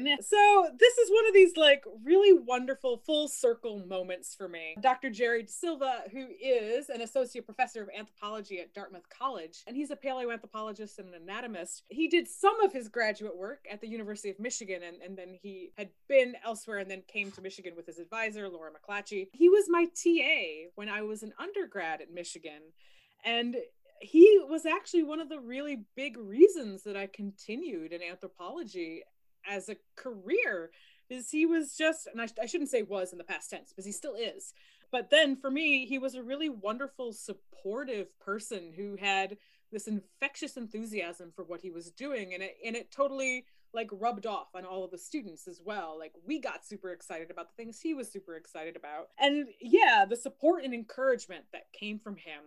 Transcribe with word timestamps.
Michigan. 0.00 0.22
So 0.22 0.68
this 0.78 0.98
is 0.98 1.10
one 1.10 1.26
of 1.26 1.34
these 1.34 1.56
like 1.56 1.84
really 2.04 2.32
wonderful 2.32 2.98
full 2.98 3.28
circle 3.28 3.84
moments 3.86 4.34
for 4.34 4.48
me. 4.48 4.76
Dr. 4.80 5.10
Jerry 5.10 5.44
Silva, 5.46 6.02
who 6.12 6.26
is 6.40 6.88
an 6.88 7.00
associate 7.00 7.44
professor 7.44 7.82
of 7.82 7.88
anthropology 7.96 8.60
at 8.60 8.74
Dartmouth 8.74 9.08
College, 9.08 9.62
and 9.66 9.76
he's 9.76 9.90
a 9.90 9.96
paleoanthropologist 9.96 10.98
and 10.98 11.08
an 11.08 11.22
anatomist. 11.22 11.82
He 11.88 12.08
did 12.08 12.28
some 12.28 12.60
of 12.60 12.72
his 12.72 12.88
graduate 12.88 13.36
work 13.36 13.66
at 13.70 13.80
the 13.80 13.88
University 13.88 14.30
of 14.30 14.38
Michigan, 14.38 14.82
and, 14.82 15.02
and 15.02 15.16
then 15.16 15.38
he 15.42 15.72
had 15.76 15.90
been 16.08 16.34
elsewhere 16.44 16.78
and 16.78 16.90
then 16.90 17.02
came 17.06 17.30
to 17.32 17.42
Michigan 17.42 17.74
with 17.76 17.86
his 17.86 17.98
advisor, 17.98 18.48
Laura 18.48 18.70
MacLatchy. 18.70 19.28
He 19.32 19.48
was 19.48 19.64
my 19.68 19.86
TA 19.86 20.70
when 20.74 20.88
I 20.88 21.02
was 21.02 21.22
an 21.22 21.32
undergrad 21.38 22.00
at 22.00 22.12
Michigan. 22.12 22.62
And 23.24 23.56
he 24.00 24.40
was 24.48 24.66
actually 24.66 25.04
one 25.04 25.20
of 25.20 25.28
the 25.28 25.38
really 25.38 25.84
big 25.94 26.16
reasons 26.16 26.82
that 26.82 26.96
I 26.96 27.06
continued 27.06 27.92
in 27.92 28.02
anthropology 28.02 29.02
as 29.48 29.68
a 29.68 29.76
career 29.96 30.70
is 31.10 31.30
he 31.30 31.46
was 31.46 31.76
just 31.76 32.06
and 32.06 32.20
I, 32.20 32.28
I 32.40 32.46
shouldn't 32.46 32.70
say 32.70 32.82
was 32.82 33.12
in 33.12 33.18
the 33.18 33.24
past 33.24 33.50
tense 33.50 33.70
because 33.70 33.84
he 33.84 33.92
still 33.92 34.14
is. 34.14 34.54
But 34.90 35.10
then 35.10 35.36
for 35.36 35.50
me 35.50 35.86
he 35.86 35.98
was 35.98 36.14
a 36.14 36.22
really 36.22 36.48
wonderful 36.48 37.12
supportive 37.12 38.18
person 38.18 38.72
who 38.74 38.96
had 38.96 39.36
this 39.70 39.86
infectious 39.88 40.56
enthusiasm 40.56 41.32
for 41.34 41.44
what 41.44 41.60
he 41.60 41.70
was 41.70 41.90
doing. 41.90 42.34
And 42.34 42.42
it 42.42 42.56
and 42.64 42.76
it 42.76 42.90
totally 42.90 43.46
like 43.74 43.88
rubbed 43.92 44.26
off 44.26 44.48
on 44.54 44.66
all 44.66 44.84
of 44.84 44.90
the 44.90 44.98
students 44.98 45.48
as 45.48 45.60
well. 45.64 45.96
Like 45.98 46.12
we 46.26 46.38
got 46.38 46.64
super 46.64 46.90
excited 46.90 47.30
about 47.30 47.48
the 47.48 47.62
things 47.62 47.80
he 47.80 47.94
was 47.94 48.10
super 48.10 48.36
excited 48.36 48.76
about. 48.76 49.08
And 49.18 49.48
yeah 49.60 50.04
the 50.08 50.16
support 50.16 50.64
and 50.64 50.74
encouragement 50.74 51.44
that 51.52 51.72
came 51.72 51.98
from 51.98 52.16
him 52.16 52.42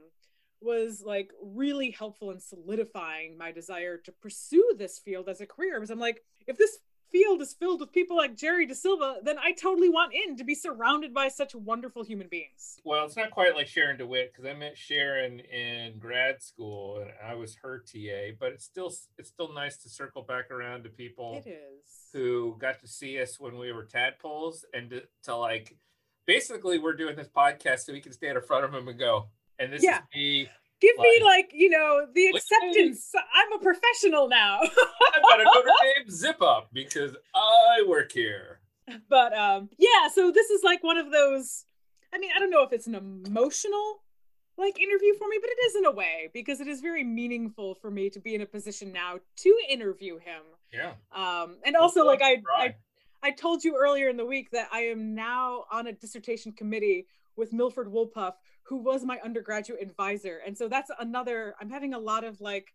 was 0.66 1.04
like 1.06 1.32
really 1.42 1.92
helpful 1.92 2.32
in 2.32 2.40
solidifying 2.40 3.38
my 3.38 3.52
desire 3.52 3.98
to 3.98 4.12
pursue 4.12 4.74
this 4.78 5.00
field 5.00 5.30
as 5.30 5.40
a 5.40 5.46
career 5.46 5.76
because 5.76 5.92
I'm 5.92 6.00
like, 6.00 6.24
if 6.48 6.58
this 6.58 6.80
field 7.12 7.42
is 7.42 7.54
filled 7.54 7.80
with 7.80 7.94
people 7.94 8.18
like 8.18 8.36
Jerry 8.36 8.66
De 8.66 8.76
Silva, 8.76 9.18
then 9.24 9.38
I 9.38 9.54
totally 9.54 9.88
want 9.88 10.14
in 10.14 10.36
to 10.38 10.44
be 10.44 10.56
surrounded 10.56 11.14
by 11.14 11.30
such 11.30 11.56
wonderful 11.56 12.04
human 12.04 12.28
beings. 12.28 12.78
Well, 12.84 13.06
it's 13.06 13.16
not 13.16 13.32
quite 13.32 13.56
like 13.56 13.68
Sharon 13.68 13.98
DeWitte 13.98 14.34
because 14.34 14.46
I 14.46 14.54
met 14.54 14.78
Sharon 14.78 15.40
in 15.40 15.98
grad 16.00 16.42
school 16.42 16.98
and 16.98 17.12
I 17.26 17.36
was 17.36 17.56
her 17.64 17.80
TA, 17.80 18.36
but 18.38 18.52
it's 18.52 18.66
still 18.66 18.92
it's 19.18 19.30
still 19.30 19.54
nice 19.54 19.78
to 19.78 19.90
circle 19.90 20.24
back 20.24 20.52
around 20.52 20.84
to 20.84 20.90
people 20.90 21.42
it 21.46 21.50
is. 21.50 22.10
who 22.12 22.58
got 22.60 22.82
to 22.82 22.88
see 22.88 23.22
us 23.22 23.40
when 23.40 23.58
we 23.58 23.72
were 23.72 23.86
tadpoles 23.86 24.66
and 24.74 24.90
to, 24.90 25.04
to 25.24 25.36
like 25.38 25.78
basically 26.26 26.80
we're 26.80 26.96
doing 26.96 27.16
this 27.16 27.30
podcast 27.30 27.82
so 27.82 27.94
we 27.94 28.02
can 28.02 28.12
stand 28.12 28.38
in 28.38 28.44
front 28.44 28.66
of 28.66 28.72
them 28.72 28.88
and 28.88 29.00
go, 29.00 29.28
and 29.60 29.72
this 29.74 29.84
Yeah. 29.84 30.00
is 30.00 30.04
me. 30.16 30.50
Give 30.82 30.98
me 30.98 31.22
Like- 31.22 31.46
like, 31.46 31.52
you 31.54 31.70
know, 31.70 32.06
the 32.14 32.32
Look 32.34 32.42
at 32.52 32.64
me. 32.64 32.70
acceptance. 32.70 33.12
I'm 33.34 33.54
a 33.54 33.60
professional 33.60 34.28
now. 34.28 34.60
I've 35.14 35.22
got 35.24 35.40
a 35.42 35.44
Notre 35.46 35.72
Dame 35.96 36.10
zip 36.10 36.42
up 36.42 36.70
because 36.74 37.16
I 37.34 37.84
work 37.88 38.12
here. 38.12 38.60
but 39.10 39.36
um 39.36 39.70
yeah, 39.80 40.10
so 40.14 40.32
this 40.32 40.50
is 40.52 40.64
like 40.64 40.84
one 40.84 40.98
of 40.98 41.12
those 41.12 41.66
I 42.14 42.18
mean, 42.20 42.30
I 42.36 42.40
don't 42.40 42.52
know 42.52 42.62
if 42.64 42.72
it's 42.72 42.88
an 42.88 42.96
emotional 42.96 44.04
like 44.58 44.80
interview 44.80 45.14
for 45.16 45.28
me, 45.28 45.38
but 45.42 45.50
it 45.50 45.58
is 45.66 45.76
in 45.76 45.86
a 45.86 45.92
way 45.92 46.30
because 46.34 46.62
it 46.62 46.68
is 46.68 46.80
very 46.82 47.04
meaningful 47.04 47.76
for 47.76 47.90
me 47.92 48.10
to 48.12 48.20
be 48.20 48.36
in 48.36 48.42
a 48.42 48.46
position 48.46 48.92
now 48.94 49.20
to 49.38 49.58
interview 49.70 50.18
him. 50.18 50.44
Yeah. 50.72 50.94
Um 51.14 51.58
and 51.66 51.76
also 51.76 52.06
like 52.06 52.22
I, 52.22 52.42
I 52.54 52.76
I 53.24 53.32
told 53.32 53.64
you 53.64 53.76
earlier 53.78 54.08
in 54.10 54.18
the 54.18 54.26
week 54.26 54.52
that 54.52 54.68
I 54.72 54.82
am 54.82 55.16
now 55.16 55.66
on 55.72 55.88
a 55.88 55.94
dissertation 55.94 56.52
committee 56.52 57.08
with 57.38 57.52
Milford 57.52 57.88
Wolpoff, 57.88 58.36
who 58.68 58.78
was 58.78 59.04
my 59.04 59.20
undergraduate 59.24 59.82
advisor. 59.82 60.42
And 60.46 60.58
so 60.58 60.68
that's 60.68 60.90
another, 61.00 61.56
I'm 61.62 61.70
having 61.70 61.94
a 61.94 62.00
lot 62.00 62.24
of 62.24 62.42
like 62.42 62.74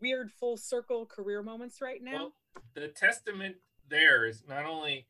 weird 0.00 0.30
full 0.30 0.56
circle 0.56 1.06
career 1.06 1.42
moments 1.42 1.80
right 1.80 2.02
now. 2.02 2.12
Well, 2.12 2.32
the 2.74 2.88
testament 2.88 3.56
there 3.88 4.26
is 4.26 4.42
not 4.48 4.64
only 4.64 5.06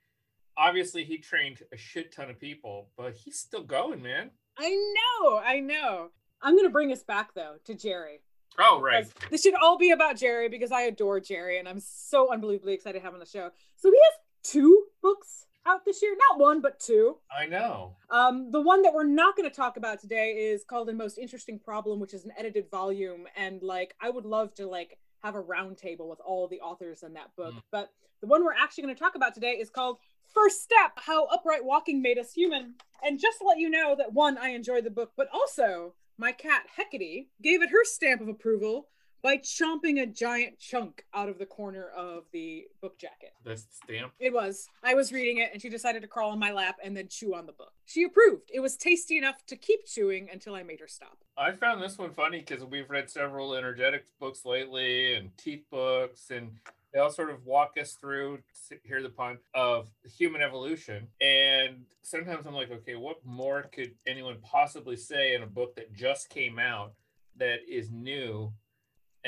obviously 0.56 1.04
he 1.04 1.18
trained 1.18 1.58
a 1.72 1.76
shit 1.76 2.12
ton 2.12 2.30
of 2.30 2.40
people, 2.40 2.88
but 2.96 3.14
he's 3.14 3.38
still 3.38 3.62
going, 3.62 4.02
man. 4.02 4.30
I 4.56 4.70
know, 4.70 5.38
I 5.38 5.60
know. 5.60 6.08
I'm 6.40 6.54
going 6.54 6.66
to 6.66 6.72
bring 6.72 6.92
us 6.92 7.02
back 7.02 7.34
though 7.34 7.56
to 7.66 7.74
Jerry. 7.74 8.20
Oh, 8.58 8.80
right. 8.80 9.06
This 9.30 9.42
should 9.42 9.54
all 9.54 9.76
be 9.76 9.90
about 9.90 10.16
Jerry 10.16 10.48
because 10.48 10.72
I 10.72 10.82
adore 10.82 11.20
Jerry 11.20 11.58
and 11.58 11.68
I'm 11.68 11.80
so 11.80 12.32
unbelievably 12.32 12.72
excited 12.72 12.98
to 12.98 13.04
have 13.04 13.10
him 13.10 13.16
on 13.16 13.20
the 13.20 13.26
show. 13.26 13.50
So 13.76 13.90
he 13.90 13.98
has 13.98 14.52
two 14.52 14.84
books 15.02 15.46
out 15.68 15.84
this 15.84 16.02
year, 16.02 16.16
not 16.30 16.40
one, 16.40 16.60
but 16.60 16.80
two. 16.80 17.18
I 17.36 17.46
know. 17.46 17.96
Um, 18.10 18.50
the 18.50 18.60
one 18.60 18.82
that 18.82 18.94
we're 18.94 19.04
not 19.04 19.36
going 19.36 19.48
to 19.48 19.54
talk 19.54 19.76
about 19.76 20.00
today 20.00 20.30
is 20.30 20.64
called 20.64 20.88
"The 20.88 20.94
Most 20.94 21.18
Interesting 21.18 21.58
Problem," 21.58 22.00
which 22.00 22.14
is 22.14 22.24
an 22.24 22.32
edited 22.38 22.70
volume, 22.70 23.26
and 23.36 23.62
like 23.62 23.94
I 24.00 24.10
would 24.10 24.24
love 24.24 24.54
to 24.54 24.66
like 24.66 24.98
have 25.22 25.34
a 25.34 25.42
roundtable 25.42 26.08
with 26.08 26.20
all 26.20 26.48
the 26.48 26.60
authors 26.60 27.02
in 27.02 27.14
that 27.14 27.34
book. 27.36 27.54
Mm. 27.54 27.62
But 27.70 27.90
the 28.20 28.26
one 28.26 28.44
we're 28.44 28.54
actually 28.54 28.84
going 28.84 28.94
to 28.94 29.00
talk 29.00 29.14
about 29.14 29.34
today 29.34 29.52
is 29.52 29.70
called 29.70 29.98
First 30.32 30.62
Step: 30.62 30.92
How 30.96 31.26
Upright 31.26 31.64
Walking 31.64 32.02
Made 32.02 32.18
Us 32.18 32.32
Human. 32.32 32.74
And 33.04 33.20
just 33.20 33.38
to 33.38 33.46
let 33.46 33.58
you 33.58 33.70
know 33.70 33.94
that 33.96 34.12
one, 34.12 34.38
I 34.38 34.48
enjoyed 34.50 34.84
the 34.84 34.90
book, 34.90 35.12
but 35.16 35.28
also 35.32 35.94
my 36.16 36.32
cat 36.32 36.64
Hecate 36.76 37.28
gave 37.40 37.62
it 37.62 37.70
her 37.70 37.84
stamp 37.84 38.20
of 38.20 38.28
approval 38.28 38.88
by 39.22 39.36
chomping 39.38 40.02
a 40.02 40.06
giant 40.06 40.58
chunk 40.58 41.04
out 41.14 41.28
of 41.28 41.38
the 41.38 41.46
corner 41.46 41.88
of 41.96 42.24
the 42.32 42.66
book 42.80 42.98
jacket. 42.98 43.32
That's 43.44 43.64
the 43.64 43.74
stamp. 43.74 44.12
It 44.18 44.32
was. 44.32 44.68
I 44.82 44.94
was 44.94 45.12
reading 45.12 45.38
it 45.38 45.50
and 45.52 45.60
she 45.60 45.68
decided 45.68 46.02
to 46.02 46.08
crawl 46.08 46.30
on 46.30 46.38
my 46.38 46.52
lap 46.52 46.76
and 46.82 46.96
then 46.96 47.08
chew 47.08 47.34
on 47.34 47.46
the 47.46 47.52
book. 47.52 47.72
She 47.86 48.04
approved. 48.04 48.50
It 48.52 48.60
was 48.60 48.76
tasty 48.76 49.18
enough 49.18 49.44
to 49.46 49.56
keep 49.56 49.86
chewing 49.86 50.28
until 50.32 50.54
I 50.54 50.62
made 50.62 50.80
her 50.80 50.88
stop. 50.88 51.18
I 51.36 51.52
found 51.52 51.82
this 51.82 51.98
one 51.98 52.12
funny 52.12 52.44
because 52.46 52.64
we've 52.64 52.90
read 52.90 53.10
several 53.10 53.54
energetics 53.54 54.10
books 54.18 54.44
lately 54.44 55.14
and 55.14 55.36
teeth 55.36 55.64
books, 55.70 56.30
and 56.30 56.50
they 56.92 56.98
all 56.98 57.10
sort 57.10 57.30
of 57.30 57.44
walk 57.46 57.74
us 57.80 57.92
through, 57.92 58.40
hear 58.82 59.02
the 59.02 59.08
pun, 59.08 59.38
of 59.54 59.88
human 60.16 60.42
evolution. 60.42 61.08
And 61.20 61.84
sometimes 62.02 62.46
I'm 62.46 62.54
like, 62.54 62.70
okay, 62.70 62.96
what 62.96 63.24
more 63.24 63.68
could 63.72 63.94
anyone 64.06 64.38
possibly 64.42 64.96
say 64.96 65.34
in 65.34 65.42
a 65.42 65.46
book 65.46 65.76
that 65.76 65.94
just 65.94 66.28
came 66.28 66.58
out 66.58 66.92
that 67.36 67.58
is 67.68 67.90
new? 67.90 68.52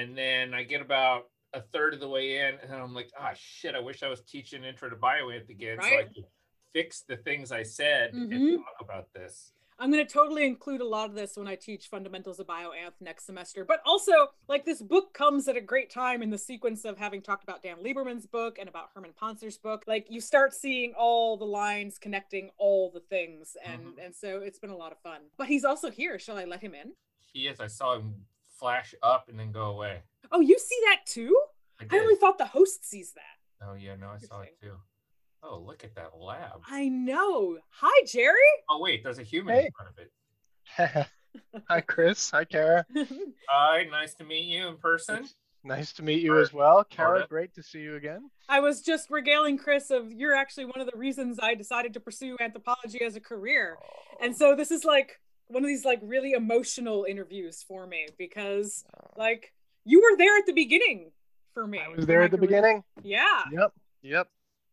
And 0.00 0.16
then 0.16 0.54
I 0.54 0.62
get 0.62 0.80
about 0.80 1.24
a 1.52 1.60
third 1.60 1.92
of 1.94 2.00
the 2.00 2.08
way 2.08 2.38
in, 2.38 2.54
and 2.62 2.72
I'm 2.72 2.94
like, 2.94 3.10
ah, 3.18 3.32
shit, 3.36 3.74
I 3.74 3.80
wish 3.80 4.02
I 4.02 4.08
was 4.08 4.22
teaching 4.22 4.64
Intro 4.64 4.88
to 4.88 4.96
Bioanth 4.96 5.48
again 5.50 5.78
so 5.80 5.86
I 5.88 6.04
could 6.04 6.24
fix 6.72 7.02
the 7.02 7.16
things 7.18 7.50
I 7.52 7.64
said 7.64 8.12
Mhm. 8.14 8.32
and 8.32 8.58
talk 8.64 8.76
about 8.80 9.12
this. 9.12 9.52
I'm 9.78 9.90
going 9.90 10.06
to 10.06 10.12
totally 10.12 10.44
include 10.46 10.80
a 10.82 10.86
lot 10.86 11.08
of 11.08 11.14
this 11.14 11.36
when 11.38 11.48
I 11.48 11.56
teach 11.56 11.88
fundamentals 11.88 12.38
of 12.38 12.46
bioanth 12.46 13.00
next 13.00 13.24
semester. 13.24 13.64
But 13.64 13.80
also, 13.86 14.12
like 14.46 14.64
this 14.66 14.80
book 14.82 15.14
comes 15.14 15.48
at 15.48 15.56
a 15.56 15.60
great 15.60 15.88
time 15.90 16.22
in 16.22 16.28
the 16.30 16.36
sequence 16.38 16.84
of 16.84 16.98
having 16.98 17.22
talked 17.22 17.42
about 17.44 17.62
Dan 17.62 17.78
Lieberman's 17.82 18.26
book 18.26 18.58
and 18.58 18.68
about 18.68 18.90
Herman 18.94 19.14
Pontzer's 19.14 19.56
book. 19.56 19.84
Like 19.86 20.06
you 20.10 20.20
start 20.20 20.52
seeing 20.54 20.92
all 20.94 21.38
the 21.38 21.46
lines 21.46 21.98
connecting 21.98 22.50
all 22.58 22.90
the 22.90 23.00
things, 23.00 23.56
and 23.64 23.98
and 23.98 24.14
so 24.14 24.40
it's 24.40 24.58
been 24.58 24.70
a 24.70 24.76
lot 24.76 24.92
of 24.92 24.98
fun. 25.00 25.22
But 25.38 25.48
he's 25.48 25.64
also 25.64 25.90
here. 25.90 26.18
Shall 26.18 26.36
I 26.36 26.44
let 26.44 26.60
him 26.60 26.74
in? 26.74 26.92
He 27.32 27.48
is. 27.48 27.58
I 27.58 27.66
saw 27.68 27.96
him 27.96 28.26
flash 28.60 28.94
up 29.02 29.28
and 29.28 29.38
then 29.40 29.50
go 29.50 29.62
away. 29.70 30.02
Oh, 30.30 30.40
you 30.40 30.58
see 30.58 30.78
that 30.84 30.98
too? 31.06 31.36
I 31.80 31.86
I 31.96 31.98
only 31.98 32.14
thought 32.14 32.38
the 32.38 32.44
host 32.44 32.88
sees 32.88 33.12
that. 33.14 33.66
Oh 33.66 33.74
yeah, 33.74 33.96
no, 33.96 34.10
I 34.10 34.18
saw 34.18 34.42
it 34.42 34.56
too. 34.60 34.74
Oh, 35.42 35.58
look 35.66 35.82
at 35.84 35.94
that 35.96 36.10
lab. 36.20 36.60
I 36.68 36.88
know. 36.88 37.56
Hi, 37.70 38.04
Jerry. 38.06 38.36
Oh 38.68 38.78
wait, 38.80 39.02
there's 39.02 39.18
a 39.18 39.22
human 39.22 39.54
Hey. 39.54 39.64
in 39.66 39.70
front 39.72 39.90
of 39.90 39.98
it. 39.98 41.06
Hi, 41.68 41.80
Chris. 41.80 42.30
Hi, 42.30 42.44
Kara. 42.44 42.84
Hi, 43.48 43.84
nice 43.90 44.14
to 44.14 44.24
meet 44.24 44.44
you 44.44 44.68
in 44.68 44.76
person. 44.76 45.26
Nice 45.62 45.92
to 45.94 46.02
meet 46.02 46.22
you 46.22 46.38
as 46.38 46.52
well. 46.52 46.84
Kara, 46.84 47.26
great 47.28 47.54
to 47.54 47.62
see 47.62 47.80
you 47.80 47.96
again. 47.96 48.30
I 48.48 48.60
was 48.60 48.82
just 48.82 49.10
regaling 49.10 49.58
Chris 49.58 49.90
of 49.90 50.12
you're 50.12 50.34
actually 50.34 50.64
one 50.66 50.80
of 50.80 50.90
the 50.90 50.96
reasons 50.96 51.38
I 51.40 51.54
decided 51.54 51.92
to 51.94 52.00
pursue 52.00 52.36
anthropology 52.40 53.02
as 53.02 53.14
a 53.16 53.20
career. 53.20 53.76
And 54.22 54.34
so 54.36 54.56
this 54.56 54.70
is 54.70 54.84
like 54.84 55.20
one 55.50 55.62
of 55.64 55.68
these 55.68 55.84
like 55.84 56.00
really 56.02 56.32
emotional 56.32 57.04
interviews 57.08 57.64
for 57.66 57.86
me 57.86 58.06
because 58.18 58.84
oh. 58.96 59.10
like 59.16 59.52
you 59.84 60.00
were 60.00 60.16
there 60.16 60.36
at 60.36 60.46
the 60.46 60.52
beginning 60.52 61.10
for 61.54 61.66
me. 61.66 61.80
I 61.84 61.88
was 61.88 62.06
there 62.06 62.22
at 62.22 62.30
the 62.30 62.36
career. 62.36 62.48
beginning. 62.48 62.84
Yeah. 63.02 63.42
Yep. 63.52 63.72
Yep. 64.02 64.28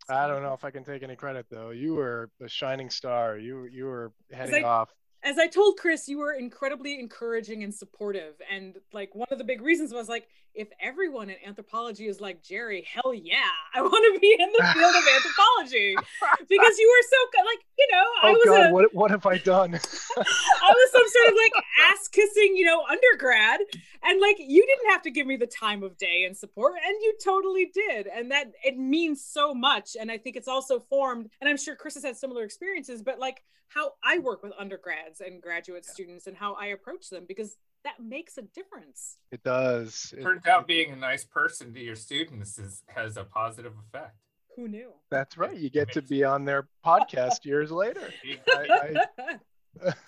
I 0.09 0.27
don't 0.27 0.41
know 0.41 0.53
if 0.53 0.63
I 0.63 0.71
can 0.71 0.83
take 0.83 1.03
any 1.03 1.15
credit 1.15 1.47
though. 1.49 1.71
You 1.71 1.95
were 1.95 2.29
the 2.39 2.47
shining 2.47 2.89
star. 2.89 3.37
You 3.37 3.65
you 3.65 3.85
were 3.85 4.11
heading 4.31 4.63
I- 4.63 4.67
off. 4.67 4.89
As 5.27 5.37
I 5.37 5.47
told 5.47 5.75
Chris, 5.75 6.07
you 6.07 6.19
were 6.19 6.31
incredibly 6.31 6.97
encouraging 6.97 7.61
and 7.61 7.75
supportive. 7.75 8.35
And 8.49 8.77
like 8.93 9.13
one 9.13 9.27
of 9.29 9.37
the 9.37 9.43
big 9.43 9.61
reasons 9.61 9.91
was 9.91 10.07
like, 10.07 10.29
if 10.53 10.69
everyone 10.79 11.29
in 11.29 11.35
anthropology 11.45 12.07
is 12.07 12.21
like 12.21 12.41
Jerry, 12.41 12.87
hell 12.89 13.13
yeah, 13.13 13.49
I 13.75 13.81
want 13.81 14.15
to 14.15 14.19
be 14.21 14.37
in 14.39 14.49
the 14.49 14.63
field 14.73 14.95
of 14.95 15.03
anthropology 15.15 15.95
because 16.47 16.79
you 16.79 16.87
were 16.87 17.07
so 17.09 17.17
good. 17.33 17.45
Like, 17.45 17.59
you 17.77 17.87
know, 17.91 18.05
I 18.23 18.29
Oh 18.29 18.31
was 18.31 18.45
God, 18.45 18.69
a, 18.69 18.73
what 18.73 18.95
what 18.95 19.11
have 19.11 19.25
I 19.25 19.37
done? 19.37 19.75
I 20.17 20.69
was 20.71 20.91
some 20.93 21.07
sort 21.09 21.27
of 21.27 21.33
like 21.35 21.63
ass 21.91 22.07
kissing, 22.07 22.55
you 22.55 22.65
know, 22.65 22.85
undergrad. 22.89 23.59
And 24.03 24.21
like 24.21 24.37
you 24.39 24.65
didn't 24.65 24.91
have 24.91 25.01
to 25.01 25.11
give 25.11 25.27
me 25.27 25.35
the 25.35 25.45
time 25.45 25.83
of 25.83 25.97
day 25.97 26.23
and 26.25 26.37
support, 26.37 26.75
and 26.85 26.95
you 27.01 27.13
totally 27.21 27.69
did. 27.73 28.07
And 28.07 28.31
that 28.31 28.53
it 28.63 28.77
means 28.77 29.25
so 29.25 29.53
much. 29.53 29.97
And 29.99 30.09
I 30.09 30.17
think 30.17 30.37
it's 30.37 30.47
also 30.47 30.79
formed, 30.79 31.29
and 31.41 31.49
I'm 31.49 31.57
sure 31.57 31.75
Chris 31.75 31.95
has 31.95 32.05
had 32.05 32.15
similar 32.15 32.45
experiences, 32.45 33.01
but 33.01 33.19
like 33.19 33.43
how 33.69 33.93
I 34.03 34.19
work 34.19 34.43
with 34.43 34.53
undergrads 34.57 35.16
and 35.21 35.41
graduate 35.41 35.85
students 35.85 36.27
and 36.27 36.35
how 36.37 36.53
I 36.53 36.67
approach 36.67 37.09
them 37.09 37.25
because 37.27 37.57
that 37.83 37.99
makes 38.03 38.37
a 38.37 38.41
difference. 38.41 39.17
it 39.31 39.43
does. 39.43 40.13
It- 40.17 40.23
Turns 40.23 40.45
out 40.45 40.67
being 40.67 40.91
a 40.91 40.95
nice 40.95 41.23
person 41.23 41.73
to 41.73 41.79
your 41.79 41.95
students 41.95 42.57
is 42.57 42.83
has 42.87 43.17
a 43.17 43.23
positive 43.23 43.73
effect. 43.87 44.15
Who 44.55 44.67
knew? 44.67 44.91
That's 45.11 45.37
right. 45.37 45.55
You 45.55 45.69
get 45.69 45.91
to 45.93 46.01
be 46.01 46.23
on 46.23 46.43
their 46.45 46.67
podcast 46.85 47.45
years 47.45 47.71
later. 47.71 48.09
I, 48.49 48.95
I, 49.27 49.37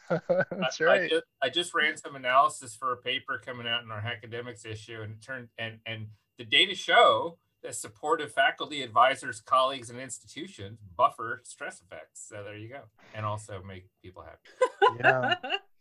that's 0.51 0.81
I, 0.81 0.83
right. 0.83 1.01
I 1.03 1.07
just, 1.07 1.23
I 1.43 1.49
just 1.49 1.73
ran 1.75 1.95
some 1.97 2.15
analysis 2.15 2.75
for 2.75 2.91
a 2.91 2.97
paper 2.97 3.39
coming 3.43 3.67
out 3.67 3.83
in 3.83 3.91
our 3.91 3.99
academics 3.99 4.65
issue, 4.65 5.01
and 5.03 5.13
it 5.13 5.21
turned 5.21 5.49
and 5.59 5.77
and 5.85 6.07
the 6.39 6.45
data 6.45 6.73
show 6.73 7.37
that 7.61 7.75
supportive 7.75 8.31
faculty, 8.31 8.81
advisors, 8.81 9.41
colleagues, 9.41 9.89
and 9.89 9.99
institutions 9.99 10.79
buffer 10.97 11.41
stress 11.43 11.81
effects. 11.81 12.25
So 12.27 12.43
there 12.43 12.55
you 12.57 12.69
go, 12.69 12.81
and 13.13 13.25
also 13.25 13.61
make 13.65 13.85
people 14.03 14.23
happy. 14.23 14.49
Yeah. 14.99 15.35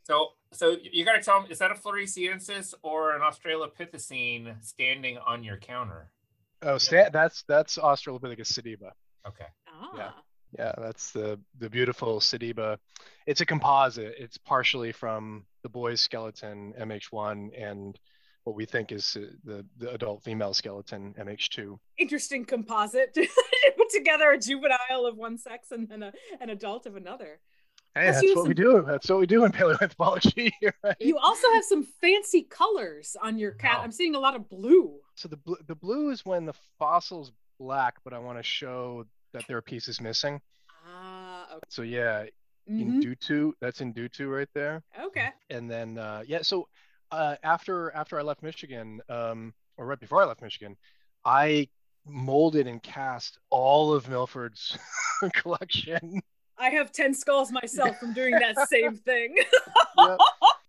So 0.05 0.29
so 0.53 0.77
you 0.83 1.05
got 1.05 1.17
to 1.17 1.23
tell 1.23 1.43
me, 1.43 1.49
is 1.51 1.59
that 1.59 1.71
a 1.71 1.75
Floresiensis 1.75 2.73
or 2.83 3.15
an 3.15 3.21
Australopithecine 3.21 4.65
standing 4.65 5.19
on 5.19 5.45
your 5.45 5.59
counter? 5.59 6.11
Oh, 6.63 6.79
sta- 6.79 7.11
that's 7.13 7.43
that's 7.43 7.77
Australopithecus 7.79 8.53
sediba. 8.53 8.93
Okay. 9.27 9.47
Ah. 9.69 9.91
Yeah. 9.97 10.11
Yeah, 10.59 10.73
that's 10.79 11.13
the 11.13 11.39
the 11.59 11.69
beautiful 11.69 12.21
Sediba. 12.21 12.79
It's 13.27 13.43
a 13.43 13.47
composite. 13.47 14.15
It's 14.19 14.39
partially 14.39 14.93
from 14.93 15.45
the 15.63 15.69
boy's 15.69 16.01
skeleton 16.01 16.73
MH1 16.81 17.51
and 17.61 17.99
what 18.45 18.57
we 18.57 18.65
think 18.65 18.91
is 18.93 19.17
uh, 19.17 19.27
the 19.45 19.67
the 19.77 19.91
adult 19.91 20.23
female 20.23 20.55
skeleton 20.55 21.15
MH2. 21.19 21.79
Interesting 21.99 22.47
composite. 22.47 23.15
Put 23.77 23.91
together 23.91 24.31
a 24.31 24.39
juvenile 24.39 25.05
of 25.07 25.17
one 25.17 25.37
sex 25.37 25.71
and 25.71 25.87
then 25.87 26.03
a, 26.03 26.13
an 26.41 26.49
adult 26.49 26.87
of 26.87 26.97
another. 26.97 27.41
Hey, 27.95 28.11
that's 28.13 28.23
what 28.35 28.47
we 28.47 28.55
do. 28.55 28.85
That's 28.87 29.09
what 29.09 29.19
we 29.19 29.27
do 29.27 29.45
in 29.45 29.53
paleoanthropology, 29.53 30.53
right? 30.85 30.97
You 31.01 31.19
also 31.19 31.47
have 31.55 31.65
some 31.65 31.83
fancy 32.01 32.43
colors 32.43 33.17
on 33.23 33.39
your 33.39 33.53
cat. 33.53 33.79
Wow. 33.79 33.85
I'm 33.85 33.93
seeing 33.93 34.15
a 34.15 34.19
lot 34.21 34.37
of 34.37 34.49
blue. 34.49 34.95
So 35.17 35.29
the 35.29 35.37
blue, 35.37 35.57
the 35.67 35.75
blue 35.75 36.11
is 36.11 36.25
when 36.25 36.45
the 36.47 36.55
fossil's 36.79 37.33
black, 37.59 37.97
but 38.05 38.13
I 38.13 38.19
want 38.19 38.39
to 38.39 38.43
show 38.45 39.05
that 39.33 39.45
there 39.49 39.57
are 39.57 39.63
pieces 39.63 40.01
missing. 40.01 40.41
Ah, 40.87 41.47
okay. 41.55 41.61
So 41.69 41.83
yeah, 41.83 42.25
Mhm. 42.71 42.81
in 42.83 43.01
Dutu, 43.03 43.53
that's 43.61 43.81
in 43.81 43.93
Dutu 43.95 44.31
right 44.31 44.49
there. 44.55 44.83
okay. 45.03 45.31
and 45.51 45.71
then 45.71 45.97
uh, 45.99 46.23
yeah 46.27 46.43
so 46.43 46.69
uh, 47.11 47.35
after 47.43 47.91
after 47.95 48.19
i 48.19 48.23
left 48.23 48.43
michigan 48.43 49.01
um, 49.09 49.55
or 49.79 49.87
right 49.87 49.99
before 49.99 50.23
i 50.23 50.27
left 50.27 50.43
michigan 50.43 50.77
i 51.25 51.67
molded 52.07 52.67
and 52.67 52.83
cast 52.83 53.39
all 53.49 53.95
of 53.95 54.07
milford's 54.11 54.77
collection 55.33 56.21
I 56.61 56.71
have 56.71 56.93
10 56.93 57.15
skulls 57.15 57.51
myself 57.53 57.99
from 57.99 58.13
doing 58.13 58.33
that 58.33 58.69
same 58.69 58.97
thing. 58.97 59.37
Yep. 59.99 60.19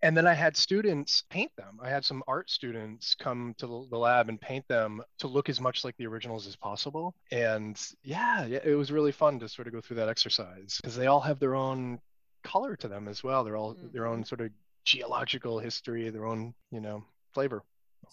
and 0.01 0.17
then 0.17 0.25
i 0.25 0.33
had 0.33 0.55
students 0.55 1.23
paint 1.29 1.51
them 1.55 1.79
i 1.81 1.89
had 1.89 2.03
some 2.03 2.23
art 2.27 2.49
students 2.49 3.15
come 3.15 3.53
to 3.57 3.67
the- 3.67 3.87
the 3.91 3.97
lab 3.97 4.29
and 4.29 4.39
paint 4.39 4.67
them 4.67 5.01
to 5.19 5.27
look 5.27 5.49
as 5.49 5.59
much 5.59 5.83
like 5.83 5.95
the 5.97 6.07
originals 6.07 6.47
as 6.47 6.55
possible 6.55 7.13
and 7.31 7.79
yeah, 8.03 8.45
yeah 8.45 8.59
it 8.63 8.75
was 8.75 8.91
really 8.91 9.11
fun 9.11 9.39
to 9.39 9.47
sort 9.47 9.67
of 9.67 9.73
go 9.73 9.81
through 9.81 9.97
that 9.97 10.09
exercise 10.09 10.77
because 10.77 10.95
they 10.95 11.07
all 11.07 11.19
have 11.19 11.39
their 11.39 11.55
own 11.55 11.99
color 12.43 12.75
to 12.75 12.87
them 12.87 13.07
as 13.07 13.23
well 13.23 13.43
they're 13.43 13.57
all 13.57 13.75
their 13.93 14.07
own 14.07 14.19
mm-hmm. 14.19 14.23
sort 14.23 14.41
of 14.41 14.49
geological 14.85 15.59
history 15.59 16.09
their 16.09 16.25
own 16.25 16.53
you 16.71 16.79
know 16.79 17.03
flavor 17.33 17.63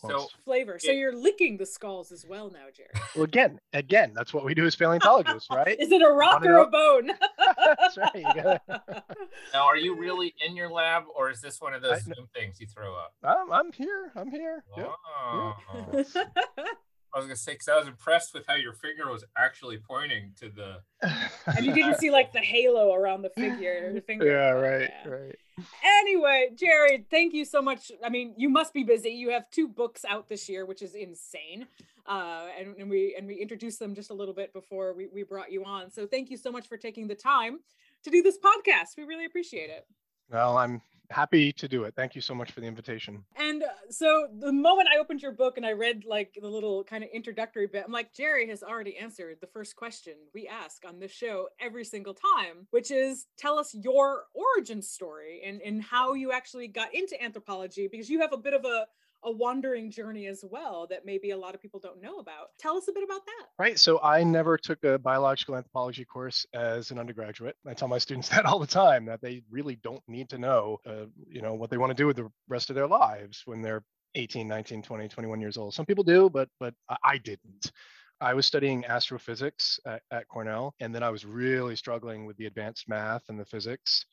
So. 0.00 0.28
Flavor. 0.44 0.78
So 0.78 0.90
you're 0.92 1.14
licking 1.16 1.56
the 1.56 1.64
skulls 1.64 2.12
as 2.12 2.26
well 2.26 2.50
now, 2.50 2.66
Jerry. 2.76 2.90
Well, 3.14 3.24
again, 3.24 3.58
again, 3.72 4.12
that's 4.14 4.34
what 4.34 4.44
we 4.44 4.54
do 4.54 4.66
as 4.66 4.76
paleontologists, 4.76 5.48
right? 5.60 5.78
Is 5.80 5.90
it 5.90 6.02
a 6.02 6.10
rock 6.10 6.44
or 6.44 6.58
a 6.58 6.66
bone? 6.66 7.12
that's 7.78 7.96
right. 7.96 8.10
You 8.14 8.22
gotta, 8.22 8.60
now, 9.52 9.66
are 9.66 9.76
you 9.76 9.96
really 9.98 10.34
in 10.46 10.56
your 10.56 10.70
lab, 10.70 11.04
or 11.14 11.30
is 11.30 11.40
this 11.40 11.60
one 11.60 11.74
of 11.74 11.82
those 11.82 11.92
I- 11.92 11.98
Zoom 12.14 12.28
things 12.34 12.60
you 12.60 12.66
throw 12.66 12.94
up? 12.94 13.14
I'm, 13.24 13.52
I'm 13.52 13.72
here. 13.72 14.12
I'm 14.16 14.30
here. 14.30 14.64
Yep. 14.76 14.90
Oh. 15.28 15.54
I 17.14 17.18
was 17.18 17.26
gonna 17.28 17.36
say 17.36 17.52
because 17.52 17.68
I 17.68 17.78
was 17.78 17.88
impressed 17.88 18.34
with 18.34 18.44
how 18.46 18.56
your 18.56 18.74
finger 18.74 19.10
was 19.10 19.24
actually 19.38 19.78
pointing 19.78 20.32
to 20.38 20.50
the. 20.50 20.76
and 21.56 21.64
you 21.64 21.72
didn't 21.72 21.98
see 21.98 22.10
like 22.10 22.32
the 22.34 22.40
halo 22.40 22.92
around 22.92 23.22
the 23.22 23.30
figure, 23.30 23.90
the 23.94 24.00
finger. 24.06 24.26
yeah, 24.26 24.50
right, 24.50 24.90
Yeah. 25.06 25.10
right. 25.10 25.34
Anyway, 25.82 26.50
Jared, 26.54 27.08
thank 27.10 27.32
you 27.32 27.46
so 27.46 27.62
much. 27.62 27.90
I 28.04 28.10
mean, 28.10 28.34
you 28.36 28.50
must 28.50 28.74
be 28.74 28.82
busy. 28.84 29.10
You 29.10 29.30
have 29.30 29.48
two 29.50 29.66
books 29.66 30.04
out 30.06 30.28
this 30.28 30.46
year, 30.50 30.66
which 30.66 30.82
is 30.82 30.94
insane. 30.94 31.66
Uh, 32.08 32.46
and, 32.58 32.76
and 32.78 32.88
we 32.88 33.14
and 33.16 33.26
we 33.26 33.34
introduced 33.34 33.78
them 33.78 33.94
just 33.94 34.10
a 34.10 34.14
little 34.14 34.34
bit 34.34 34.52
before 34.52 34.94
we, 34.94 35.08
we 35.12 35.22
brought 35.22 35.50
you 35.50 35.64
on. 35.64 35.90
So 35.90 36.06
thank 36.06 36.30
you 36.30 36.36
so 36.36 36.52
much 36.52 36.68
for 36.68 36.76
taking 36.76 37.08
the 37.08 37.14
time 37.14 37.58
to 38.04 38.10
do 38.10 38.22
this 38.22 38.38
podcast. 38.38 38.96
We 38.96 39.04
really 39.04 39.24
appreciate 39.24 39.70
it. 39.70 39.86
Well, 40.30 40.58
I'm 40.58 40.82
happy 41.10 41.52
to 41.52 41.68
do 41.68 41.84
it. 41.84 41.94
Thank 41.94 42.14
you 42.14 42.20
so 42.20 42.34
much 42.34 42.50
for 42.50 42.60
the 42.60 42.66
invitation. 42.66 43.24
And 43.36 43.62
uh, 43.62 43.66
so 43.90 44.28
the 44.38 44.52
moment 44.52 44.88
I 44.92 44.98
opened 44.98 45.22
your 45.22 45.32
book 45.32 45.56
and 45.56 45.66
I 45.66 45.72
read 45.72 46.04
like 46.04 46.36
the 46.40 46.48
little 46.48 46.84
kind 46.84 47.04
of 47.04 47.10
introductory 47.12 47.66
bit, 47.66 47.84
I'm 47.86 47.92
like, 47.92 48.12
Jerry 48.12 48.48
has 48.48 48.62
already 48.62 48.96
answered 48.96 49.38
the 49.40 49.46
first 49.46 49.76
question 49.76 50.14
we 50.34 50.48
ask 50.48 50.84
on 50.86 50.98
this 50.98 51.12
show 51.12 51.48
every 51.60 51.84
single 51.84 52.14
time, 52.14 52.66
which 52.70 52.90
is 52.90 53.26
tell 53.36 53.58
us 53.58 53.74
your 53.74 54.24
origin 54.34 54.82
story 54.82 55.42
and, 55.44 55.60
and 55.62 55.82
how 55.82 56.14
you 56.14 56.32
actually 56.32 56.68
got 56.68 56.94
into 56.94 57.22
anthropology 57.22 57.88
because 57.88 58.10
you 58.10 58.20
have 58.20 58.32
a 58.32 58.38
bit 58.38 58.54
of 58.54 58.64
a, 58.64 58.86
a 59.26 59.30
wandering 59.30 59.90
journey 59.90 60.28
as 60.28 60.44
well 60.48 60.86
that 60.88 61.04
maybe 61.04 61.32
a 61.32 61.36
lot 61.36 61.54
of 61.54 61.60
people 61.60 61.80
don't 61.80 62.00
know 62.00 62.18
about. 62.18 62.50
Tell 62.58 62.76
us 62.76 62.88
a 62.88 62.92
bit 62.92 63.02
about 63.02 63.26
that. 63.26 63.46
Right. 63.58 63.78
So 63.78 64.00
I 64.00 64.22
never 64.22 64.56
took 64.56 64.82
a 64.84 64.98
biological 64.98 65.56
anthropology 65.56 66.04
course 66.04 66.46
as 66.54 66.92
an 66.92 66.98
undergraduate. 66.98 67.56
I 67.66 67.74
tell 67.74 67.88
my 67.88 67.98
students 67.98 68.28
that 68.30 68.46
all 68.46 68.60
the 68.60 68.66
time 68.66 69.04
that 69.06 69.20
they 69.20 69.42
really 69.50 69.76
don't 69.76 70.02
need 70.08 70.28
to 70.30 70.38
know, 70.38 70.78
uh, 70.86 71.06
you 71.28 71.42
know, 71.42 71.54
what 71.54 71.70
they 71.70 71.76
want 71.76 71.90
to 71.90 71.94
do 71.94 72.06
with 72.06 72.16
the 72.16 72.30
rest 72.48 72.70
of 72.70 72.76
their 72.76 72.86
lives 72.86 73.42
when 73.44 73.62
they're 73.62 73.82
18, 74.14 74.46
19, 74.46 74.82
20, 74.82 75.08
21 75.08 75.40
years 75.40 75.56
old. 75.56 75.74
Some 75.74 75.84
people 75.86 76.04
do, 76.04 76.30
but 76.30 76.48
but 76.58 76.72
I, 77.04 77.18
didn't. 77.18 77.70
I 78.20 78.32
was 78.32 78.46
studying 78.46 78.84
astrophysics 78.86 79.78
at, 79.86 80.00
at 80.10 80.26
Cornell, 80.28 80.74
and 80.80 80.94
then 80.94 81.02
I 81.02 81.10
was 81.10 81.26
really 81.26 81.76
struggling 81.76 82.24
with 82.24 82.36
the 82.38 82.46
advanced 82.46 82.88
math 82.88 83.22
and 83.28 83.38
the 83.38 83.44
physics. 83.44 84.06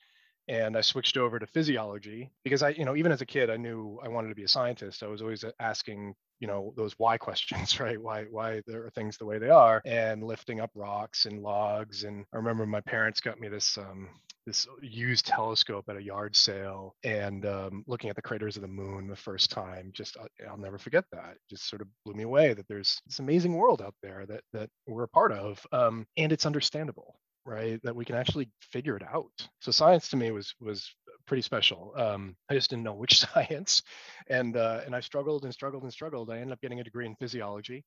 And 0.47 0.75
I 0.77 0.81
switched 0.81 1.17
over 1.17 1.39
to 1.39 1.47
physiology 1.47 2.31
because 2.43 2.63
I, 2.63 2.69
you 2.69 2.85
know, 2.85 2.95
even 2.95 3.11
as 3.11 3.21
a 3.21 3.25
kid, 3.25 3.49
I 3.49 3.57
knew 3.57 3.99
I 4.03 4.09
wanted 4.09 4.29
to 4.29 4.35
be 4.35 4.43
a 4.43 4.47
scientist. 4.47 5.03
I 5.03 5.07
was 5.07 5.21
always 5.21 5.45
asking 5.59 6.15
you 6.43 6.47
know 6.47 6.73
those 6.77 6.93
why 6.99 7.17
questions 7.17 7.79
right? 7.79 7.99
Why 7.99 8.25
why 8.29 8.61
there 8.67 8.83
are 8.85 8.89
things 8.91 9.17
the 9.17 9.25
way 9.25 9.39
they 9.39 9.49
are 9.49 9.81
and 9.85 10.23
lifting 10.23 10.59
up 10.59 10.71
rocks 10.75 11.25
and 11.25 11.41
logs. 11.41 12.03
And 12.03 12.25
i 12.33 12.37
remember 12.37 12.65
my 12.65 12.81
parents 12.81 13.21
got 13.21 13.39
me 13.39 13.47
this 13.47 13.77
um 13.77 14.09
this 14.45 14.67
used 14.81 15.25
telescope 15.25 15.85
at 15.87 15.95
a 15.95 16.03
yard 16.03 16.35
sale 16.35 16.95
and 17.05 17.45
um, 17.45 17.81
looking 17.87 18.09
at 18.09 18.17
the 18.17 18.21
craters 18.21 18.57
of 18.57 18.61
the 18.61 18.67
moon 18.67 19.07
the 19.07 19.15
first 19.15 19.49
time 19.49 19.89
just 19.93 20.17
uh, 20.17 20.25
I'll, 20.45 20.51
I'll 20.51 20.57
never 20.57 20.77
forget 20.77 21.05
that. 21.13 21.37
Just 21.49 21.69
sort 21.69 21.81
of 21.81 21.87
blew 22.03 22.13
me 22.13 22.23
away 22.23 22.53
that 22.53 22.67
there's 22.67 23.01
this 23.07 23.19
amazing 23.19 23.53
world 23.53 23.81
out 23.81 23.95
there 24.03 24.25
that 24.27 24.41
that 24.51 24.69
we're 24.85 25.03
a 25.03 25.07
part 25.07 25.31
of 25.31 25.65
um, 25.71 26.05
and 26.17 26.33
it's 26.33 26.45
understandable 26.45 27.15
right 27.45 27.79
that 27.83 27.95
we 27.95 28.05
can 28.05 28.15
actually 28.15 28.49
figure 28.61 28.95
it 28.95 29.03
out. 29.03 29.31
So 29.59 29.71
science 29.71 30.09
to 30.09 30.17
me 30.17 30.31
was 30.31 30.53
was 30.59 30.89
pretty 31.25 31.41
special. 31.41 31.93
Um, 31.95 32.35
i 32.49 32.53
just 32.53 32.69
didn't 32.69 32.83
know 32.83 32.93
which 32.93 33.19
science 33.33 33.83
and 34.29 34.55
uh, 34.57 34.81
and 34.85 34.95
i 34.95 34.99
struggled 34.99 35.43
and 35.43 35.53
struggled 35.53 35.83
and 35.83 35.93
struggled. 35.93 36.29
I 36.29 36.37
ended 36.37 36.53
up 36.53 36.61
getting 36.61 36.79
a 36.79 36.83
degree 36.83 37.05
in 37.05 37.15
physiology. 37.15 37.83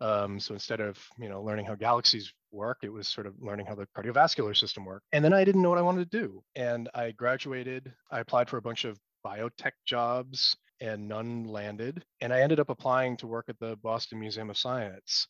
Um, 0.00 0.40
so 0.40 0.54
instead 0.54 0.80
of 0.80 0.98
you 1.18 1.28
know 1.28 1.42
learning 1.42 1.66
how 1.66 1.76
galaxies 1.76 2.32
work 2.50 2.78
it 2.82 2.92
was 2.92 3.08
sort 3.08 3.26
of 3.26 3.34
learning 3.40 3.66
how 3.66 3.74
the 3.74 3.86
cardiovascular 3.96 4.56
system 4.56 4.84
worked. 4.84 5.06
And 5.12 5.24
then 5.24 5.32
i 5.32 5.44
didn't 5.44 5.62
know 5.62 5.70
what 5.70 5.78
i 5.78 5.82
wanted 5.82 6.10
to 6.10 6.18
do 6.18 6.42
and 6.56 6.88
i 6.94 7.12
graduated. 7.12 7.92
I 8.10 8.20
applied 8.20 8.48
for 8.50 8.56
a 8.58 8.62
bunch 8.62 8.84
of 8.84 8.98
biotech 9.24 9.72
jobs 9.86 10.56
and 10.80 11.08
none 11.08 11.44
landed 11.44 12.04
and 12.20 12.32
i 12.32 12.40
ended 12.40 12.60
up 12.60 12.68
applying 12.68 13.16
to 13.16 13.26
work 13.26 13.46
at 13.48 13.58
the 13.60 13.76
boston 13.76 14.18
museum 14.18 14.50
of 14.50 14.58
science 14.58 15.26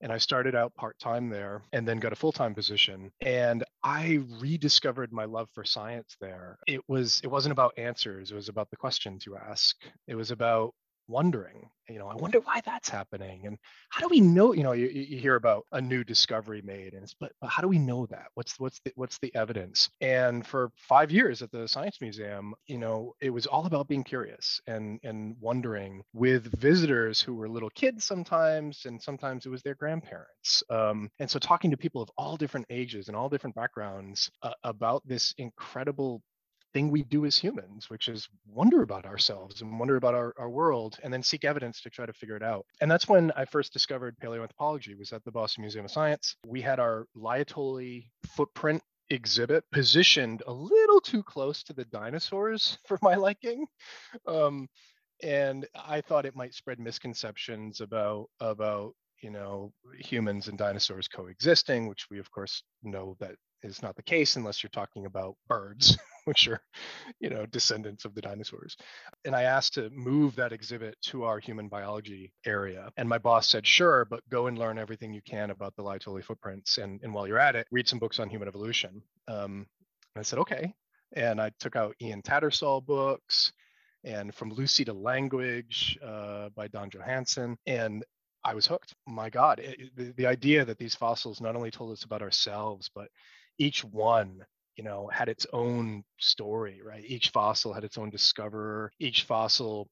and 0.00 0.12
I 0.12 0.18
started 0.18 0.54
out 0.54 0.74
part 0.74 0.98
time 0.98 1.28
there 1.28 1.62
and 1.72 1.86
then 1.86 1.98
got 1.98 2.12
a 2.12 2.16
full 2.16 2.32
time 2.32 2.54
position. 2.54 3.10
And 3.20 3.64
I 3.82 4.20
rediscovered 4.40 5.12
my 5.12 5.24
love 5.24 5.48
for 5.54 5.64
science 5.64 6.16
there. 6.20 6.58
It 6.66 6.80
was 6.88 7.20
it 7.22 7.30
wasn't 7.30 7.52
about 7.52 7.74
answers, 7.78 8.30
it 8.30 8.34
was 8.34 8.48
about 8.48 8.70
the 8.70 8.76
questions 8.76 9.26
you 9.26 9.36
ask. 9.36 9.76
It 10.06 10.14
was 10.14 10.30
about 10.30 10.74
wondering 11.08 11.68
you 11.88 11.98
know 11.98 12.08
i 12.08 12.14
wonder 12.14 12.40
why 12.40 12.60
that's 12.64 12.88
happening 12.88 13.46
and 13.46 13.58
how 13.90 14.00
do 14.00 14.08
we 14.08 14.20
know 14.20 14.52
you 14.52 14.62
know 14.62 14.72
you, 14.72 14.88
you 14.88 15.18
hear 15.18 15.36
about 15.36 15.64
a 15.72 15.80
new 15.80 16.02
discovery 16.04 16.62
made 16.62 16.94
and 16.94 17.12
but, 17.20 17.32
but 17.40 17.50
how 17.50 17.62
do 17.62 17.68
we 17.68 17.78
know 17.78 18.06
that? 18.06 18.26
What's 18.34 18.58
what's 18.58 18.80
the 18.84 18.92
what's 18.96 19.18
the 19.18 19.34
evidence? 19.34 19.88
And 20.00 20.46
for 20.46 20.70
five 20.76 21.10
years 21.10 21.42
at 21.42 21.50
the 21.50 21.68
science 21.68 21.98
museum 22.00 22.54
you 22.66 22.78
know 22.78 23.14
it 23.20 23.30
was 23.30 23.46
all 23.46 23.66
about 23.66 23.88
being 23.88 24.04
curious 24.04 24.60
and 24.66 25.00
and 25.04 25.36
wondering 25.40 26.02
with 26.12 26.46
visitors 26.60 27.20
who 27.20 27.34
were 27.34 27.48
little 27.48 27.70
kids 27.70 28.04
sometimes 28.04 28.84
and 28.86 29.00
sometimes 29.00 29.46
it 29.46 29.50
was 29.50 29.62
their 29.62 29.74
grandparents. 29.74 30.62
Um, 30.70 31.08
and 31.18 31.30
so 31.30 31.38
talking 31.38 31.70
to 31.70 31.76
people 31.76 32.02
of 32.02 32.10
all 32.18 32.36
different 32.36 32.66
ages 32.70 33.08
and 33.08 33.16
all 33.16 33.28
different 33.28 33.56
backgrounds 33.56 34.30
uh, 34.42 34.52
about 34.64 35.06
this 35.06 35.34
incredible 35.38 36.22
thing 36.76 36.90
we 36.90 37.04
do 37.04 37.24
as 37.24 37.38
humans, 37.38 37.88
which 37.88 38.06
is 38.06 38.28
wonder 38.46 38.82
about 38.82 39.06
ourselves 39.06 39.62
and 39.62 39.78
wonder 39.78 39.96
about 39.96 40.12
our, 40.12 40.34
our 40.36 40.50
world 40.50 40.98
and 41.02 41.10
then 41.10 41.22
seek 41.22 41.42
evidence 41.42 41.80
to 41.80 41.88
try 41.88 42.04
to 42.04 42.12
figure 42.12 42.36
it 42.36 42.42
out. 42.42 42.66
And 42.82 42.90
that's 42.90 43.08
when 43.08 43.32
I 43.34 43.46
first 43.46 43.72
discovered 43.72 44.14
paleoanthropology 44.22 44.94
was 44.98 45.10
at 45.14 45.24
the 45.24 45.32
Boston 45.32 45.62
Museum 45.62 45.86
of 45.86 45.90
Science. 45.90 46.36
We 46.46 46.60
had 46.60 46.78
our 46.78 47.06
Laetoli 47.16 48.10
footprint 48.26 48.82
exhibit 49.08 49.64
positioned 49.72 50.42
a 50.46 50.52
little 50.52 51.00
too 51.00 51.22
close 51.22 51.62
to 51.62 51.72
the 51.72 51.86
dinosaurs 51.86 52.76
for 52.86 52.98
my 53.00 53.14
liking. 53.14 53.64
Um, 54.26 54.68
and 55.22 55.66
I 55.74 56.02
thought 56.02 56.26
it 56.26 56.36
might 56.36 56.52
spread 56.52 56.78
misconceptions 56.78 57.80
about 57.80 58.26
about 58.38 58.92
you 59.22 59.30
know 59.30 59.72
humans 59.98 60.48
and 60.48 60.58
dinosaurs 60.58 61.08
coexisting, 61.08 61.88
which 61.88 62.04
we 62.10 62.18
of 62.18 62.30
course 62.30 62.62
know 62.82 63.16
that 63.20 63.36
is 63.62 63.82
not 63.82 63.96
the 63.96 64.02
case 64.02 64.36
unless 64.36 64.62
you're 64.62 64.70
talking 64.70 65.06
about 65.06 65.36
birds, 65.48 65.96
which 66.26 66.48
are, 66.48 66.60
you 67.20 67.30
know, 67.30 67.46
descendants 67.46 68.04
of 68.04 68.14
the 68.14 68.20
dinosaurs. 68.20 68.76
And 69.24 69.34
I 69.34 69.42
asked 69.42 69.74
to 69.74 69.90
move 69.90 70.34
that 70.36 70.52
exhibit 70.52 70.96
to 71.02 71.22
our 71.22 71.38
human 71.38 71.68
biology 71.68 72.32
area. 72.44 72.90
And 72.96 73.08
my 73.08 73.18
boss 73.18 73.48
said, 73.48 73.64
sure, 73.66 74.04
but 74.04 74.28
go 74.28 74.48
and 74.48 74.58
learn 74.58 74.76
everything 74.76 75.14
you 75.14 75.22
can 75.22 75.50
about 75.50 75.76
the 75.76 75.84
Laetoli 75.84 76.24
footprints. 76.24 76.78
And, 76.78 77.00
and 77.02 77.14
while 77.14 77.28
you're 77.28 77.38
at 77.38 77.54
it, 77.54 77.68
read 77.70 77.86
some 77.86 78.00
books 78.00 78.18
on 78.18 78.28
human 78.28 78.48
evolution. 78.48 79.02
Um, 79.28 79.66
and 80.14 80.20
I 80.20 80.22
said, 80.22 80.40
okay. 80.40 80.74
And 81.12 81.40
I 81.40 81.52
took 81.60 81.76
out 81.76 81.94
Ian 82.02 82.22
Tattersall 82.22 82.84
books 82.84 83.52
and 84.02 84.34
From 84.34 84.50
Lucy 84.50 84.84
to 84.84 84.92
Language 84.92 85.96
uh, 86.04 86.48
by 86.56 86.66
Don 86.66 86.90
Johanson. 86.90 87.56
And 87.66 88.04
I 88.44 88.54
was 88.54 88.66
hooked. 88.66 88.94
My 89.06 89.30
God, 89.30 89.60
it, 89.60 89.96
the, 89.96 90.12
the 90.16 90.26
idea 90.26 90.64
that 90.64 90.78
these 90.78 90.96
fossils 90.96 91.40
not 91.40 91.54
only 91.54 91.70
told 91.70 91.92
us 91.92 92.02
about 92.02 92.22
ourselves, 92.22 92.90
but 92.92 93.08
each 93.58 93.84
one 93.84 94.44
you 94.76 94.84
know 94.84 95.08
had 95.12 95.28
its 95.28 95.46
own 95.52 96.04
story 96.18 96.80
right? 96.84 97.04
Each 97.06 97.30
fossil 97.30 97.72
had 97.72 97.84
its 97.84 97.98
own 97.98 98.10
discoverer. 98.10 98.92
Each 98.98 99.24
fossil 99.24 99.88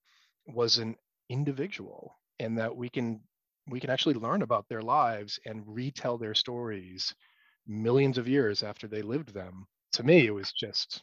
was 0.46 0.78
an 0.78 0.96
individual 1.30 2.16
and 2.38 2.58
that 2.58 2.74
we 2.76 2.88
can 2.88 3.20
we 3.68 3.80
can 3.80 3.90
actually 3.90 4.14
learn 4.14 4.42
about 4.42 4.66
their 4.68 4.82
lives 4.82 5.38
and 5.46 5.62
retell 5.66 6.18
their 6.18 6.34
stories 6.34 7.14
millions 7.66 8.18
of 8.18 8.28
years 8.28 8.62
after 8.62 8.86
they 8.86 9.02
lived 9.02 9.32
them. 9.32 9.66
To 9.92 10.02
me 10.02 10.26
it 10.26 10.34
was 10.34 10.52
just 10.52 11.02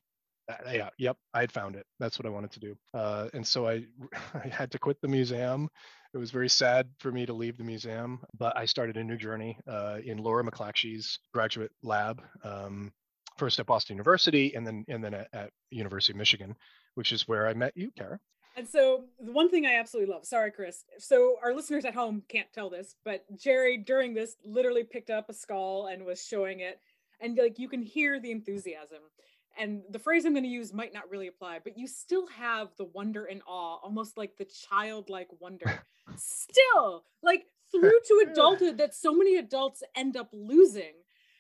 uh, 0.50 0.72
yeah 0.72 0.90
yep 0.98 1.18
i 1.34 1.42
had 1.42 1.52
found 1.52 1.76
it. 1.76 1.86
That's 2.00 2.20
what 2.20 2.26
i 2.26 2.30
wanted 2.30 2.52
to 2.52 2.60
do. 2.60 2.78
Uh, 2.94 3.30
and 3.34 3.46
so 3.46 3.68
I, 3.68 3.86
I 4.34 4.48
had 4.48 4.72
to 4.72 4.80
quit 4.80 4.98
the 5.02 5.08
museum. 5.08 5.70
It 6.14 6.18
was 6.18 6.32
very 6.32 6.50
sad 6.50 6.90
for 7.00 7.12
me 7.12 7.26
to 7.26 7.34
leave 7.34 7.58
the 7.58 7.64
museum, 7.64 8.20
but 8.38 8.58
I 8.58 8.66
started 8.66 8.98
a 8.98 9.04
new 9.04 9.18
journey 9.18 9.58
uh, 9.66 10.00
in 10.04 10.18
Laura 10.18 10.44
MacLatchy's 10.44 11.20
graduate 11.34 11.72
lab, 11.84 12.22
um, 12.44 12.92
first 13.38 13.60
at 13.60 13.66
Boston 13.66 13.96
University, 13.96 14.54
and 14.56 14.66
then 14.66 14.86
and 14.88 15.04
then 15.04 15.14
at, 15.14 15.28
at 15.34 15.50
University 15.70 16.14
of 16.14 16.18
Michigan, 16.18 16.56
which 16.96 17.12
is 17.12 17.28
where 17.28 17.48
I 17.48 17.54
met 17.54 17.76
you, 17.76 17.92
Kara. 17.98 18.20
And 18.58 18.68
so 18.68 19.06
the 19.20 19.32
one 19.32 19.50
thing 19.50 19.66
I 19.66 19.76
absolutely 19.76 20.14
love, 20.14 20.26
sorry, 20.26 20.52
Chris. 20.52 20.84
So 20.98 21.38
our 21.42 21.54
listeners 21.54 21.86
at 21.86 21.94
home 21.94 22.24
can't 22.28 22.52
tell 22.54 22.70
this, 22.70 22.96
but 23.06 23.24
Jerry 23.38 23.78
during 23.78 24.14
this 24.14 24.36
literally 24.44 24.84
picked 24.84 25.10
up 25.10 25.30
a 25.30 25.34
skull 25.34 25.88
and 25.88 26.06
was 26.06 26.26
showing 26.26 26.60
it. 26.60 26.80
And 27.22 27.38
like 27.38 27.60
you 27.60 27.70
can 27.70 27.82
hear 27.82 28.20
the 28.20 28.32
enthusiasm 28.32 29.00
and 29.58 29.82
the 29.90 30.00
phrase 30.00 30.26
I'm 30.26 30.34
going 30.34 30.44
to 30.44 30.50
use 30.50 30.74
might 30.74 30.94
not 30.94 31.10
really 31.10 31.28
apply, 31.28 31.60
but 31.64 31.78
you 31.78 31.88
still 31.88 32.28
have 32.28 32.70
the 32.78 32.86
wonder 32.86 33.26
and 33.26 33.42
awe, 33.46 33.78
almost 33.84 34.18
like 34.18 34.38
the 34.38 34.46
childlike 34.46 35.28
wonder, 35.40 35.84
still 36.16 37.04
like 37.22 37.46
through 37.72 38.00
to 38.08 38.26
adulthood 38.32 38.78
that 38.78 38.96
so 38.96 39.14
many 39.14 39.38
adults 39.38 39.84
end 39.96 40.16
up 40.16 40.30
losing. 40.32 40.94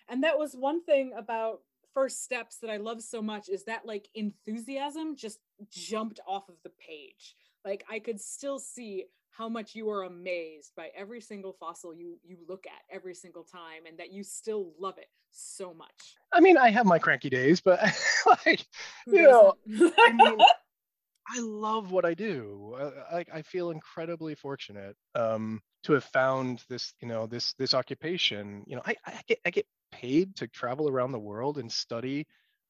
And 0.09 0.23
that 0.23 0.37
was 0.37 0.55
one 0.55 0.83
thing 0.83 1.13
about 1.17 1.61
first 1.93 2.23
steps 2.23 2.57
that 2.57 2.69
I 2.69 2.77
love 2.77 3.01
so 3.01 3.21
much 3.21 3.49
is 3.49 3.65
that 3.65 3.85
like 3.85 4.07
enthusiasm 4.15 5.15
just 5.15 5.39
jumped 5.69 6.19
off 6.27 6.49
of 6.49 6.55
the 6.63 6.71
page. 6.71 7.35
Like 7.65 7.83
I 7.89 7.99
could 7.99 8.19
still 8.19 8.59
see 8.59 9.05
how 9.31 9.47
much 9.47 9.75
you 9.75 9.89
are 9.89 10.03
amazed 10.03 10.73
by 10.75 10.89
every 10.95 11.21
single 11.21 11.53
fossil 11.53 11.93
you 11.93 12.17
you 12.23 12.37
look 12.47 12.65
at 12.67 12.95
every 12.95 13.15
single 13.15 13.43
time 13.43 13.85
and 13.87 13.97
that 13.97 14.11
you 14.11 14.23
still 14.23 14.73
love 14.79 14.97
it 14.97 15.07
so 15.31 15.73
much. 15.73 16.15
I 16.33 16.39
mean 16.39 16.57
i 16.57 16.69
have 16.69 16.85
my 16.85 16.99
cranky 16.99 17.29
days 17.29 17.61
but 17.61 17.79
like 18.45 18.65
Who 19.05 19.17
you 19.17 19.23
know 19.23 19.53
i 19.67 20.11
mean 20.11 20.37
i 21.29 21.39
love 21.39 21.91
what 21.91 22.05
i 22.05 22.13
do. 22.13 22.75
I, 23.11 23.25
I 23.33 23.41
feel 23.41 23.71
incredibly 23.71 24.35
fortunate 24.35 24.95
um 25.15 25.61
to 25.83 25.93
have 25.93 26.03
found 26.03 26.63
this 26.69 26.93
you 27.01 27.07
know 27.07 27.25
this 27.25 27.53
this 27.53 27.73
occupation. 27.73 28.63
You 28.67 28.75
know 28.75 28.81
i 28.85 28.95
i 29.05 29.21
get 29.27 29.39
i 29.45 29.49
get 29.49 29.65
paid 29.91 30.35
to 30.37 30.47
travel 30.47 30.89
around 30.89 31.11
the 31.11 31.19
world 31.19 31.57
and 31.57 31.71
study 31.71 32.25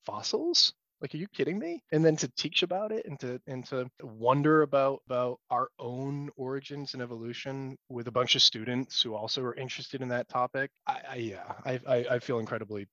fossils 0.05 0.73
like, 1.01 1.15
are 1.15 1.17
you 1.17 1.27
kidding 1.27 1.57
me? 1.57 1.83
And 1.91 2.05
then 2.05 2.15
to 2.17 2.27
teach 2.37 2.61
about 2.61 2.91
it 2.91 3.07
and 3.07 3.19
to 3.21 3.41
and 3.47 3.65
to 3.65 3.89
wonder 4.03 4.61
about 4.61 5.01
about 5.07 5.39
our 5.49 5.69
own 5.79 6.29
origins 6.37 6.93
and 6.93 7.01
evolution 7.01 7.75
with 7.89 8.07
a 8.07 8.11
bunch 8.11 8.35
of 8.35 8.43
students 8.43 9.01
who 9.01 9.15
also 9.15 9.41
are 9.41 9.55
interested 9.55 10.01
in 10.01 10.09
that 10.09 10.29
topic. 10.29 10.69
I, 10.85 11.01
I 11.09 11.15
yeah, 11.15 11.53
I, 11.65 11.79
I, 11.87 11.95
I 12.11 12.19
feel 12.19 12.37
incredibly 12.37 12.87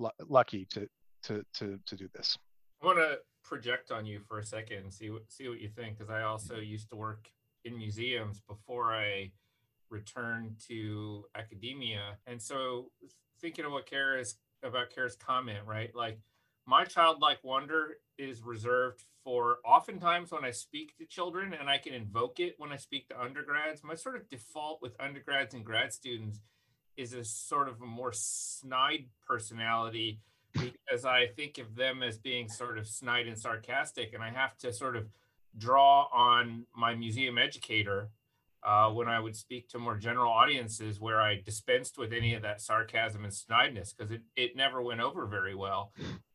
l- 0.00 0.14
lucky 0.28 0.64
to 0.66 0.86
to 1.24 1.44
to 1.54 1.78
to 1.86 1.96
do 1.96 2.08
this. 2.14 2.38
I 2.82 2.86
want 2.86 2.98
to 2.98 3.18
project 3.42 3.90
on 3.90 4.06
you 4.06 4.20
for 4.20 4.38
a 4.38 4.44
second 4.44 4.78
and 4.78 4.92
see 4.92 5.10
what 5.10 5.22
see 5.28 5.48
what 5.48 5.60
you 5.60 5.68
think 5.68 5.98
because 5.98 6.10
I 6.10 6.22
also 6.22 6.54
mm-hmm. 6.54 6.64
used 6.70 6.88
to 6.90 6.96
work 6.96 7.28
in 7.64 7.76
museums 7.76 8.40
before 8.48 8.94
I 8.94 9.32
returned 9.90 10.60
to 10.68 11.24
academia, 11.34 12.16
and 12.28 12.40
so 12.40 12.92
thinking 13.40 13.64
of 13.64 13.72
what 13.72 13.86
Kara 13.86 14.20
is 14.20 14.36
about 14.62 14.90
Kara's 14.94 15.16
comment, 15.16 15.60
right? 15.66 15.94
Like 15.94 16.18
my 16.66 16.84
childlike 16.84 17.38
wonder 17.42 17.96
is 18.18 18.42
reserved 18.42 19.04
for 19.24 19.58
oftentimes 19.64 20.30
when 20.30 20.44
I 20.44 20.50
speak 20.50 20.96
to 20.98 21.04
children 21.04 21.54
and 21.58 21.68
I 21.68 21.78
can 21.78 21.94
invoke 21.94 22.40
it 22.40 22.54
when 22.58 22.72
I 22.72 22.76
speak 22.76 23.08
to 23.08 23.20
undergrads. 23.20 23.82
My 23.82 23.94
sort 23.94 24.16
of 24.16 24.28
default 24.28 24.80
with 24.82 24.94
undergrads 25.00 25.54
and 25.54 25.64
grad 25.64 25.92
students 25.92 26.40
is 26.96 27.14
a 27.14 27.24
sort 27.24 27.68
of 27.68 27.80
a 27.80 27.86
more 27.86 28.12
snide 28.12 29.06
personality 29.26 30.20
because 30.52 31.04
I 31.04 31.28
think 31.36 31.58
of 31.58 31.76
them 31.76 32.02
as 32.02 32.18
being 32.18 32.48
sort 32.48 32.78
of 32.78 32.86
snide 32.86 33.26
and 33.26 33.38
sarcastic, 33.38 34.12
and 34.12 34.22
I 34.22 34.30
have 34.30 34.56
to 34.58 34.72
sort 34.72 34.96
of 34.96 35.08
draw 35.56 36.08
on 36.12 36.66
my 36.76 36.94
museum 36.94 37.38
educator 37.38 38.10
uh, 38.62 38.90
when 38.90 39.08
I 39.08 39.20
would 39.20 39.36
speak 39.36 39.68
to 39.70 39.78
more 39.78 39.96
general 39.96 40.30
audiences 40.30 41.00
where 41.00 41.20
I 41.20 41.40
dispensed 41.40 41.98
with 41.98 42.12
any 42.12 42.34
of 42.34 42.42
that 42.42 42.60
sarcasm 42.60 43.24
and 43.24 43.32
snideness 43.32 43.94
because 43.96 44.12
it, 44.12 44.22
it 44.36 44.56
never 44.56 44.82
went 44.82 45.00
over 45.00 45.26
very 45.26 45.54
well. 45.54 45.92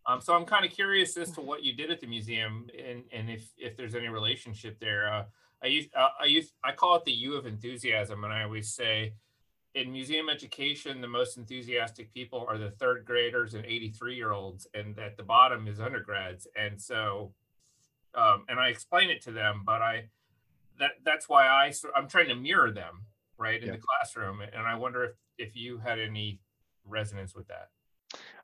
Um, 0.07 0.21
so 0.21 0.35
I'm 0.35 0.45
kind 0.45 0.65
of 0.65 0.71
curious 0.71 1.17
as 1.17 1.31
to 1.31 1.41
what 1.41 1.63
you 1.63 1.73
did 1.73 1.91
at 1.91 1.99
the 1.99 2.07
museum 2.07 2.67
and, 2.77 3.03
and 3.11 3.29
if, 3.29 3.49
if 3.57 3.75
there's 3.75 3.95
any 3.95 4.07
relationship 4.07 4.79
there. 4.79 5.11
Uh, 5.11 5.23
I 5.63 5.67
use 5.67 5.87
uh, 5.97 6.09
I 6.21 6.25
use 6.25 6.51
I 6.63 6.73
call 6.73 6.95
it 6.95 7.05
the 7.05 7.11
U 7.11 7.35
of 7.35 7.45
enthusiasm, 7.45 8.23
and 8.23 8.31
I 8.31 8.43
always 8.43 8.73
say 8.73 9.13
in 9.73 9.91
museum 9.91 10.29
education, 10.29 11.01
the 11.01 11.07
most 11.07 11.37
enthusiastic 11.37 12.13
people 12.13 12.45
are 12.47 12.57
the 12.57 12.71
third 12.71 13.03
graders 13.05 13.53
and 13.55 13.65
83 13.65 14.15
year 14.15 14.31
olds, 14.31 14.67
and 14.73 14.97
at 14.99 15.17
the 15.17 15.23
bottom 15.23 15.67
is 15.67 15.79
undergrads. 15.79 16.47
And 16.55 16.81
so, 16.81 17.33
um, 18.15 18.45
and 18.47 18.59
I 18.59 18.69
explain 18.69 19.09
it 19.09 19.21
to 19.23 19.31
them, 19.31 19.63
but 19.65 19.81
I 19.81 20.05
that 20.79 20.91
that's 21.03 21.29
why 21.29 21.47
I 21.47 21.73
I'm 21.95 22.07
trying 22.07 22.29
to 22.29 22.35
mirror 22.35 22.71
them 22.71 23.05
right 23.37 23.61
in 23.61 23.67
yeah. 23.67 23.75
the 23.75 23.81
classroom, 23.81 24.41
and 24.41 24.67
I 24.67 24.75
wonder 24.75 25.03
if 25.03 25.11
if 25.37 25.55
you 25.55 25.77
had 25.77 25.99
any 25.99 26.39
resonance 26.85 27.35
with 27.35 27.47
that. 27.47 27.69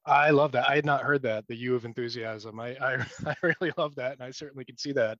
I 0.05 0.31
love 0.31 0.51
that. 0.53 0.67
I 0.67 0.75
had 0.75 0.85
not 0.85 1.03
heard 1.03 1.21
that 1.23 1.47
the 1.47 1.55
U 1.55 1.75
of 1.75 1.85
enthusiasm. 1.85 2.59
I, 2.59 2.75
I, 2.81 3.05
I 3.25 3.35
really 3.43 3.71
love 3.77 3.95
that, 3.95 4.13
and 4.13 4.23
I 4.23 4.31
certainly 4.31 4.65
can 4.65 4.77
see 4.77 4.91
that. 4.93 5.17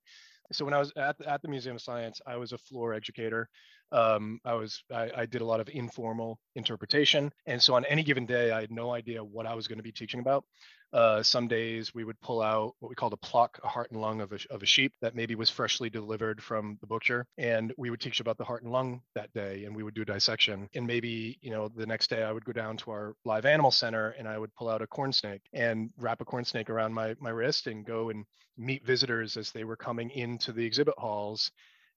So 0.52 0.66
when 0.66 0.74
I 0.74 0.80
was 0.80 0.92
at 0.98 1.16
at 1.26 1.42
the 1.42 1.48
Museum 1.48 1.76
of 1.76 1.82
Science, 1.82 2.20
I 2.26 2.36
was 2.38 2.52
a 2.52 2.58
floor 2.58 2.94
educator. 2.94 3.48
Um, 3.92 4.40
I 4.46 4.54
was 4.54 4.84
I, 4.92 5.12
I, 5.18 5.26
did 5.26 5.42
a 5.42 5.46
lot 5.46 5.60
of 5.60 5.70
informal 5.70 6.40
interpretation, 6.56 7.32
and 7.46 7.62
so 7.62 7.76
on 7.76 7.86
any 7.86 8.04
given 8.04 8.26
day, 8.26 8.52
I 8.52 8.62
had 8.62 8.72
no 8.72 8.92
idea 8.92 9.24
what 9.24 9.46
I 9.46 9.54
was 9.54 9.68
going 9.68 9.80
to 9.80 9.84
be 9.84 9.92
teaching 9.92 10.22
about. 10.22 10.46
Uh, 10.94 11.24
some 11.24 11.48
days 11.48 11.94
we 11.94 12.04
would 12.04 12.20
pull 12.22 12.42
out 12.42 12.76
what 12.80 12.90
we 12.90 12.96
called 12.96 13.14
a 13.14 13.18
pluck, 13.18 13.60
a 13.64 13.68
heart 13.68 13.92
and 13.92 14.02
lung 14.02 14.22
of 14.22 14.32
a, 14.34 14.40
of 14.50 14.62
a 14.62 14.66
sheep 14.66 14.94
that 15.02 15.16
maybe 15.16 15.36
was 15.36 15.50
freshly 15.50 15.90
delivered 15.90 16.44
from 16.44 16.78
the 16.82 16.88
butcher. 16.88 17.26
And 17.38 17.74
we 17.78 17.90
would 17.90 18.02
teach 18.02 18.20
about 18.20 18.38
the 18.38 18.44
heart 18.44 18.64
and 18.64 18.72
lung 18.72 19.02
that 19.16 19.32
day 19.34 19.66
and 19.66 19.76
we 19.76 19.84
would 19.84 19.94
do 19.94 20.04
dissection. 20.04 20.68
And 20.76 20.86
maybe, 20.86 21.38
you 21.42 21.52
know, 21.52 21.70
the 21.70 21.86
next 21.86 22.10
day 22.10 22.24
I 22.24 22.32
would 22.32 22.46
go 22.46 22.52
down 22.52 22.78
to 22.78 22.92
our 22.92 23.16
live 23.26 23.46
animal 23.46 23.72
center 23.72 24.10
and 24.12 24.28
I 24.28 24.38
would 24.38 24.54
pull 24.56 24.70
out 24.70 24.82
a 24.82 24.88
corn 24.88 25.14
snake 25.14 25.42
and 25.54 25.90
wrap 25.98 26.22
a 26.22 26.26
corn 26.26 26.46
snake 26.46 26.70
around 26.70 26.94
my, 26.94 27.16
my 27.20 27.30
wrist 27.30 27.68
and 27.68 27.86
go 27.86 28.10
and 28.10 28.26
meet 28.58 28.86
visitors 28.86 29.38
as 29.38 29.52
they 29.52 29.64
were 29.64 29.78
coming 29.78 30.10
into 30.12 30.52
the 30.52 30.66
exhibit 30.66 30.96
halls 30.98 31.52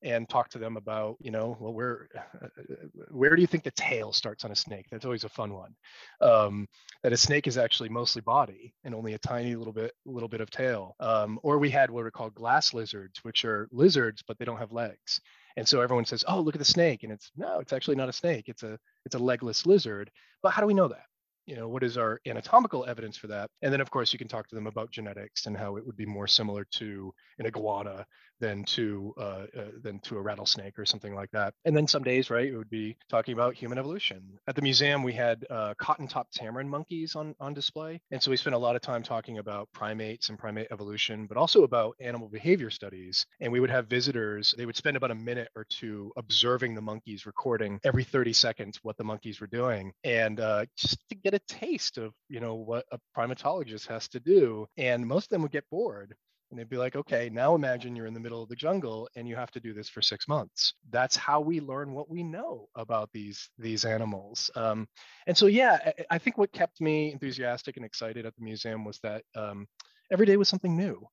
and 0.04 0.28
talk 0.28 0.50
to 0.50 0.58
them 0.58 0.76
about, 0.76 1.16
you 1.18 1.30
know, 1.30 1.56
well, 1.58 1.72
where 1.72 2.08
where 3.10 3.34
do 3.34 3.40
you 3.40 3.46
think 3.48 3.64
the 3.64 3.70
tail 3.72 4.12
starts 4.12 4.44
on 4.44 4.52
a 4.52 4.56
snake? 4.56 4.86
That's 4.90 5.04
always 5.04 5.24
a 5.24 5.28
fun 5.28 5.54
one. 5.54 5.74
Um, 6.20 6.68
that 7.02 7.12
a 7.12 7.16
snake 7.16 7.46
is 7.46 7.58
actually 7.58 7.88
mostly 7.88 8.20
body 8.20 8.74
and 8.84 8.94
only 8.94 9.14
a 9.14 9.18
tiny 9.18 9.56
little 9.56 9.72
bit 9.72 9.92
little 10.04 10.28
bit 10.28 10.42
of 10.42 10.50
tail. 10.50 10.94
Um, 11.00 11.40
or 11.42 11.58
we 11.58 11.70
had 11.70 11.90
what 11.90 12.04
are 12.04 12.10
called 12.10 12.34
glass 12.34 12.74
lizards, 12.74 13.18
which 13.24 13.44
are 13.44 13.68
lizards 13.72 14.22
but 14.26 14.38
they 14.38 14.44
don't 14.44 14.58
have 14.58 14.72
legs. 14.72 15.20
And 15.56 15.66
so 15.66 15.80
everyone 15.80 16.04
says, 16.04 16.24
"Oh, 16.28 16.40
look 16.40 16.54
at 16.54 16.58
the 16.60 16.64
snake," 16.64 17.02
and 17.02 17.12
it's 17.12 17.30
no, 17.36 17.58
it's 17.60 17.72
actually 17.72 17.96
not 17.96 18.08
a 18.08 18.12
snake. 18.12 18.44
It's 18.48 18.62
a 18.62 18.78
it's 19.06 19.14
a 19.14 19.18
legless 19.18 19.66
lizard. 19.66 20.10
But 20.42 20.52
how 20.52 20.60
do 20.60 20.66
we 20.66 20.74
know 20.74 20.88
that? 20.88 21.06
you 21.46 21.56
know 21.56 21.68
what 21.68 21.82
is 21.82 21.98
our 21.98 22.20
anatomical 22.26 22.86
evidence 22.86 23.16
for 23.16 23.26
that 23.26 23.50
and 23.62 23.72
then 23.72 23.80
of 23.80 23.90
course 23.90 24.12
you 24.12 24.18
can 24.18 24.28
talk 24.28 24.48
to 24.48 24.54
them 24.54 24.66
about 24.66 24.90
genetics 24.90 25.46
and 25.46 25.56
how 25.56 25.76
it 25.76 25.84
would 25.84 25.96
be 25.96 26.06
more 26.06 26.26
similar 26.26 26.66
to 26.70 27.12
an 27.38 27.46
iguana 27.46 28.06
than 28.40 28.64
to 28.64 29.14
uh, 29.18 29.46
uh, 29.56 29.70
than 29.82 29.98
to 30.00 30.16
a 30.16 30.20
rattlesnake 30.22 30.78
or 30.78 30.84
something 30.84 31.14
like 31.14 31.30
that. 31.32 31.54
And 31.64 31.76
then 31.76 31.86
some 31.86 32.02
days, 32.02 32.30
right, 32.30 32.46
it 32.46 32.56
would 32.56 32.70
be 32.70 32.96
talking 33.08 33.34
about 33.34 33.54
human 33.54 33.78
evolution. 33.78 34.22
At 34.46 34.56
the 34.56 34.62
museum, 34.62 35.02
we 35.02 35.12
had 35.12 35.44
uh, 35.50 35.74
cotton-top 35.78 36.28
tamarin 36.32 36.66
monkeys 36.66 37.14
on 37.16 37.34
on 37.40 37.54
display, 37.54 38.00
and 38.10 38.22
so 38.22 38.30
we 38.30 38.36
spent 38.36 38.54
a 38.54 38.58
lot 38.58 38.76
of 38.76 38.82
time 38.82 39.02
talking 39.02 39.38
about 39.38 39.68
primates 39.72 40.28
and 40.28 40.38
primate 40.38 40.68
evolution, 40.70 41.26
but 41.26 41.36
also 41.36 41.62
about 41.64 41.96
animal 42.00 42.28
behavior 42.28 42.70
studies. 42.70 43.26
And 43.40 43.52
we 43.52 43.60
would 43.60 43.70
have 43.70 43.86
visitors; 43.86 44.54
they 44.56 44.66
would 44.66 44.76
spend 44.76 44.96
about 44.96 45.10
a 45.10 45.14
minute 45.14 45.48
or 45.56 45.64
two 45.68 46.12
observing 46.16 46.74
the 46.74 46.82
monkeys, 46.82 47.26
recording 47.26 47.80
every 47.84 48.04
30 48.04 48.32
seconds 48.32 48.78
what 48.82 48.96
the 48.96 49.04
monkeys 49.04 49.40
were 49.40 49.46
doing, 49.46 49.92
and 50.04 50.40
uh, 50.40 50.66
just 50.76 50.98
to 51.08 51.14
get 51.14 51.34
a 51.34 51.40
taste 51.40 51.98
of 51.98 52.12
you 52.28 52.40
know 52.40 52.54
what 52.54 52.84
a 52.92 52.98
primatologist 53.16 53.86
has 53.86 54.08
to 54.08 54.20
do. 54.20 54.66
And 54.76 55.06
most 55.06 55.26
of 55.26 55.30
them 55.30 55.42
would 55.42 55.52
get 55.52 55.68
bored 55.70 56.14
and 56.54 56.60
they'd 56.60 56.70
be 56.70 56.76
like, 56.76 56.94
okay, 56.94 57.28
now 57.32 57.56
imagine 57.56 57.96
you're 57.96 58.06
in 58.06 58.14
the 58.14 58.20
middle 58.20 58.40
of 58.40 58.48
the 58.48 58.54
jungle 58.54 59.08
and 59.16 59.26
you 59.26 59.34
have 59.34 59.50
to 59.50 59.58
do 59.58 59.74
this 59.74 59.88
for 59.88 60.00
six 60.00 60.28
months. 60.28 60.74
That's 60.90 61.16
how 61.16 61.40
we 61.40 61.58
learn 61.58 61.92
what 61.92 62.08
we 62.08 62.22
know 62.22 62.68
about 62.76 63.10
these 63.12 63.50
these 63.58 63.84
animals. 63.84 64.52
Um, 64.54 64.86
and 65.26 65.36
so, 65.36 65.46
yeah, 65.46 65.78
I, 65.84 65.92
I, 66.12 66.18
think 66.18 66.38
what 66.38 66.52
kept 66.52 66.80
me 66.80 67.10
enthusiastic 67.10 67.76
and 67.76 67.84
excited 67.84 68.24
at 68.24 68.36
the 68.36 68.44
museum 68.44 68.84
was 68.84 69.00
that 69.00 69.24
um, 69.34 69.66
every 70.12 70.26
day 70.26 70.36
was 70.36 70.48
something 70.48 70.76
new, 70.76 71.04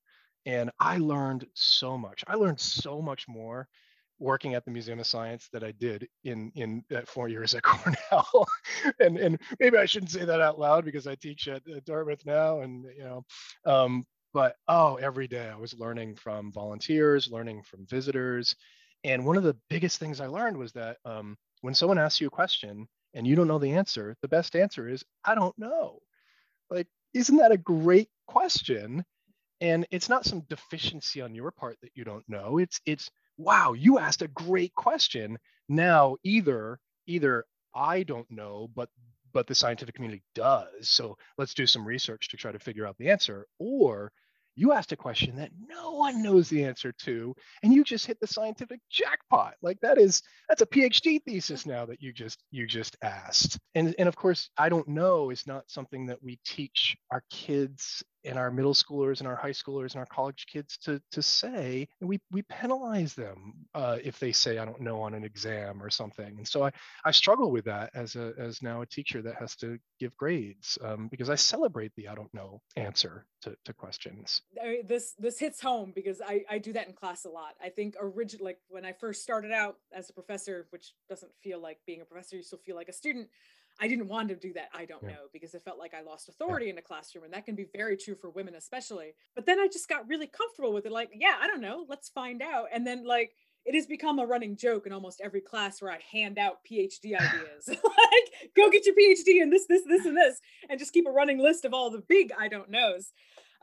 and 0.46 0.70
I 0.78 0.98
learned 0.98 1.44
so 1.54 1.98
much. 1.98 2.22
I 2.28 2.36
learned 2.36 2.60
so 2.60 3.02
much 3.02 3.26
more 3.26 3.66
working 4.20 4.54
at 4.54 4.64
the 4.64 4.70
Museum 4.70 5.00
of 5.00 5.06
Science 5.08 5.48
that 5.52 5.64
I 5.64 5.72
did 5.72 6.06
in 6.22 6.52
in 6.54 6.84
that 6.88 7.08
four 7.08 7.26
years 7.26 7.52
at 7.56 7.62
Cornell. 7.64 8.46
and 9.00 9.18
and 9.18 9.40
maybe 9.58 9.76
I 9.76 9.86
shouldn't 9.86 10.12
say 10.12 10.24
that 10.24 10.40
out 10.40 10.60
loud 10.60 10.84
because 10.84 11.08
I 11.08 11.16
teach 11.16 11.48
at, 11.48 11.62
at 11.68 11.84
Dartmouth 11.84 12.24
now, 12.24 12.60
and 12.60 12.84
you 12.96 13.02
know, 13.02 13.24
um, 13.66 14.04
but 14.32 14.56
oh 14.68 14.96
every 14.96 15.26
day 15.26 15.48
i 15.48 15.56
was 15.56 15.74
learning 15.78 16.14
from 16.14 16.52
volunteers 16.52 17.28
learning 17.30 17.62
from 17.62 17.86
visitors 17.86 18.54
and 19.04 19.24
one 19.24 19.36
of 19.36 19.42
the 19.42 19.56
biggest 19.68 19.98
things 19.98 20.20
i 20.20 20.26
learned 20.26 20.56
was 20.56 20.72
that 20.72 20.96
um, 21.04 21.36
when 21.60 21.74
someone 21.74 21.98
asks 21.98 22.20
you 22.20 22.26
a 22.26 22.30
question 22.30 22.86
and 23.14 23.26
you 23.26 23.34
don't 23.34 23.48
know 23.48 23.58
the 23.58 23.72
answer 23.72 24.16
the 24.22 24.28
best 24.28 24.56
answer 24.56 24.88
is 24.88 25.04
i 25.24 25.34
don't 25.34 25.58
know 25.58 25.98
like 26.70 26.86
isn't 27.14 27.36
that 27.36 27.52
a 27.52 27.58
great 27.58 28.08
question 28.26 29.04
and 29.60 29.86
it's 29.90 30.08
not 30.08 30.24
some 30.24 30.42
deficiency 30.48 31.20
on 31.20 31.34
your 31.34 31.50
part 31.50 31.76
that 31.82 31.92
you 31.94 32.04
don't 32.04 32.24
know 32.28 32.58
it's 32.58 32.80
it's 32.86 33.10
wow 33.36 33.72
you 33.72 33.98
asked 33.98 34.22
a 34.22 34.28
great 34.28 34.74
question 34.74 35.38
now 35.68 36.16
either 36.24 36.78
either 37.06 37.44
i 37.74 38.02
don't 38.02 38.30
know 38.30 38.68
but 38.74 38.88
but 39.32 39.46
the 39.46 39.54
scientific 39.54 39.94
community 39.94 40.22
does. 40.34 40.88
So 40.88 41.16
let's 41.38 41.54
do 41.54 41.66
some 41.66 41.86
research 41.86 42.28
to 42.28 42.36
try 42.36 42.52
to 42.52 42.58
figure 42.58 42.86
out 42.86 42.96
the 42.98 43.10
answer. 43.10 43.46
Or 43.58 44.12
you 44.54 44.72
asked 44.72 44.92
a 44.92 44.96
question 44.96 45.36
that 45.36 45.50
no 45.68 45.92
one 45.92 46.22
knows 46.22 46.48
the 46.48 46.64
answer 46.64 46.92
to 46.92 47.34
and 47.62 47.72
you 47.72 47.84
just 47.84 48.06
hit 48.06 48.18
the 48.20 48.26
scientific 48.26 48.80
jackpot. 48.90 49.54
Like 49.62 49.80
that 49.80 49.98
is 49.98 50.22
that's 50.48 50.62
a 50.62 50.66
phd 50.66 51.22
thesis 51.24 51.66
now 51.66 51.86
that 51.86 52.02
you 52.02 52.12
just 52.12 52.42
you 52.50 52.66
just 52.66 52.96
asked. 53.02 53.58
And 53.74 53.94
and 53.98 54.08
of 54.08 54.16
course 54.16 54.50
i 54.58 54.68
don't 54.68 54.88
know 54.88 55.30
is 55.30 55.46
not 55.46 55.70
something 55.70 56.06
that 56.06 56.22
we 56.22 56.38
teach 56.44 56.96
our 57.10 57.22
kids 57.30 58.02
and 58.24 58.38
our 58.38 58.50
middle 58.50 58.74
schoolers 58.74 59.18
and 59.20 59.28
our 59.28 59.36
high 59.36 59.50
schoolers 59.50 59.92
and 59.92 60.00
our 60.00 60.06
college 60.06 60.46
kids 60.46 60.76
to 60.78 61.00
to 61.10 61.22
say 61.22 61.88
and 62.00 62.08
we 62.08 62.20
we 62.30 62.42
penalize 62.42 63.14
them 63.14 63.54
uh, 63.74 63.98
if 64.02 64.18
they 64.18 64.32
say 64.32 64.58
i 64.58 64.64
don't 64.64 64.80
know 64.80 65.00
on 65.00 65.14
an 65.14 65.24
exam 65.24 65.82
or 65.82 65.90
something. 65.90 66.38
And 66.38 66.46
so 66.46 66.64
i 66.64 66.72
i 67.04 67.10
struggle 67.10 67.50
with 67.50 67.64
that 67.66 67.90
as 67.94 68.16
a 68.16 68.32
as 68.38 68.62
now 68.62 68.82
a 68.82 68.86
teacher 68.86 69.22
that 69.22 69.36
has 69.36 69.56
to 69.56 69.78
give 69.98 70.16
grades 70.16 70.78
um, 70.82 71.08
because 71.08 71.30
i 71.30 71.34
celebrate 71.34 71.92
the 71.96 72.08
i 72.08 72.14
don't 72.14 72.32
know 72.34 72.60
answer 72.76 73.26
to, 73.42 73.56
to 73.64 73.72
questions. 73.72 74.42
This 74.84 75.14
this 75.18 75.38
hits 75.38 75.60
home 75.60 75.92
because 75.94 76.20
i 76.20 76.44
i 76.48 76.58
do 76.58 76.72
that 76.72 76.86
in 76.86 76.94
class 76.94 77.24
a 77.24 77.28
lot. 77.30 77.54
I 77.62 77.68
think 77.68 77.96
originally 78.00 78.44
like 78.44 78.58
when 78.68 78.84
i 78.84 78.92
first 78.92 79.22
started 79.22 79.52
out 79.52 79.76
as 79.92 80.10
a 80.10 80.12
professor 80.12 80.66
which 80.70 80.94
doesn't 81.08 81.32
feel 81.42 81.60
like 81.60 81.78
being 81.86 82.00
a 82.00 82.04
professor 82.04 82.36
you 82.36 82.42
still 82.42 82.58
feel 82.58 82.76
like 82.76 82.88
a 82.88 82.92
student 82.92 83.28
I 83.80 83.88
didn't 83.88 84.08
want 84.08 84.28
to 84.28 84.36
do 84.36 84.52
that. 84.54 84.68
I 84.74 84.84
don't 84.84 85.02
yeah. 85.02 85.10
know 85.10 85.28
because 85.32 85.54
it 85.54 85.62
felt 85.64 85.78
like 85.78 85.94
I 85.94 86.02
lost 86.02 86.28
authority 86.28 86.66
yeah. 86.66 86.72
in 86.72 86.78
a 86.78 86.82
classroom. 86.82 87.24
And 87.24 87.32
that 87.32 87.44
can 87.44 87.54
be 87.54 87.66
very 87.74 87.96
true 87.96 88.14
for 88.14 88.30
women, 88.30 88.54
especially. 88.54 89.14
But 89.34 89.46
then 89.46 89.58
I 89.58 89.66
just 89.66 89.88
got 89.88 90.08
really 90.08 90.26
comfortable 90.26 90.72
with 90.72 90.86
it. 90.86 90.92
Like, 90.92 91.10
yeah, 91.14 91.36
I 91.40 91.46
don't 91.46 91.60
know. 91.60 91.86
Let's 91.88 92.08
find 92.08 92.42
out. 92.42 92.66
And 92.72 92.86
then, 92.86 93.04
like, 93.04 93.32
it 93.64 93.74
has 93.74 93.86
become 93.86 94.18
a 94.18 94.26
running 94.26 94.56
joke 94.56 94.86
in 94.86 94.92
almost 94.92 95.20
every 95.22 95.40
class 95.40 95.80
where 95.80 95.90
I 95.90 96.00
hand 96.10 96.38
out 96.38 96.58
PhD 96.70 97.14
ideas. 97.14 97.68
like, 97.68 98.50
go 98.56 98.70
get 98.70 98.86
your 98.86 98.94
PhD 98.94 99.40
in 99.40 99.50
this, 99.50 99.66
this, 99.68 99.82
this, 99.86 100.04
and 100.04 100.16
this, 100.16 100.40
and 100.68 100.78
just 100.78 100.92
keep 100.92 101.06
a 101.06 101.12
running 101.12 101.38
list 101.38 101.64
of 101.64 101.72
all 101.72 101.90
the 101.90 102.02
big 102.08 102.32
I 102.38 102.48
don't 102.48 102.70
knows. 102.70 103.12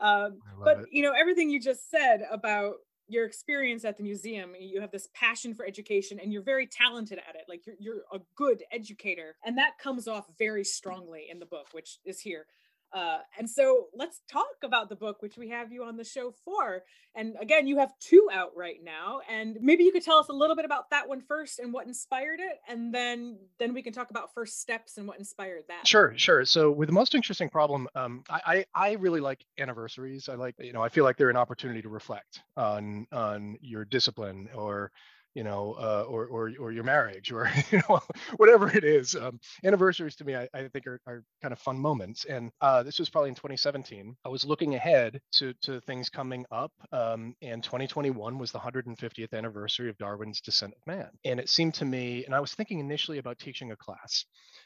Um, 0.00 0.38
but, 0.64 0.80
it. 0.80 0.86
you 0.90 1.02
know, 1.02 1.12
everything 1.12 1.50
you 1.50 1.60
just 1.60 1.90
said 1.90 2.22
about 2.30 2.76
your 3.10 3.26
experience 3.26 3.84
at 3.84 3.96
the 3.96 4.02
museum 4.02 4.52
you 4.58 4.80
have 4.80 4.90
this 4.90 5.08
passion 5.14 5.54
for 5.54 5.66
education 5.66 6.18
and 6.20 6.32
you're 6.32 6.42
very 6.42 6.66
talented 6.66 7.18
at 7.28 7.34
it 7.34 7.44
like 7.48 7.66
you're, 7.66 7.76
you're 7.78 8.02
a 8.12 8.20
good 8.36 8.62
educator. 8.72 9.36
And 9.44 9.58
that 9.58 9.78
comes 9.78 10.06
off 10.06 10.26
very 10.38 10.64
strongly 10.64 11.26
in 11.30 11.38
the 11.38 11.46
book 11.46 11.68
which 11.72 11.98
is 12.04 12.20
here 12.20 12.46
uh, 12.92 13.18
and 13.38 13.48
so 13.48 13.86
let's 13.94 14.20
talk 14.30 14.46
about 14.64 14.88
the 14.88 14.96
book, 14.96 15.22
which 15.22 15.36
we 15.36 15.48
have 15.50 15.72
you 15.72 15.84
on 15.84 15.96
the 15.96 16.04
show 16.04 16.34
for. 16.44 16.82
And 17.14 17.36
again, 17.40 17.66
you 17.66 17.78
have 17.78 17.92
two 17.98 18.28
out 18.32 18.50
right 18.56 18.78
now, 18.82 19.20
and 19.28 19.58
maybe 19.60 19.84
you 19.84 19.92
could 19.92 20.04
tell 20.04 20.18
us 20.18 20.28
a 20.28 20.32
little 20.32 20.54
bit 20.56 20.64
about 20.64 20.90
that 20.90 21.08
one 21.08 21.20
first 21.20 21.58
and 21.58 21.72
what 21.72 21.86
inspired 21.86 22.40
it, 22.40 22.60
and 22.68 22.94
then 22.94 23.38
then 23.58 23.74
we 23.74 23.82
can 23.82 23.92
talk 23.92 24.10
about 24.10 24.32
first 24.34 24.60
steps 24.60 24.96
and 24.96 25.08
what 25.08 25.18
inspired 25.18 25.64
that. 25.68 25.86
Sure, 25.86 26.12
sure. 26.16 26.44
So 26.44 26.70
with 26.70 26.88
the 26.88 26.92
most 26.92 27.14
interesting 27.14 27.48
problem, 27.48 27.88
um, 27.94 28.22
I, 28.28 28.40
I 28.46 28.64
I 28.74 28.92
really 28.92 29.20
like 29.20 29.44
anniversaries. 29.58 30.28
I 30.28 30.34
like 30.34 30.54
you 30.58 30.72
know 30.72 30.82
I 30.82 30.88
feel 30.88 31.04
like 31.04 31.16
they're 31.16 31.30
an 31.30 31.36
opportunity 31.36 31.82
to 31.82 31.88
reflect 31.88 32.42
on 32.56 33.06
on 33.12 33.58
your 33.60 33.84
discipline 33.84 34.48
or 34.54 34.92
you 35.34 35.44
know, 35.44 35.74
uh, 35.78 36.04
or, 36.08 36.26
or, 36.26 36.52
or 36.60 36.72
your 36.72 36.84
marriage 36.84 37.32
or, 37.32 37.50
you 37.70 37.80
know, 37.88 38.00
whatever 38.36 38.70
it 38.70 38.84
is. 38.84 39.14
Um, 39.14 39.40
anniversaries 39.64 40.16
to 40.16 40.24
me, 40.24 40.36
I, 40.36 40.48
I 40.54 40.68
think 40.68 40.86
are, 40.86 41.00
are 41.06 41.24
kind 41.42 41.52
of 41.52 41.58
fun 41.58 41.78
moments. 41.78 42.24
And 42.24 42.50
uh, 42.60 42.82
this 42.82 42.98
was 42.98 43.10
probably 43.10 43.30
in 43.30 43.34
2017. 43.34 44.16
I 44.24 44.28
was 44.28 44.44
looking 44.44 44.74
ahead 44.74 45.20
to, 45.34 45.54
to 45.62 45.80
things 45.82 46.08
coming 46.08 46.44
up. 46.50 46.72
Um, 46.92 47.34
and 47.42 47.62
2021 47.62 48.38
was 48.38 48.52
the 48.52 48.58
150th 48.58 49.32
anniversary 49.32 49.88
of 49.88 49.98
Darwin's 49.98 50.40
Descent 50.40 50.74
of 50.74 50.86
Man. 50.86 51.08
And 51.24 51.40
it 51.40 51.48
seemed 51.48 51.74
to 51.74 51.84
me, 51.84 52.24
and 52.24 52.34
I 52.34 52.40
was 52.40 52.54
thinking 52.54 52.80
initially 52.80 53.18
about 53.18 53.38
teaching 53.38 53.72
a 53.72 53.76
class 53.76 54.24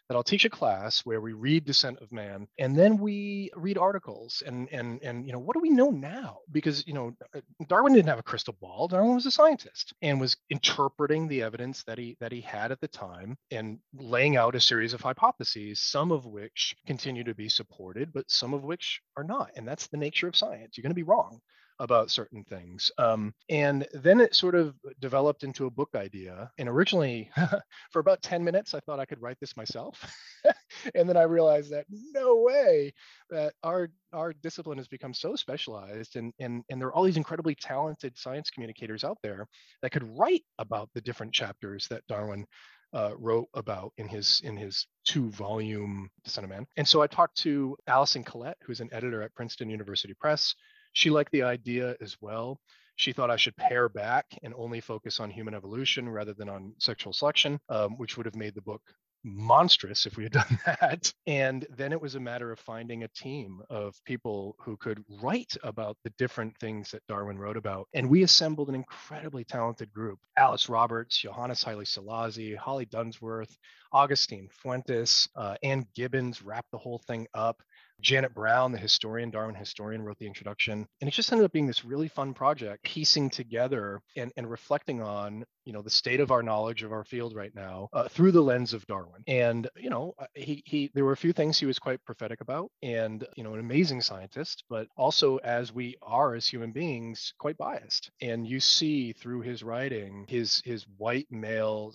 that 0.09 0.17
I'll 0.17 0.23
teach 0.23 0.45
a 0.45 0.51
class 0.51 1.01
where 1.05 1.21
we 1.21 1.33
read 1.33 1.65
Descent 1.65 1.99
of 2.01 2.13
Man 2.13 2.47
and 2.59 2.77
then 2.77 2.99
we 2.99 3.51
read 3.57 3.79
articles 3.79 4.43
and 4.47 4.69
and 4.71 5.03
and 5.03 5.27
you 5.27 5.33
know 5.33 5.39
what 5.39 5.55
do 5.55 5.61
we 5.61 5.71
know 5.71 5.91
now? 5.91 6.39
Because 6.53 6.87
you 6.87 6.93
know 6.93 7.15
uh, 7.35 7.41
Darwin 7.69 7.95
didn't 7.95 8.09
have 8.09 8.19
a 8.19 8.23
crystal 8.23 8.55
ball. 8.61 8.89
Darwin 8.89 9.15
was 9.15 9.27
a 9.27 9.31
scientist 9.31 9.95
and 10.03 10.21
was 10.21 10.37
interpreting 10.55 11.27
the 11.27 11.43
evidence 11.43 11.83
that 11.83 11.99
he 11.99 12.17
that 12.21 12.31
he 12.31 12.41
had 12.41 12.71
at 12.71 12.81
the 12.81 12.87
time 12.87 13.37
and 13.51 13.81
laying 13.93 14.37
out 14.37 14.55
a 14.55 14.61
series 14.61 14.95
of 14.95 15.01
hypotheses, 15.01 15.83
some 15.83 16.13
of 16.13 16.27
which 16.27 16.77
continue 16.87 17.25
to 17.25 17.35
be 17.35 17.49
supported, 17.49 18.13
but 18.13 18.31
some 18.31 18.55
of 18.55 18.63
which 18.63 19.01
are 19.17 19.25
not. 19.25 19.51
And 19.57 19.67
that's 19.67 19.89
the 19.89 19.97
nature 19.97 20.29
of 20.29 20.37
science. 20.37 20.77
You're 20.79 20.85
going 20.85 20.93
to 20.93 20.95
be 20.95 21.03
wrong 21.03 21.41
about 21.79 22.11
certain 22.11 22.45
things. 22.45 22.91
Um, 22.99 23.35
and 23.49 23.87
then 23.93 24.21
it 24.21 24.35
sort 24.35 24.55
of 24.55 24.75
developed 25.01 25.45
into 25.45 25.67
a 25.67 25.71
book 25.71 25.91
idea. 25.95 26.51
And 26.59 26.69
originally, 26.69 27.31
for 27.91 27.99
about 27.99 28.23
10 28.23 28.45
minutes, 28.45 28.75
I 28.75 28.81
thought 28.81 29.01
I 29.01 29.07
could 29.07 29.21
write 29.21 29.39
this 29.41 29.57
myself. 29.57 30.01
and 30.95 31.09
then 31.09 31.17
I 31.17 31.23
realized 31.23 31.71
that 31.73 31.87
no 31.91 32.37
way 32.37 32.93
that 33.31 33.55
our 33.63 33.89
our 34.13 34.33
discipline 34.33 34.79
has 34.79 34.87
become 34.87 35.13
so 35.13 35.35
specialized 35.35 36.15
and, 36.15 36.33
and, 36.39 36.63
and 36.71 36.81
there 36.81 36.87
are 36.87 36.95
all 36.95 37.03
these 37.03 37.17
incredibly 37.17 37.57
talented 37.57 38.17
science 38.17 38.49
communicators 38.49 39.03
out 39.03 39.19
there 39.25 39.49
that 39.83 39.91
could 39.91 40.05
write 40.17 40.45
about 40.59 40.89
the 40.95 41.01
different 41.01 41.33
chapters 41.33 41.89
that 41.89 42.07
Darwin 42.07 42.47
uh, 42.95 43.11
wrote 43.19 43.49
about 43.55 43.93
in 43.99 44.07
his 44.07 44.41
in 44.45 44.57
his 44.57 44.87
two 45.05 45.29
volume 45.31 46.09
Descent 46.23 46.45
of 46.45 46.51
Man. 46.51 46.65
And 46.77 46.87
so 46.87 47.03
I 47.03 47.09
talked 47.09 47.37
to 47.39 47.77
Alison 47.89 48.23
Kalett, 48.23 48.55
who's 48.63 48.81
an 48.81 48.89
editor 48.93 49.21
at 49.21 49.35
Princeton 49.35 49.69
University 49.69 50.15
Press, 50.15 50.55
she 50.95 51.11
liked 51.11 51.33
the 51.33 51.43
idea 51.43 51.97
as 52.01 52.17
well. 52.21 52.59
She 52.97 53.13
thought 53.13 53.31
I 53.31 53.37
should 53.37 53.57
pare 53.57 53.89
back 53.89 54.27
and 54.43 54.55
only 54.57 54.81
focus 54.81 55.21
on 55.21 55.31
human 55.31 55.55
evolution 55.55 56.09
rather 56.09 56.33
than 56.33 56.49
on 56.49 56.75
sexual 56.79 57.13
selection, 57.13 57.59
um, 57.69 57.99
which 57.99 58.17
would 58.17 58.27
have 58.27 58.37
made 58.37 58.55
the 58.55 58.63
book 58.63 58.83
monstrous 59.25 60.07
if 60.07 60.17
we 60.17 60.25
had 60.25 60.33
done 60.33 60.59
that. 60.67 61.13
And 61.27 61.67
then 61.77 61.93
it 61.93 62.01
was 62.01 62.15
a 62.15 62.21
matter 62.21 62.53
of 62.53 62.61
finding 62.61 63.03
a 63.03 63.09
team 63.09 63.61
of 63.71 63.97
people 64.05 64.55
who 64.61 64.77
could 64.77 65.03
write 65.23 65.57
about 65.63 65.97
the 66.05 66.13
different 66.19 66.57
things 66.59 66.91
that 66.93 67.07
Darwin 67.09 67.39
wrote 67.39 67.57
about. 67.57 67.89
And 67.95 68.09
we 68.09 68.23
assembled 68.23 68.69
an 68.69 68.75
incredibly 68.75 69.45
talented 69.45 69.93
group 69.93 70.19
Alice 70.37 70.69
Roberts, 70.69 71.19
Johannes 71.19 71.63
Haile 71.63 71.85
Selassie, 71.85 72.55
Holly 72.55 72.87
Dunsworth, 72.87 73.57
Augustine 73.93 74.49
Fuentes, 74.53 75.29
uh, 75.37 75.57
Ann 75.63 75.87
Gibbons 75.95 76.43
wrapped 76.43 76.71
the 76.71 76.79
whole 76.79 76.99
thing 76.99 77.27
up. 77.35 77.63
Janet 78.01 78.35
Browne, 78.35 78.73
the 78.73 78.79
historian, 78.79 79.31
Darwin 79.31 79.55
historian, 79.55 80.03
wrote 80.03 80.19
the 80.19 80.27
introduction. 80.27 80.87
And 81.01 81.09
it 81.09 81.13
just 81.13 81.33
ended 81.33 81.45
up 81.45 81.53
being 81.53 81.67
this 81.67 81.85
really 81.85 82.09
fun 82.09 82.35
project, 82.35 82.85
piecing 82.85 83.31
together 83.31 84.01
and, 84.17 84.33
and 84.37 84.51
reflecting 84.51 85.01
on, 85.01 85.45
you 85.65 85.73
know, 85.73 85.83
the 85.83 85.91
state 85.91 86.21
of 86.21 86.31
our 86.31 86.43
knowledge 86.43 86.83
of 86.83 86.93
our 86.93 87.05
field 87.05 87.35
right 87.35 87.55
now 87.55 87.89
uh, 87.93 88.09
through 88.09 88.33
the 88.33 88.43
lens 88.43 88.75
of 88.75 88.87
Darwin. 88.87 89.23
And, 89.27 89.69
you 89.77 89.91
know, 89.91 90.15
uh, 90.19 90.27
he, 90.35 90.63
he, 90.67 90.91
there 90.95 91.05
were 91.05 91.13
a 91.13 91.17
few 91.17 91.33
things 91.33 91.59
he 91.59 91.67
was 91.67 91.79
quite 91.79 92.05
prophetic 92.05 92.41
about 92.41 92.71
and, 92.83 93.27
you 93.37 93.45
know, 93.45 93.55
an 93.55 93.61
amazing 93.61 94.03
scientist, 94.03 94.65
but 94.69 94.87
also 94.97 95.39
as 95.39 95.73
we 95.73 95.97
are 96.03 96.35
as 96.35 96.47
human 96.47 96.73
beings, 96.73 97.33
quite 97.39 97.57
biased. 97.57 98.11
And 98.21 98.47
you 98.47 98.61
see 98.61 99.13
through 99.13 99.41
his 99.43 99.63
writing, 99.63 100.27
his, 100.29 100.61
his 100.65 100.85
white 100.99 101.29
male 101.31 101.95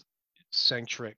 centric 0.51 1.17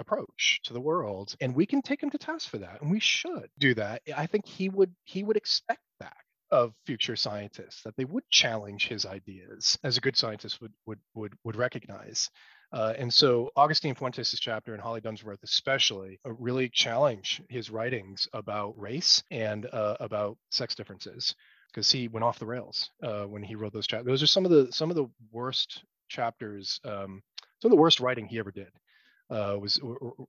approach 0.00 0.60
to 0.64 0.72
the 0.72 0.80
world 0.80 1.34
and 1.40 1.54
we 1.54 1.66
can 1.66 1.82
take 1.82 2.02
him 2.02 2.10
to 2.10 2.18
task 2.18 2.48
for 2.48 2.58
that 2.58 2.80
and 2.80 2.90
we 2.90 3.00
should 3.00 3.48
do 3.58 3.74
that 3.74 4.02
i 4.16 4.26
think 4.26 4.46
he 4.46 4.68
would 4.68 4.92
he 5.04 5.22
would 5.22 5.36
expect 5.36 5.82
that 6.00 6.16
of 6.50 6.72
future 6.84 7.14
scientists 7.14 7.82
that 7.82 7.96
they 7.96 8.04
would 8.04 8.24
challenge 8.30 8.88
his 8.88 9.06
ideas 9.06 9.78
as 9.84 9.96
a 9.96 10.00
good 10.00 10.16
scientist 10.16 10.60
would 10.60 10.72
would 10.86 10.98
would, 11.14 11.34
would 11.44 11.56
recognize 11.56 12.28
uh, 12.72 12.94
and 12.98 13.12
so 13.12 13.50
Augustine 13.56 13.96
Fuentes' 13.96 14.38
chapter 14.38 14.72
and 14.72 14.82
Holly 14.82 15.00
Dunsworth 15.00 15.42
especially 15.42 16.20
uh, 16.24 16.32
really 16.32 16.68
challenge 16.68 17.42
his 17.48 17.68
writings 17.68 18.28
about 18.32 18.78
race 18.78 19.22
and 19.30 19.66
uh, 19.66 19.96
about 19.98 20.38
sex 20.50 20.76
differences 20.76 21.34
because 21.72 21.90
he 21.90 22.08
went 22.08 22.24
off 22.24 22.38
the 22.38 22.46
rails 22.46 22.90
uh, 23.02 23.24
when 23.24 23.42
he 23.42 23.56
wrote 23.56 23.72
those 23.72 23.86
chapters. 23.86 24.06
Those 24.06 24.22
are 24.22 24.28
some 24.28 24.44
of 24.44 24.52
the 24.52 24.72
some 24.72 24.90
of 24.90 24.96
the 24.96 25.08
worst 25.32 25.84
chapters, 26.08 26.80
um, 26.84 27.22
some 27.60 27.70
of 27.70 27.76
the 27.76 27.80
worst 27.82 27.98
writing 27.98 28.26
he 28.26 28.38
ever 28.38 28.52
did 28.52 28.70
uh, 29.30 29.56
was 29.58 29.80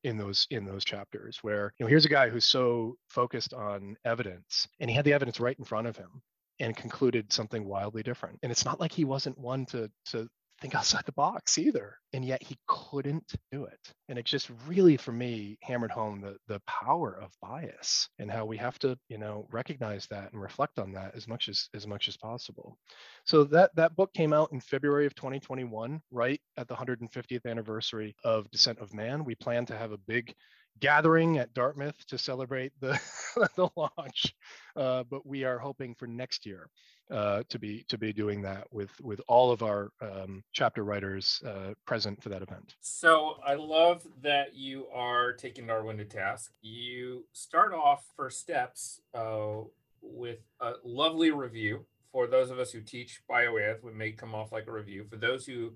in 0.04 0.18
those 0.18 0.48
in 0.52 0.66
those 0.66 0.86
chapters 0.86 1.40
where 1.42 1.74
you 1.78 1.86
know 1.86 1.90
here's 1.90 2.06
a 2.06 2.10
guy 2.10 2.30
who's 2.30 2.46
so 2.46 2.96
focused 3.10 3.54
on 3.54 3.96
evidence 4.06 4.68
and 4.80 4.90
he 4.90 4.96
had 4.96 5.06
the 5.06 5.14
evidence 5.14 5.40
right 5.40 5.58
in 5.58 5.66
front 5.66 5.88
of 5.88 5.98
him 5.98 6.22
and 6.60 6.78
concluded 6.78 7.34
something 7.34 7.66
wildly 7.66 8.04
different. 8.04 8.40
And 8.44 8.52
it's 8.52 8.66
not 8.66 8.80
like 8.80 8.92
he 8.92 9.04
wasn't 9.04 9.38
one 9.38 9.66
to 9.68 9.90
to 10.12 10.28
think 10.62 10.76
outside 10.76 11.04
the 11.06 11.12
box 11.14 11.58
either. 11.58 11.96
And 12.14 12.24
yet 12.24 12.44
he 12.44 12.58
couldn't 12.68 13.34
do 13.52 13.66
it. 13.66 13.80
And 14.10 14.20
it 14.20 14.26
just 14.26 14.50
really, 14.68 14.96
for 14.98 15.12
me, 15.12 15.58
hammered 15.62 15.92
home 15.92 16.22
the, 16.22 16.38
the 16.48 16.62
power 16.68 17.18
of 17.22 17.32
bias 17.42 18.08
and 18.20 18.30
how 18.30 18.46
we 18.46 18.58
have 18.58 18.78
to, 18.80 18.98
you 19.10 19.18
know, 19.18 19.48
recognize 19.52 20.08
that 20.08 20.32
and 20.32 20.42
reflect 20.42 20.78
on 20.78 20.94
that 20.94 21.16
as 21.16 21.28
much 21.28 21.50
as 21.50 21.70
as 21.74 21.88
much 21.88 22.08
as 22.08 22.18
possible. 22.18 22.78
So 23.26 23.44
that 23.46 23.72
that 23.76 23.96
book 23.96 24.14
came 24.14 24.34
out 24.34 24.52
in 24.52 24.60
February 24.60 25.06
of 25.06 25.16
2021, 25.16 26.02
right 26.12 26.42
at 26.58 26.68
the 26.68 26.76
150th 26.76 27.46
anniversary 27.46 28.16
of 28.24 28.50
Descent 28.52 28.80
of 28.80 28.94
Man. 28.94 29.26
We 29.26 29.36
plan 29.36 29.66
to 29.68 29.78
have 29.78 29.92
a 29.92 29.98
big 29.98 30.34
gathering 30.80 31.38
at 31.38 31.54
Dartmouth 31.54 32.06
to 32.08 32.18
celebrate 32.18 32.74
the, 32.80 33.00
the 33.56 33.70
launch, 33.76 34.36
uh, 34.76 35.04
but 35.04 35.26
we 35.26 35.44
are 35.44 35.60
hoping 35.60 35.96
for 35.96 36.08
next 36.08 36.46
year 36.46 36.70
uh, 37.12 37.44
to 37.50 37.60
be 37.60 37.84
to 37.90 37.98
be 37.98 38.14
doing 38.14 38.42
that 38.42 38.66
with 38.72 38.90
with 39.02 39.20
all 39.28 39.52
of 39.52 39.64
our 39.64 39.92
um, 40.02 40.44
chapter 40.54 40.84
writers 40.84 41.44
uh, 41.46 41.74
present 41.86 42.22
for 42.24 42.30
that 42.30 42.42
event. 42.42 42.76
So 42.80 43.36
I 43.46 43.56
love 43.56 44.08
that 44.24 44.56
you 44.56 44.88
are 44.94 45.34
taking 45.34 45.68
Darwin 45.68 45.98
to 45.98 46.06
task. 46.06 46.52
You 46.62 47.26
start 47.34 47.74
off 47.74 48.06
first 48.16 48.40
steps 48.40 49.02
uh, 49.14 49.64
with 50.02 50.40
a 50.62 50.74
lovely 50.84 51.32
review. 51.32 51.86
For 52.12 52.28
those 52.28 52.50
of 52.50 52.60
us 52.60 52.72
who 52.72 52.82
teach 52.82 53.22
bioanth, 53.30 53.86
it 53.86 53.96
may 53.96 54.12
come 54.12 54.36
off 54.36 54.52
like 54.52 54.68
a 54.68 54.72
review. 54.72 55.06
For 55.10 55.16
those 55.16 55.46
who 55.46 55.74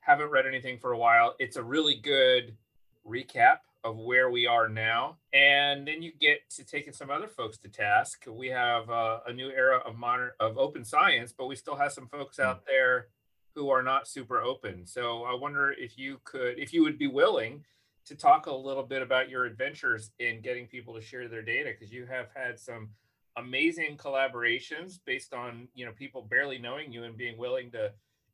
haven't 0.00 0.30
read 0.30 0.46
anything 0.46 0.78
for 0.78 0.92
a 0.92 0.98
while, 0.98 1.34
it's 1.38 1.56
a 1.56 1.62
really 1.62 1.96
good 1.96 2.56
recap 3.08 3.58
of 3.86 3.96
where 3.96 4.30
we 4.30 4.48
are 4.48 4.68
now. 4.68 5.16
And 5.32 5.86
then 5.86 6.02
you 6.02 6.10
get 6.20 6.50
to 6.56 6.64
taking 6.64 6.92
some 6.92 7.08
other 7.08 7.28
folks 7.28 7.56
to 7.58 7.68
task. 7.68 8.24
We 8.28 8.48
have 8.48 8.90
uh, 8.90 9.20
a 9.26 9.32
new 9.32 9.48
era 9.50 9.78
of 9.86 9.96
modern 9.96 10.30
of 10.40 10.58
open 10.58 10.84
science, 10.84 11.32
but 11.32 11.46
we 11.46 11.54
still 11.54 11.76
have 11.76 11.92
some 11.92 12.08
folks 12.08 12.40
out 12.40 12.56
hmm. 12.56 12.64
there 12.66 13.06
who 13.54 13.70
are 13.70 13.84
not 13.84 14.08
super 14.08 14.42
open. 14.42 14.84
So 14.86 15.22
I 15.22 15.34
wonder 15.34 15.70
if 15.70 15.96
you 15.96 16.18
could, 16.24 16.58
if 16.58 16.72
you 16.74 16.82
would 16.82 16.98
be 16.98 17.06
willing 17.06 17.64
to 18.06 18.16
talk 18.16 18.46
a 18.46 18.54
little 18.54 18.82
bit 18.82 19.02
about 19.02 19.30
your 19.30 19.44
adventures 19.44 20.10
in 20.18 20.40
getting 20.40 20.66
people 20.66 20.94
to 20.94 21.00
share 21.00 21.28
their 21.28 21.42
data, 21.42 21.70
because 21.70 21.92
you 21.92 22.06
have 22.06 22.26
had 22.34 22.58
some 22.58 22.90
amazing 23.36 23.96
collaborations 23.96 24.98
based 25.04 25.32
on 25.32 25.68
you 25.74 25.86
know 25.86 25.92
people 25.92 26.26
barely 26.28 26.58
knowing 26.58 26.92
you 26.92 27.04
and 27.04 27.16
being 27.16 27.38
willing 27.38 27.70
to 27.70 27.92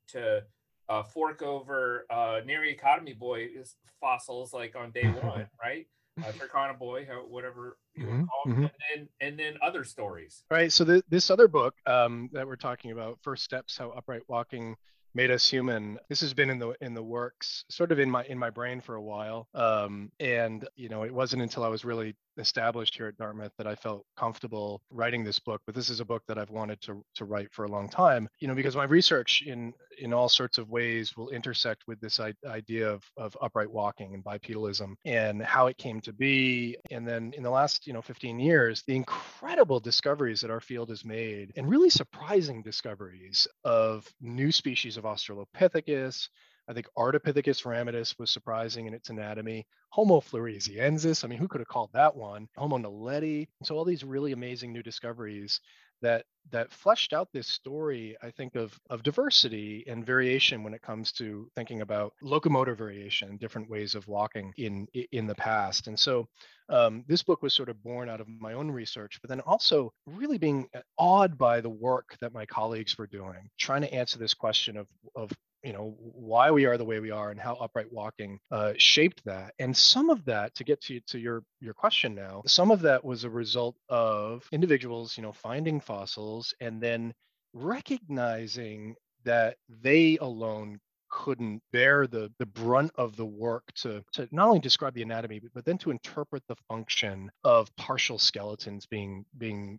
to 0.09 0.43
uh, 0.89 1.03
fork 1.03 1.43
over 1.43 2.07
uh, 2.11 2.41
Nariokotome 2.47 3.19
boy 3.19 3.49
is 3.55 3.77
fossils 4.01 4.53
like 4.53 4.75
on 4.77 4.91
day 4.91 5.05
one, 5.23 5.47
right? 5.63 5.87
Uh, 6.21 6.31
Turkana 6.33 6.79
boy, 6.79 7.07
whatever 7.29 7.79
you 7.95 8.05
mm-hmm, 8.05 8.25
call 8.25 8.53
mm-hmm. 8.53 8.63
and 8.65 8.71
then 8.95 9.09
and 9.21 9.39
then 9.39 9.55
other 9.63 9.83
stories. 9.83 10.45
Right. 10.51 10.71
So 10.71 10.85
the, 10.85 11.03
this 11.09 11.31
other 11.31 11.49
book 11.49 11.75
um, 11.87 12.29
that 12.33 12.47
we're 12.47 12.57
talking 12.57 12.93
about, 12.93 13.19
First 13.23 13.45
Steps: 13.45 13.79
How 13.79 13.91
Upright 13.91 14.23
Walking 14.29 14.77
made 15.15 15.31
us 15.31 15.49
human 15.49 15.99
this 16.09 16.21
has 16.21 16.33
been 16.33 16.49
in 16.49 16.59
the 16.59 16.75
in 16.81 16.95
the 16.95 17.03
works 17.03 17.65
sort 17.69 17.93
of 17.93 17.99
in 17.99 18.11
my 18.11 18.25
in 18.25 18.39
my 18.39 18.51
brain 18.51 18.81
for 18.81 18.95
a 18.95 19.03
while 19.03 19.49
um, 19.55 20.11
and 20.21 20.67
you 20.77 20.89
know 20.89 21.03
it 21.03 21.13
wasn't 21.13 21.41
until 21.43 21.63
i 21.65 21.69
was 21.69 21.85
really 21.85 22.15
established 22.39 22.97
here 22.97 23.07
at 23.07 23.17
dartmouth 23.17 23.53
that 23.59 23.67
i 23.67 23.75
felt 23.75 24.05
comfortable 24.17 24.81
writing 24.91 25.25
this 25.25 25.39
book 25.39 25.61
but 25.67 25.75
this 25.75 25.91
is 25.91 26.01
a 26.01 26.05
book 26.05 26.23
that 26.27 26.39
i've 26.39 26.51
wanted 26.51 26.81
to 26.81 27.03
to 27.15 27.25
write 27.25 27.53
for 27.53 27.65
a 27.65 27.71
long 27.71 27.89
time 27.89 28.29
you 28.41 28.49
know 28.49 28.55
because 28.55 28.77
my 28.77 28.85
research 28.85 29.43
in 29.47 29.73
in 29.99 30.13
all 30.13 30.29
sorts 30.29 30.59
of 30.59 30.69
ways 30.71 31.17
will 31.17 31.31
intersect 31.31 31.85
with 31.87 32.01
this 32.01 32.21
idea 32.47 32.89
of, 32.89 33.05
of 33.17 33.37
upright 33.41 33.71
walking 33.71 34.15
and 34.15 34.25
bipedalism 34.25 34.95
and 35.05 35.43
how 35.43 35.67
it 35.67 35.77
came 35.79 36.01
to 36.01 36.13
be. 36.13 36.77
And 36.91 37.07
then 37.07 37.33
in 37.37 37.43
the 37.43 37.51
last 37.51 37.87
you 37.87 37.93
know 37.93 38.03
15 38.03 38.39
years 38.39 38.83
the 38.87 38.97
incredible 38.97 39.81
discoveries 39.81 40.41
that 40.41 40.51
our 40.51 40.61
field 40.61 40.89
has 40.91 41.05
made 41.05 41.53
and 41.57 41.69
really 41.69 41.91
surprising 41.91 42.63
discoveries 42.63 43.47
of 43.65 44.09
new 44.21 44.53
species 44.53 44.97
of 44.97 45.05
australopithecus 45.05 46.29
I 46.69 46.73
think 46.73 46.87
Ardipithecus 46.97 47.65
ramidus 47.65 48.19
was 48.19 48.31
surprising 48.31 48.87
in 48.87 48.95
its 48.95 49.11
anatomy. 49.11 49.67
Homo 49.91 50.21
floresiensis, 50.21 51.25
I 51.25 51.29
mean, 51.29 51.39
who 51.39 51.49
could 51.49 51.61
have 51.61 51.69
called 51.69 51.91
that 51.93 52.15
one? 52.15 52.49
Homo 52.57 52.79
naledi. 52.79 53.49
So 53.63 53.77
all 53.77 53.85
these 53.85 54.05
really 54.05 54.33
amazing 54.33 54.73
new 54.73 54.83
discoveries 54.83 55.61
that 56.03 56.25
that 56.51 56.73
fleshed 56.73 57.13
out 57.13 57.29
this 57.33 57.47
story, 57.47 58.17
I 58.23 58.31
think, 58.31 58.57
of 58.57 58.79
of 58.91 59.03
diversity 59.03 59.85
and 59.87 60.05
variation 60.05 60.63
when 60.63 60.75
it 60.75 60.83
comes 60.83 61.13
to 61.13 61.49
thinking 61.55 61.81
about 61.81 62.13
locomotor 62.21 62.75
variation, 62.75 63.37
different 63.39 63.71
ways 63.71 63.95
of 63.95 64.07
walking 64.09 64.53
in 64.59 64.87
in 65.13 65.27
the 65.27 65.35
past. 65.35 65.87
And 65.87 65.99
so 65.99 66.29
um, 66.69 67.05
this 67.07 67.23
book 67.23 67.43
was 67.43 67.55
sort 67.55 67.69
of 67.69 67.83
born 67.83 68.09
out 68.09 68.21
of 68.21 68.29
my 68.29 68.53
own 68.53 68.71
research, 68.71 69.19
but 69.23 69.31
then 69.31 69.41
also 69.41 69.93
really 70.07 70.39
being 70.39 70.69
awed 70.99 71.39
by 71.39 71.61
the 71.61 71.71
work 71.71 72.17
that 72.21 72.35
my 72.35 72.45
colleagues 72.47 72.99
were 72.99 73.07
doing, 73.07 73.49
trying 73.59 73.83
to 73.83 73.95
answer 73.95 74.19
this 74.19 74.35
question 74.35 74.77
of 74.77 74.89
of 75.15 75.31
you 75.63 75.73
know 75.73 75.95
why 75.99 76.51
we 76.51 76.67
are 76.67 76.77
the 76.77 76.85
way 76.85 77.01
we 77.01 77.11
are 77.11 77.31
and 77.31 77.41
how 77.41 77.55
upright 77.55 77.93
walking 77.93 78.39
uh, 78.51 78.73
shaped 78.77 79.25
that. 79.25 79.55
And 79.59 79.77
some 79.77 80.11
of 80.11 80.25
that 80.25 80.55
to 80.57 80.65
get 80.65 80.81
to 80.83 81.01
to 81.09 81.19
your 81.19 81.43
your 81.61 81.75
question 81.75 82.15
now 82.15 82.43
some 82.47 82.71
of 82.71 82.81
that 82.83 83.05
was 83.05 83.25
a 83.25 83.31
result 83.31 83.77
of 83.89 84.47
individuals 84.53 85.17
you 85.17 85.23
know 85.23 85.33
finding 85.33 85.81
fossils 85.81 86.55
and 86.61 86.81
then 86.81 87.13
recognizing 87.53 88.95
that 89.25 89.57
they 89.83 90.19
alone 90.21 90.79
couldn't 91.11 91.63
bear 91.73 92.07
the 92.07 92.33
the 92.39 92.47
brunt 92.47 92.91
of 92.97 93.17
the 93.17 93.27
work 93.27 93.65
to 93.75 94.03
to 94.13 94.27
not 94.33 94.49
only 94.49 94.61
describe 94.61 94.95
the 94.95 95.03
anatomy 95.03 95.39
but, 95.39 95.53
but 95.55 95.65
then 95.65 95.79
to 95.79 95.91
interpret 95.91 96.43
the 96.49 96.57
function 96.69 97.31
of 97.45 97.75
partial 97.77 98.19
skeletons 98.19 98.87
being 98.87 99.25
being 99.39 99.79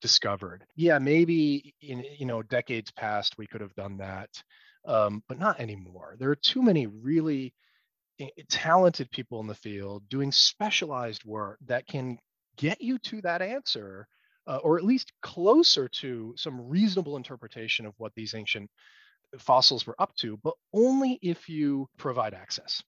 discovered. 0.00 0.64
Yeah 0.76 0.98
maybe 0.98 1.74
in 1.80 2.04
you 2.18 2.26
know 2.26 2.42
decades 2.42 2.90
past 2.90 3.38
we 3.38 3.46
could 3.46 3.60
have 3.60 3.74
done 3.74 3.96
that 3.98 4.28
um, 4.86 5.22
but 5.28 5.38
not 5.38 5.60
anymore. 5.60 6.16
There 6.18 6.30
are 6.30 6.36
too 6.36 6.62
many 6.62 6.86
really 6.86 7.54
eh, 8.20 8.28
talented 8.48 9.10
people 9.10 9.40
in 9.40 9.46
the 9.46 9.54
field 9.54 10.08
doing 10.08 10.32
specialized 10.32 11.24
work 11.24 11.58
that 11.66 11.86
can 11.86 12.18
get 12.56 12.80
you 12.80 12.98
to 12.98 13.20
that 13.22 13.42
answer, 13.42 14.06
uh, 14.46 14.58
or 14.58 14.78
at 14.78 14.84
least 14.84 15.12
closer 15.22 15.88
to 15.88 16.34
some 16.36 16.68
reasonable 16.68 17.16
interpretation 17.16 17.86
of 17.86 17.94
what 17.98 18.12
these 18.14 18.34
ancient 18.34 18.70
fossils 19.38 19.86
were 19.86 20.00
up 20.00 20.14
to, 20.16 20.36
but 20.38 20.54
only 20.72 21.18
if 21.22 21.48
you 21.48 21.88
provide 21.98 22.34
access. 22.34 22.82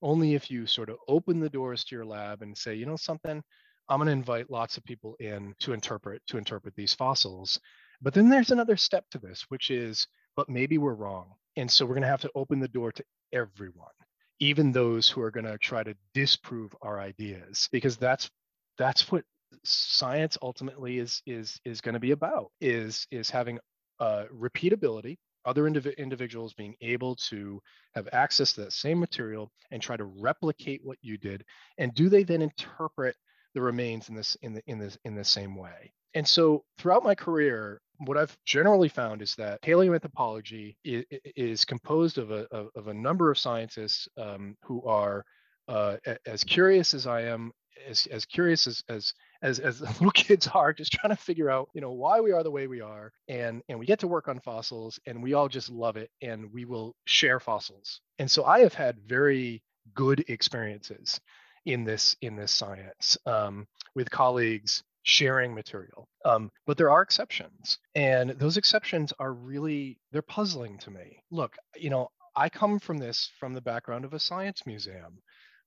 Only 0.00 0.34
if 0.34 0.50
you 0.50 0.66
sort 0.66 0.88
of 0.88 0.96
open 1.06 1.38
the 1.38 1.48
doors 1.48 1.84
to 1.84 1.94
your 1.94 2.04
lab 2.04 2.42
and 2.42 2.58
say, 2.58 2.74
you 2.74 2.86
know, 2.86 2.96
something, 2.96 3.40
I'm 3.88 3.98
going 3.98 4.06
to 4.06 4.12
invite 4.12 4.50
lots 4.50 4.76
of 4.76 4.84
people 4.84 5.16
in 5.20 5.54
to 5.60 5.72
interpret 5.72 6.22
to 6.28 6.38
interpret 6.38 6.74
these 6.74 6.94
fossils. 6.94 7.60
But 8.00 8.14
then 8.14 8.28
there's 8.28 8.50
another 8.50 8.76
step 8.76 9.04
to 9.10 9.18
this, 9.18 9.44
which 9.48 9.70
is, 9.70 10.08
but 10.34 10.48
maybe 10.48 10.78
we're 10.78 10.94
wrong. 10.94 11.34
And 11.56 11.70
so 11.70 11.84
we're 11.84 11.94
going 11.94 12.02
to 12.02 12.08
have 12.08 12.22
to 12.22 12.30
open 12.34 12.60
the 12.60 12.68
door 12.68 12.92
to 12.92 13.04
everyone, 13.32 13.92
even 14.40 14.72
those 14.72 15.08
who 15.08 15.20
are 15.22 15.30
going 15.30 15.46
to 15.46 15.58
try 15.58 15.82
to 15.82 15.94
disprove 16.14 16.74
our 16.82 17.00
ideas, 17.00 17.68
because 17.72 17.96
that's 17.96 18.30
that's 18.78 19.10
what 19.10 19.24
science 19.64 20.38
ultimately 20.40 20.98
is 20.98 21.22
is 21.26 21.60
is 21.64 21.80
going 21.82 21.92
to 21.92 22.00
be 22.00 22.12
about 22.12 22.50
is 22.60 23.06
is 23.10 23.28
having 23.28 23.58
uh, 24.00 24.24
repeatability 24.34 25.18
other 25.44 25.64
indiv- 25.64 25.96
individuals 25.98 26.54
being 26.54 26.74
able 26.80 27.16
to 27.16 27.60
have 27.94 28.08
access 28.12 28.54
to 28.54 28.62
that 28.62 28.72
same 28.72 28.98
material 28.98 29.50
and 29.70 29.82
try 29.82 29.96
to 29.96 30.04
replicate 30.04 30.80
what 30.84 30.96
you 31.02 31.18
did 31.18 31.44
and 31.78 31.92
do 31.94 32.08
they 32.08 32.22
then 32.22 32.40
interpret 32.40 33.14
the 33.54 33.60
remains 33.60 34.08
in 34.08 34.14
this 34.14 34.36
in 34.40 34.54
the 34.54 34.62
in 34.66 34.78
this 34.78 34.96
in 35.04 35.14
the 35.14 35.24
same 35.24 35.54
way. 35.54 35.92
And 36.14 36.26
so 36.26 36.64
throughout 36.78 37.04
my 37.04 37.14
career, 37.14 37.80
what 37.98 38.16
I've 38.16 38.36
generally 38.44 38.88
found 38.88 39.22
is 39.22 39.34
that 39.36 39.62
paleoanthropology 39.62 40.76
is, 40.84 41.04
is 41.36 41.64
composed 41.64 42.18
of 42.18 42.30
a, 42.30 42.46
of, 42.50 42.88
a 42.88 42.94
number 42.94 43.30
of 43.30 43.38
scientists 43.38 44.08
um, 44.16 44.56
who 44.64 44.84
are 44.84 45.24
uh, 45.68 45.96
as 46.26 46.44
curious 46.44 46.94
as 46.94 47.06
I 47.06 47.22
am, 47.22 47.52
as, 47.88 48.06
as 48.06 48.24
curious 48.24 48.66
as, 48.66 48.82
as 48.88 49.12
as 49.42 49.58
as 49.58 49.80
little 50.00 50.10
kids 50.10 50.48
are, 50.48 50.72
just 50.72 50.92
trying 50.92 51.14
to 51.14 51.22
figure 51.22 51.50
out, 51.50 51.68
you 51.74 51.80
know, 51.80 51.92
why 51.92 52.20
we 52.20 52.32
are 52.32 52.42
the 52.42 52.50
way 52.50 52.66
we 52.66 52.80
are, 52.80 53.12
and 53.28 53.62
and 53.68 53.78
we 53.78 53.86
get 53.86 53.98
to 54.00 54.08
work 54.08 54.28
on 54.28 54.40
fossils, 54.40 54.98
and 55.06 55.22
we 55.22 55.34
all 55.34 55.48
just 55.48 55.70
love 55.70 55.96
it, 55.96 56.10
and 56.22 56.52
we 56.52 56.64
will 56.64 56.94
share 57.06 57.40
fossils. 57.40 58.00
And 58.18 58.30
so 58.30 58.44
I 58.44 58.60
have 58.60 58.74
had 58.74 58.98
very 59.06 59.62
good 59.94 60.24
experiences 60.28 61.20
in 61.66 61.84
this 61.84 62.16
in 62.22 62.36
this 62.36 62.52
science 62.52 63.18
um, 63.26 63.66
with 63.94 64.10
colleagues 64.10 64.82
sharing 65.02 65.54
material. 65.54 66.08
Um, 66.24 66.50
but 66.66 66.76
there 66.76 66.90
are 66.90 67.02
exceptions, 67.02 67.78
and 67.94 68.30
those 68.30 68.56
exceptions 68.56 69.12
are 69.18 69.32
really 69.32 69.98
they're 70.12 70.22
puzzling 70.22 70.78
to 70.78 70.90
me. 70.90 71.22
Look, 71.30 71.56
you 71.76 71.90
know, 71.90 72.08
I 72.36 72.48
come 72.48 72.78
from 72.78 72.98
this 72.98 73.30
from 73.38 73.54
the 73.54 73.60
background 73.60 74.04
of 74.04 74.14
a 74.14 74.18
science 74.18 74.62
museum. 74.66 75.18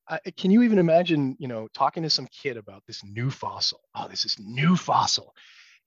Uh, 0.08 0.18
can 0.38 0.52
you 0.52 0.62
even 0.62 0.78
imagine, 0.78 1.36
you 1.40 1.48
know, 1.48 1.68
talking 1.74 2.04
to 2.04 2.10
some 2.10 2.28
kid 2.28 2.58
about 2.58 2.84
this 2.88 3.04
new 3.04 3.30
fossil? 3.30 3.82
Oh, 3.96 4.08
this 4.08 4.26
is 4.26 4.38
new 4.40 4.76
fossil, 4.76 5.34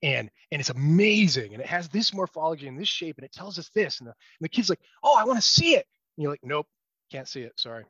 and 0.03 0.29
and 0.51 0.59
it's 0.59 0.69
amazing, 0.69 1.53
and 1.53 1.61
it 1.61 1.67
has 1.67 1.89
this 1.89 2.13
morphology 2.13 2.67
and 2.67 2.79
this 2.79 2.87
shape, 2.89 3.17
and 3.17 3.25
it 3.25 3.31
tells 3.31 3.57
us 3.57 3.69
this, 3.73 3.99
and 3.99 4.07
the, 4.07 4.11
and 4.11 4.41
the 4.41 4.49
kid's 4.49 4.69
like, 4.69 4.81
oh, 5.03 5.17
I 5.17 5.23
want 5.23 5.37
to 5.39 5.47
see 5.47 5.73
it. 5.73 5.85
And 6.17 6.23
you're 6.23 6.31
like, 6.31 6.43
nope, 6.43 6.67
can't 7.11 7.27
see 7.27 7.41
it. 7.41 7.53
Sorry 7.57 7.85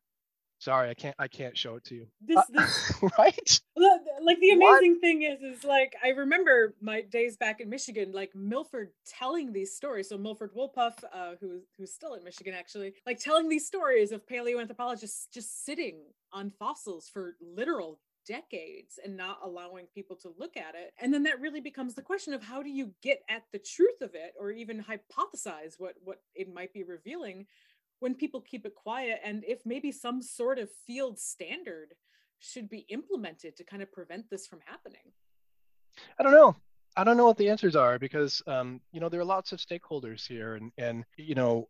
sorry 0.60 0.90
i 0.90 0.94
can't 0.94 1.16
i 1.20 1.28
can't 1.28 1.58
show 1.58 1.76
it 1.76 1.84
to 1.84 1.96
you 1.96 2.08
this, 2.22 2.38
uh, 2.38 3.08
right 3.18 3.62
like 3.76 4.40
the 4.40 4.52
amazing 4.52 4.92
what? 4.94 5.02
thing 5.02 5.24
is 5.24 5.42
is 5.42 5.64
like 5.64 5.96
i 6.04 6.10
remember 6.10 6.76
my 6.82 7.02
days 7.02 7.38
back 7.38 7.60
in 7.62 7.70
michigan 7.70 8.12
like 8.12 8.34
milford 8.36 8.90
telling 9.06 9.52
these 9.52 9.74
stories 9.76 10.10
so 10.10 10.18
milford 10.18 10.54
wolpoff 10.54 10.94
uh, 11.14 11.32
who, 11.40 11.62
who's 11.78 11.94
still 11.94 12.14
at 12.14 12.24
michigan 12.24 12.54
actually 12.54 12.94
like 13.06 13.20
telling 13.20 13.50
these 13.50 13.66
stories 13.66 14.12
of 14.12 14.26
paleoanthropologists 14.28 15.28
just 15.34 15.66
sitting 15.66 16.02
on 16.32 16.50
fossils 16.50 17.10
for 17.12 17.36
literal 17.42 18.00
decades 18.30 19.00
and 19.04 19.18
not 19.18 19.40
allowing 19.44 19.88
people 19.94 20.16
to 20.16 20.32
look 20.38 20.56
at 20.56 20.76
it. 20.76 20.94
And 21.02 21.12
then 21.12 21.24
that 21.24 21.42
really 21.42 21.62
becomes 21.62 21.96
the 21.96 22.04
question 22.04 22.34
of 22.34 22.44
how 22.44 22.62
do 22.62 22.70
you 22.70 22.92
get 23.02 23.24
at 23.28 23.44
the 23.52 23.60
truth 23.60 24.02
of 24.02 24.14
it 24.14 24.34
or 24.40 24.52
even 24.52 24.84
hypothesize 24.84 25.76
what 25.80 25.96
what 26.04 26.22
it 26.36 26.54
might 26.54 26.72
be 26.72 26.84
revealing 26.84 27.48
when 28.00 28.16
people 28.16 28.42
keep 28.42 28.66
it 28.66 28.76
quiet 28.76 29.20
and 29.24 29.44
if 29.48 29.60
maybe 29.66 29.92
some 29.92 30.22
sort 30.22 30.60
of 30.60 30.70
field 30.88 31.20
standard 31.20 31.94
should 32.40 32.70
be 32.70 32.86
implemented 32.90 33.56
to 33.58 33.64
kind 33.64 33.84
of 33.84 33.92
prevent 33.92 34.30
this 34.30 34.48
from 34.48 34.60
happening? 34.66 35.12
I 36.20 36.24
don't 36.24 36.32
know. 36.32 36.56
I 36.96 37.04
don't 37.04 37.18
know 37.18 37.26
what 37.26 37.38
the 37.38 37.50
answers 37.50 37.76
are 37.76 38.00
because 38.00 38.42
um, 38.48 38.82
you 38.92 39.00
know 39.00 39.10
there 39.10 39.20
are 39.20 39.26
lots 39.26 39.52
of 39.52 39.60
stakeholders 39.60 40.28
here 40.28 40.56
and 40.56 40.72
and 40.78 41.06
you 41.18 41.36
know 41.36 41.68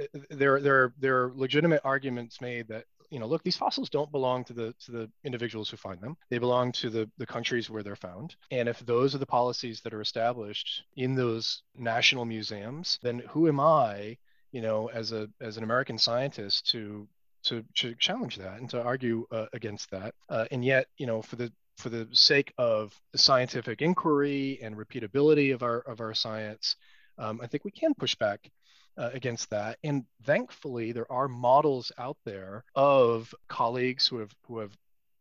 eh, 0.00 0.06
there 0.30 0.60
there 0.60 0.92
there 0.98 1.24
are 1.24 1.32
legitimate 1.34 1.80
arguments 1.84 2.40
made 2.40 2.68
that 2.68 2.84
you 3.10 3.18
know 3.18 3.26
look 3.26 3.42
these 3.42 3.56
fossils 3.56 3.88
don't 3.88 4.12
belong 4.12 4.44
to 4.44 4.52
the 4.52 4.74
to 4.84 4.92
the 4.92 5.10
individuals 5.24 5.70
who 5.70 5.76
find 5.76 6.00
them. 6.00 6.16
They 6.28 6.38
belong 6.38 6.72
to 6.72 6.90
the 6.90 7.10
the 7.18 7.26
countries 7.26 7.70
where 7.70 7.82
they're 7.82 7.96
found. 7.96 8.36
And 8.50 8.68
if 8.68 8.78
those 8.80 9.14
are 9.14 9.18
the 9.18 9.26
policies 9.26 9.80
that 9.80 9.94
are 9.94 10.02
established 10.02 10.84
in 10.96 11.14
those 11.14 11.62
national 11.76 12.24
museums 12.24 12.98
then 13.02 13.20
who 13.30 13.48
am 13.48 13.60
i 13.60 14.16
you 14.52 14.60
know, 14.60 14.88
as 14.90 15.12
a 15.12 15.28
as 15.40 15.56
an 15.56 15.64
American 15.64 15.98
scientist 15.98 16.70
to 16.70 17.08
to, 17.44 17.64
to 17.74 17.94
challenge 17.94 18.36
that 18.36 18.58
and 18.58 18.68
to 18.70 18.82
argue 18.82 19.26
uh, 19.30 19.46
against 19.52 19.90
that. 19.90 20.14
Uh, 20.28 20.44
and 20.50 20.64
yet, 20.64 20.86
you 20.98 21.06
know, 21.06 21.22
for 21.22 21.36
the 21.36 21.52
for 21.78 21.88
the 21.88 22.06
sake 22.12 22.52
of 22.58 22.94
scientific 23.16 23.80
inquiry 23.80 24.58
and 24.62 24.76
repeatability 24.76 25.54
of 25.54 25.62
our 25.62 25.80
of 25.80 26.00
our 26.00 26.14
science, 26.14 26.76
um, 27.18 27.40
I 27.42 27.46
think 27.46 27.64
we 27.64 27.70
can 27.70 27.94
push 27.94 28.14
back 28.14 28.50
uh, 28.98 29.10
against 29.14 29.50
that. 29.50 29.78
And 29.82 30.04
thankfully, 30.24 30.92
there 30.92 31.10
are 31.10 31.28
models 31.28 31.90
out 31.98 32.18
there 32.24 32.64
of 32.74 33.34
colleagues 33.48 34.06
who 34.06 34.18
have 34.18 34.34
who 34.42 34.58
have 34.58 34.76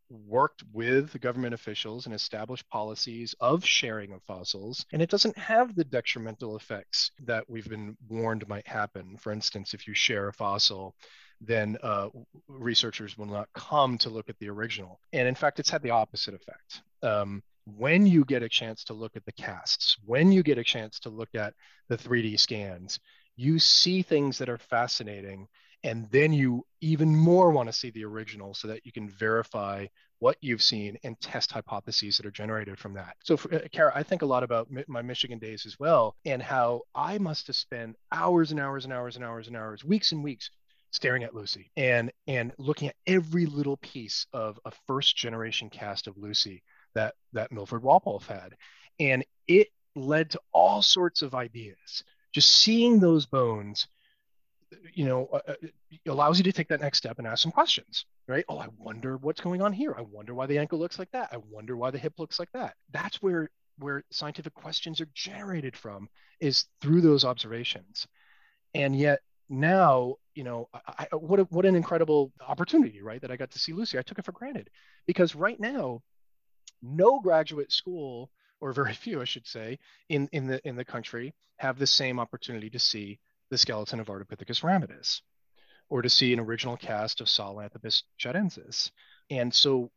worked 0.10 0.64
with 0.74 1.20
government 1.22 1.54
officials 1.54 2.06
and 2.06 2.16
established 2.16 2.70
policies 2.70 3.36
of 3.40 3.66
sharing 3.66 4.14
of 4.14 4.24
fossils, 4.24 4.86
and 4.92 5.02
it 5.02 5.10
doesn't 5.10 5.38
have 5.38 5.76
the 5.76 5.84
detrimental 5.84 6.56
effects 6.56 7.12
that 7.26 7.50
we've 7.50 7.70
been 7.70 7.96
warned 8.08 8.48
might 8.48 8.68
happen. 8.68 9.18
For 9.18 9.32
instance, 9.32 9.74
if 9.74 9.88
you 9.88 9.94
share 9.94 10.28
a 10.28 10.34
fossil, 10.34 10.96
then 11.42 11.78
uh, 11.84 12.10
researchers 12.48 13.18
will 13.18 13.28
not 13.28 13.48
come 13.54 13.98
to 14.00 14.10
look 14.10 14.30
at 14.30 14.38
the 14.40 14.50
original. 14.50 15.00
And 15.14 15.28
in 15.28 15.36
fact, 15.36 15.60
it's 15.60 15.70
had 15.70 15.84
the 15.84 15.92
opposite 15.92 16.34
effect. 16.34 16.82
Um, 17.02 17.44
when 17.78 18.06
you 18.06 18.26
get 18.26 18.44
a 18.44 18.50
chance 18.50 18.84
to 18.86 18.94
look 18.94 19.16
at 19.16 19.26
the 19.26 19.32
casts, 19.32 19.98
when 20.06 20.32
you 20.32 20.44
get 20.44 20.58
a 20.58 20.64
chance 20.64 21.00
to 21.02 21.10
look 21.10 21.30
at 21.36 21.54
the 21.88 21.98
3D 21.98 22.40
scans, 22.40 23.00
you 23.36 23.60
see 23.60 24.02
things 24.02 24.38
that 24.40 24.50
are 24.50 24.58
fascinating 24.58 25.48
and 25.84 26.10
then 26.12 26.34
you 26.34 26.66
even 26.82 27.16
more 27.16 27.52
want 27.52 27.68
to 27.68 27.74
see 27.74 27.90
the 27.92 28.06
original 28.06 28.54
so 28.54 28.68
that 28.68 28.86
you 28.86 28.92
can 28.92 29.10
verify 29.10 29.86
what 30.20 30.38
you've 30.42 30.62
seen 30.62 30.98
and 31.04 31.20
test 31.22 31.52
hypotheses 31.52 32.18
that 32.18 32.26
are 32.26 32.32
generated 32.32 32.78
from 32.78 32.94
that. 32.94 33.16
So, 33.24 33.38
for, 33.38 33.54
uh, 33.54 33.60
Kara, 33.72 33.92
I 33.96 34.04
think 34.04 34.22
a 34.22 34.26
lot 34.26 34.44
about 34.44 34.70
mi- 34.70 34.84
my 34.88 35.02
Michigan 35.02 35.40
days 35.40 35.66
as 35.66 35.80
well, 35.80 36.16
and 36.26 36.42
how 36.42 36.82
I 36.94 37.18
must 37.18 37.48
have 37.48 37.56
spent 37.56 37.96
hours 38.12 38.52
and 38.52 38.60
hours 38.60 38.84
and 38.84 38.94
hours 38.94 39.16
and 39.16 39.24
hours 39.24 39.48
and 39.48 39.56
hours, 39.56 39.84
weeks 39.84 40.12
and 40.12 40.24
weeks, 40.24 40.50
staring 40.92 41.24
at 41.24 41.36
Lucy 41.36 41.72
and 41.78 42.12
and 42.28 42.52
looking 42.58 42.90
at 42.90 42.96
every 43.06 43.46
little 43.46 43.78
piece 43.78 44.26
of 44.34 44.60
a 44.66 44.72
first 44.88 45.16
generation 45.16 45.70
cast 45.70 46.08
of 46.08 46.18
Lucy 46.18 46.64
that 46.96 47.14
that 47.34 47.52
Milford 47.52 47.84
Wolpoff 47.84 48.26
had, 48.28 48.56
and 49.00 49.24
it 49.48 49.70
led 49.96 50.32
to 50.32 50.42
all 50.52 50.82
sorts 50.82 51.22
of 51.22 51.36
ideas. 51.36 52.04
Just 52.34 52.50
seeing 52.50 53.00
those 53.00 53.26
bones 53.26 53.88
you 54.94 55.06
know, 55.06 55.28
uh, 55.34 55.42
uh 55.48 55.54
allows 56.08 56.38
you 56.38 56.44
to 56.44 56.52
take 56.52 56.68
that 56.68 56.82
next 56.82 56.98
step 56.98 57.20
and 57.20 57.28
ask 57.28 57.42
some 57.42 57.52
questions, 57.52 58.06
right? 58.28 58.46
Oh, 58.50 58.60
I 58.60 58.68
wonder 58.78 59.18
what's 59.18 59.42
going 59.42 59.62
on 59.62 59.74
here. 59.74 59.96
I 59.98 60.02
wonder 60.02 60.34
why 60.34 60.46
the 60.46 60.58
ankle 60.58 60.80
looks 60.80 61.00
like 61.00 61.12
that. 61.12 61.30
I 61.32 61.38
wonder 61.50 61.76
why 61.76 61.92
the 61.92 61.98
hip 61.98 62.14
looks 62.18 62.40
like 62.40 62.52
that. 62.54 62.76
That's 62.92 63.22
where 63.22 63.50
where 63.80 64.04
scientific 64.12 64.54
questions 64.54 65.00
are 65.02 65.08
generated 65.14 65.76
from 65.76 66.10
is 66.40 66.66
through 66.82 67.02
those 67.02 67.24
observations. 67.24 68.08
And 68.74 68.96
yet 68.96 69.22
now, 69.50 70.16
you 70.36 70.44
know, 70.44 70.70
I, 70.74 71.08
I, 71.12 71.16
what 71.16 71.40
a, 71.40 71.44
what 71.44 71.66
an 71.66 71.76
incredible 71.76 72.32
opportunity, 72.48 73.02
right? 73.02 73.22
That 73.22 73.32
I 73.32 73.38
got 73.38 73.52
to 73.52 73.60
see 73.60 73.74
Lucy. 73.74 73.98
I 73.98 74.02
took 74.02 74.20
it 74.20 74.26
for 74.26 74.32
granted 74.32 74.70
because 75.08 75.36
right 75.36 75.60
now, 75.60 76.02
no 76.82 77.20
graduate 77.20 77.72
school 77.72 78.30
or 78.62 78.74
very 78.74 78.94
few, 79.06 79.22
I 79.22 79.26
should 79.26 79.48
say, 79.48 79.80
in 80.10 80.30
in 80.32 80.48
the 80.48 80.66
in 80.68 80.76
the 80.76 80.86
country 80.86 81.34
have 81.58 81.78
the 81.78 81.88
same 81.88 82.20
opportunity 82.20 82.70
to 82.70 82.80
see 82.80 83.20
the 83.50 83.58
skeleton 83.58 84.00
of 84.00 84.08
Ardipithecus 84.08 84.62
ramidus, 84.62 85.22
or 85.90 86.02
to 86.02 86.10
see 86.10 86.34
an 86.34 86.40
original 86.40 86.78
cast 86.78 87.22
of 87.22 87.28
Sahelanthropus 87.28 88.04
tchadensis. 88.20 88.92
And 89.30 89.54
so 89.54 89.92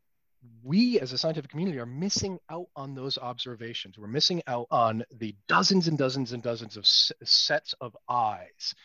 we 0.63 0.99
as 0.99 1.13
a 1.13 1.17
scientific 1.17 1.49
community 1.51 1.79
are 1.79 1.85
missing 1.85 2.39
out 2.49 2.67
on 2.75 2.95
those 2.95 3.17
observations. 3.17 3.97
We're 3.97 4.07
missing 4.07 4.41
out 4.47 4.67
on 4.71 5.03
the 5.11 5.35
dozens 5.47 5.87
and 5.87 5.97
dozens 5.97 6.33
and 6.33 6.43
dozens 6.43 6.77
of 6.77 6.83
s- 6.83 7.11
sets 7.23 7.73
of 7.79 7.95
eyes 8.09 8.75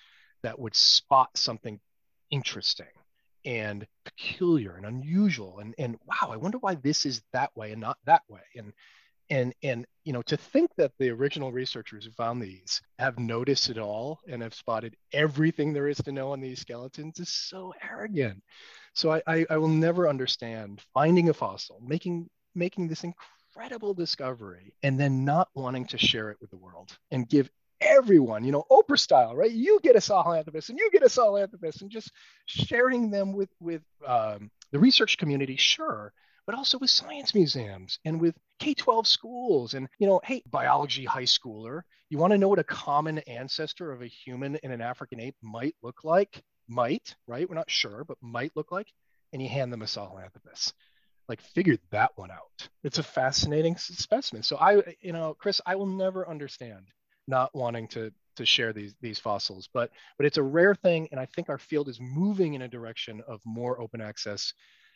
that 0.42 0.58
would 0.58 0.76
spot 0.76 1.36
something 1.36 1.80
interesting 2.30 2.86
and 3.44 3.86
peculiar 4.04 4.76
and 4.76 4.84
unusual 4.84 5.60
and 5.60 5.74
and 5.78 5.96
wow 6.04 6.30
i 6.30 6.36
wonder 6.36 6.58
why 6.58 6.74
this 6.74 7.06
is 7.06 7.22
that 7.32 7.56
way 7.56 7.72
and 7.72 7.80
not 7.80 7.96
that 8.04 8.22
way 8.28 8.42
and 8.56 8.72
and 9.30 9.54
and 9.62 9.86
you 10.04 10.12
know 10.12 10.22
to 10.22 10.36
think 10.36 10.70
that 10.76 10.92
the 10.98 11.10
original 11.10 11.52
researchers 11.52 12.04
who 12.04 12.10
found 12.12 12.42
these 12.42 12.80
have 12.98 13.18
noticed 13.18 13.70
it 13.70 13.78
all 13.78 14.20
and 14.28 14.42
have 14.42 14.54
spotted 14.54 14.96
everything 15.12 15.72
there 15.72 15.88
is 15.88 15.98
to 15.98 16.12
know 16.12 16.32
on 16.32 16.40
these 16.40 16.60
skeletons 16.60 17.18
is 17.18 17.28
so 17.28 17.72
arrogant 17.82 18.42
so 18.94 19.12
i 19.12 19.22
i, 19.26 19.46
I 19.50 19.56
will 19.58 19.68
never 19.68 20.08
understand 20.08 20.82
finding 20.94 21.28
a 21.28 21.34
fossil 21.34 21.80
making 21.86 22.28
making 22.54 22.88
this 22.88 23.04
incredible 23.04 23.94
discovery 23.94 24.74
and 24.82 24.98
then 24.98 25.24
not 25.24 25.48
wanting 25.54 25.86
to 25.86 25.98
share 25.98 26.30
it 26.30 26.38
with 26.40 26.50
the 26.50 26.56
world 26.56 26.96
and 27.10 27.28
give 27.28 27.50
everyone, 27.80 28.44
you 28.44 28.52
know, 28.52 28.64
Oprah 28.70 28.98
style, 28.98 29.36
right? 29.36 29.50
You 29.50 29.80
get 29.82 29.96
a 29.96 30.00
Sahelanthropus 30.00 30.68
and 30.68 30.78
you 30.78 30.90
get 30.90 31.02
a 31.02 31.06
Sahelanthropus 31.06 31.80
and 31.82 31.90
just 31.90 32.10
sharing 32.46 33.10
them 33.10 33.32
with 33.32 33.50
with 33.60 33.82
um, 34.06 34.50
the 34.72 34.78
research 34.78 35.18
community, 35.18 35.56
sure, 35.56 36.12
but 36.48 36.56
also 36.56 36.78
with 36.78 36.88
science 36.88 37.34
museums 37.34 37.98
and 38.06 38.18
with 38.18 38.34
K-12 38.58 39.06
schools. 39.06 39.74
And, 39.74 39.86
you 39.98 40.06
know, 40.06 40.18
hey, 40.24 40.42
biology 40.50 41.04
high 41.04 41.24
schooler, 41.24 41.82
you 42.08 42.16
want 42.16 42.32
to 42.32 42.38
know 42.38 42.48
what 42.48 42.58
a 42.58 42.64
common 42.64 43.18
ancestor 43.18 43.92
of 43.92 44.00
a 44.00 44.06
human 44.06 44.56
and 44.62 44.72
an 44.72 44.80
African 44.80 45.20
ape 45.20 45.36
might 45.42 45.76
look 45.82 46.04
like? 46.04 46.42
Might, 46.66 47.14
right? 47.26 47.46
We're 47.46 47.54
not 47.54 47.70
sure, 47.70 48.02
but 48.02 48.16
might 48.22 48.52
look 48.56 48.72
like. 48.72 48.90
And 49.34 49.42
you 49.42 49.48
hand 49.50 49.70
them 49.70 49.82
a 49.82 49.84
Sahelanthropus. 49.84 50.72
Like, 51.28 51.42
figure 51.42 51.76
that 51.90 52.12
one 52.14 52.30
out. 52.30 52.66
It's 52.82 52.98
a 52.98 53.02
fascinating 53.02 53.76
specimen. 53.76 54.42
So 54.42 54.56
I, 54.56 54.94
you 55.02 55.12
know, 55.12 55.36
Chris, 55.38 55.60
I 55.66 55.76
will 55.76 55.84
never 55.84 56.26
understand 56.26 56.86
not 57.26 57.54
wanting 57.54 57.88
to 57.88 58.10
to 58.36 58.46
share 58.46 58.72
these 58.72 58.94
these 59.02 59.18
fossils 59.18 59.68
but 59.74 59.90
but 60.16 60.24
it's 60.24 60.38
a 60.38 60.42
rare 60.42 60.72
thing 60.72 61.08
and 61.10 61.18
i 61.20 61.26
think 61.26 61.48
our 61.48 61.58
field 61.58 61.88
is 61.88 61.98
moving 62.00 62.54
in 62.54 62.62
a 62.62 62.68
direction 62.68 63.20
of 63.26 63.40
more 63.44 63.80
open 63.80 64.00
access 64.00 64.54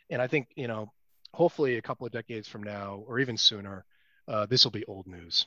and 0.09 0.21
i 0.21 0.27
think 0.27 0.47
you 0.55 0.65
know 0.65 0.89
hopefully 1.33 1.77
a 1.77 1.81
couple 1.81 2.05
of 2.05 2.13
decades 2.13 2.47
from 2.47 2.63
now, 2.63 3.03
or 3.07 3.19
even 3.19 3.37
sooner, 3.37 3.85
uh, 4.27 4.45
this 4.45 4.63
will 4.63 4.71
be 4.71 4.85
old 4.85 5.07
news. 5.07 5.45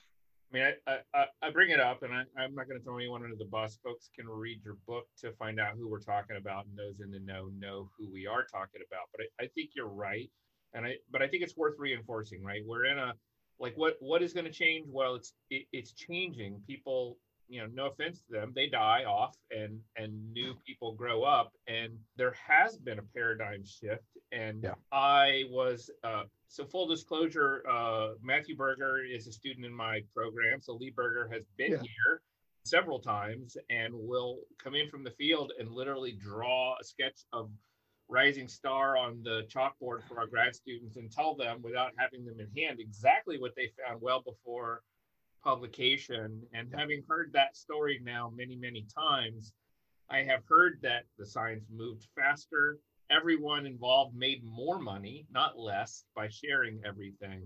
I 0.53 0.55
mean, 0.55 0.72
I, 0.87 0.99
I, 1.14 1.25
I 1.42 1.51
bring 1.51 1.70
it 1.70 1.81
up, 1.81 2.03
and 2.03 2.12
I, 2.12 2.22
I'm 2.38 2.55
not 2.55 2.68
going 2.68 2.79
to 2.79 2.85
throw 2.85 2.96
anyone 2.96 3.25
under 3.25 3.37
the 3.37 3.46
bus. 3.46 3.79
Folks 3.83 4.11
can 4.16 4.29
read 4.29 4.61
your 4.64 4.77
book 4.87 5.07
to 5.20 5.33
find 5.33 5.59
out 5.59 5.75
who 5.77 5.88
we're 5.88 6.01
talking 6.01 6.37
about, 6.37 6.66
and 6.66 6.79
those 6.79 7.01
in 7.01 7.11
the 7.11 7.18
know 7.20 7.49
know 7.59 7.90
who 7.99 8.11
we 8.12 8.27
are 8.27 8.44
talking 8.44 8.81
about. 8.87 9.09
But 9.12 9.22
I, 9.22 9.44
I 9.44 9.49
think 9.55 9.70
you're 9.75 9.88
right, 9.88 10.31
and 10.72 10.87
I 10.87 10.96
but 11.11 11.20
I 11.20 11.29
think 11.29 11.42
it's 11.42 11.57
worth 11.57 11.75
reinforcing. 11.79 12.44
Right, 12.44 12.62
we're 12.64 12.85
in 12.87 12.99
a 12.99 13.14
like 13.59 13.75
what 13.77 13.96
what 14.01 14.22
is 14.22 14.33
going 14.33 14.44
to 14.44 14.53
change? 14.53 14.87
Well, 14.88 15.16
it's 15.16 15.33
it, 15.51 15.66
it's 15.72 15.92
changing. 15.92 16.62
People 16.66 17.18
you 17.49 17.61
know 17.61 17.69
no 17.73 17.87
offense 17.87 18.23
to 18.23 18.33
them 18.33 18.53
they 18.55 18.67
die 18.67 19.05
off 19.05 19.37
and 19.51 19.81
and 19.97 20.33
new 20.33 20.55
people 20.67 20.93
grow 20.93 21.23
up 21.23 21.53
and 21.69 21.93
there 22.17 22.35
has 22.47 22.77
been 22.77 22.99
a 22.99 23.03
paradigm 23.15 23.65
shift 23.65 24.05
and 24.33 24.65
yeah. 24.65 24.75
i 24.93 25.45
was 25.51 25.91
uh, 26.05 26.23
so 26.49 26.65
full 26.65 26.87
disclosure 26.87 27.63
uh, 27.71 28.09
matthew 28.23 28.57
berger 28.57 28.99
is 29.05 29.27
a 29.27 29.33
student 29.33 29.65
in 29.65 29.73
my 29.73 30.01
program 30.15 30.61
so 30.61 30.75
lee 30.75 30.93
berger 30.95 31.29
has 31.33 31.45
been 31.57 31.73
yeah. 31.73 31.79
here 31.79 32.23
several 32.65 32.99
times 32.99 33.57
and 33.71 33.95
will 33.95 34.41
come 34.63 34.75
in 34.75 34.89
from 34.89 35.05
the 35.05 35.11
field 35.13 35.53
and 35.59 35.71
literally 35.71 36.13
draw 36.13 36.75
a 36.81 36.85
sketch 36.85 37.25
of 37.33 37.49
rising 38.09 38.49
star 38.49 38.97
on 38.97 39.21
the 39.23 39.43
chalkboard 39.49 40.03
for 40.09 40.19
our 40.19 40.27
grad 40.27 40.55
students 40.55 40.97
and 40.97 41.11
tell 41.11 41.35
them 41.35 41.61
without 41.63 41.93
having 41.97 42.25
them 42.25 42.39
in 42.41 42.49
hand 42.61 42.79
exactly 42.81 43.39
what 43.39 43.53
they 43.57 43.71
found 43.85 44.01
well 44.01 44.23
before 44.23 44.83
publication. 45.47 46.43
And 46.53 46.69
having 46.75 47.05
heard 47.09 47.31
that 47.33 47.57
story 47.57 48.01
now 48.03 48.33
many, 48.35 48.57
many 48.57 48.85
times, 48.93 49.53
I 50.11 50.19
have 50.25 50.43
heard 50.49 50.81
that 50.83 51.05
the 51.19 51.25
science 51.25 51.65
moved 51.73 52.09
faster. 52.17 52.79
Everyone 53.11 53.65
involved 53.65 54.17
made 54.17 54.43
more 54.45 54.81
money, 54.81 55.25
not 55.31 55.57
less, 55.57 56.05
by 56.17 56.29
sharing 56.29 56.81
everything. 56.85 57.43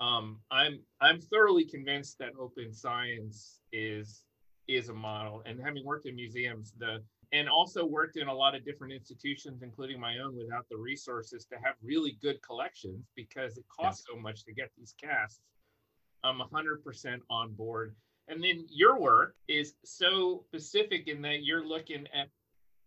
Um, 0.00 0.38
I'm 0.50 0.80
I'm 1.02 1.20
thoroughly 1.20 1.64
convinced 1.64 2.18
that 2.18 2.32
open 2.40 2.72
science 2.72 3.60
is 3.72 4.24
is 4.66 4.88
a 4.88 4.94
model. 4.94 5.42
And 5.44 5.60
having 5.60 5.84
worked 5.84 6.06
in 6.06 6.16
museums, 6.16 6.72
the 6.78 7.02
and 7.32 7.48
also 7.48 7.84
worked 7.84 8.16
in 8.16 8.28
a 8.28 8.34
lot 8.34 8.54
of 8.54 8.64
different 8.64 8.92
institutions, 8.92 9.62
including 9.62 10.00
my 10.00 10.18
own, 10.18 10.36
without 10.36 10.66
the 10.70 10.76
resources 10.76 11.46
to 11.46 11.56
have 11.56 11.74
really 11.82 12.16
good 12.22 12.40
collections 12.42 13.06
because 13.14 13.58
it 13.58 13.64
costs 13.68 14.04
so 14.10 14.18
much 14.18 14.44
to 14.44 14.52
get 14.52 14.70
these 14.76 14.94
casts. 15.02 15.40
I'm 16.24 16.38
100% 16.38 17.20
on 17.30 17.52
board. 17.52 17.94
And 18.28 18.42
then 18.42 18.66
your 18.70 18.98
work 18.98 19.34
is 19.48 19.74
so 19.84 20.44
specific 20.46 21.08
in 21.08 21.22
that 21.22 21.44
you're 21.44 21.66
looking 21.66 22.06
at 22.14 22.28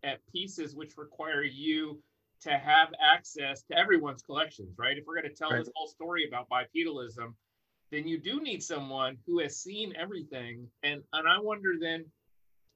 at 0.04 0.20
pieces 0.32 0.76
which 0.76 0.98
require 0.98 1.44
you 1.44 2.00
to 2.42 2.52
have 2.52 2.90
access 3.02 3.64
to 3.64 3.78
everyone's 3.78 4.22
collections, 4.22 4.76
right? 4.78 4.98
If 4.98 5.06
we're 5.08 5.20
going 5.20 5.30
to 5.30 5.36
tell 5.36 5.50
right. 5.50 5.60
this 5.60 5.72
whole 5.76 5.88
story 5.88 6.28
about 6.28 6.48
bipedalism, 6.48 7.34
then 7.92 8.08
you 8.08 8.20
do 8.20 8.40
need 8.42 8.62
someone 8.62 9.18
who 9.26 9.40
has 9.40 9.58
seen 9.58 9.94
everything. 9.98 10.68
And 10.84 11.02
and 11.14 11.28
I 11.28 11.40
wonder 11.40 11.74
then 11.80 12.06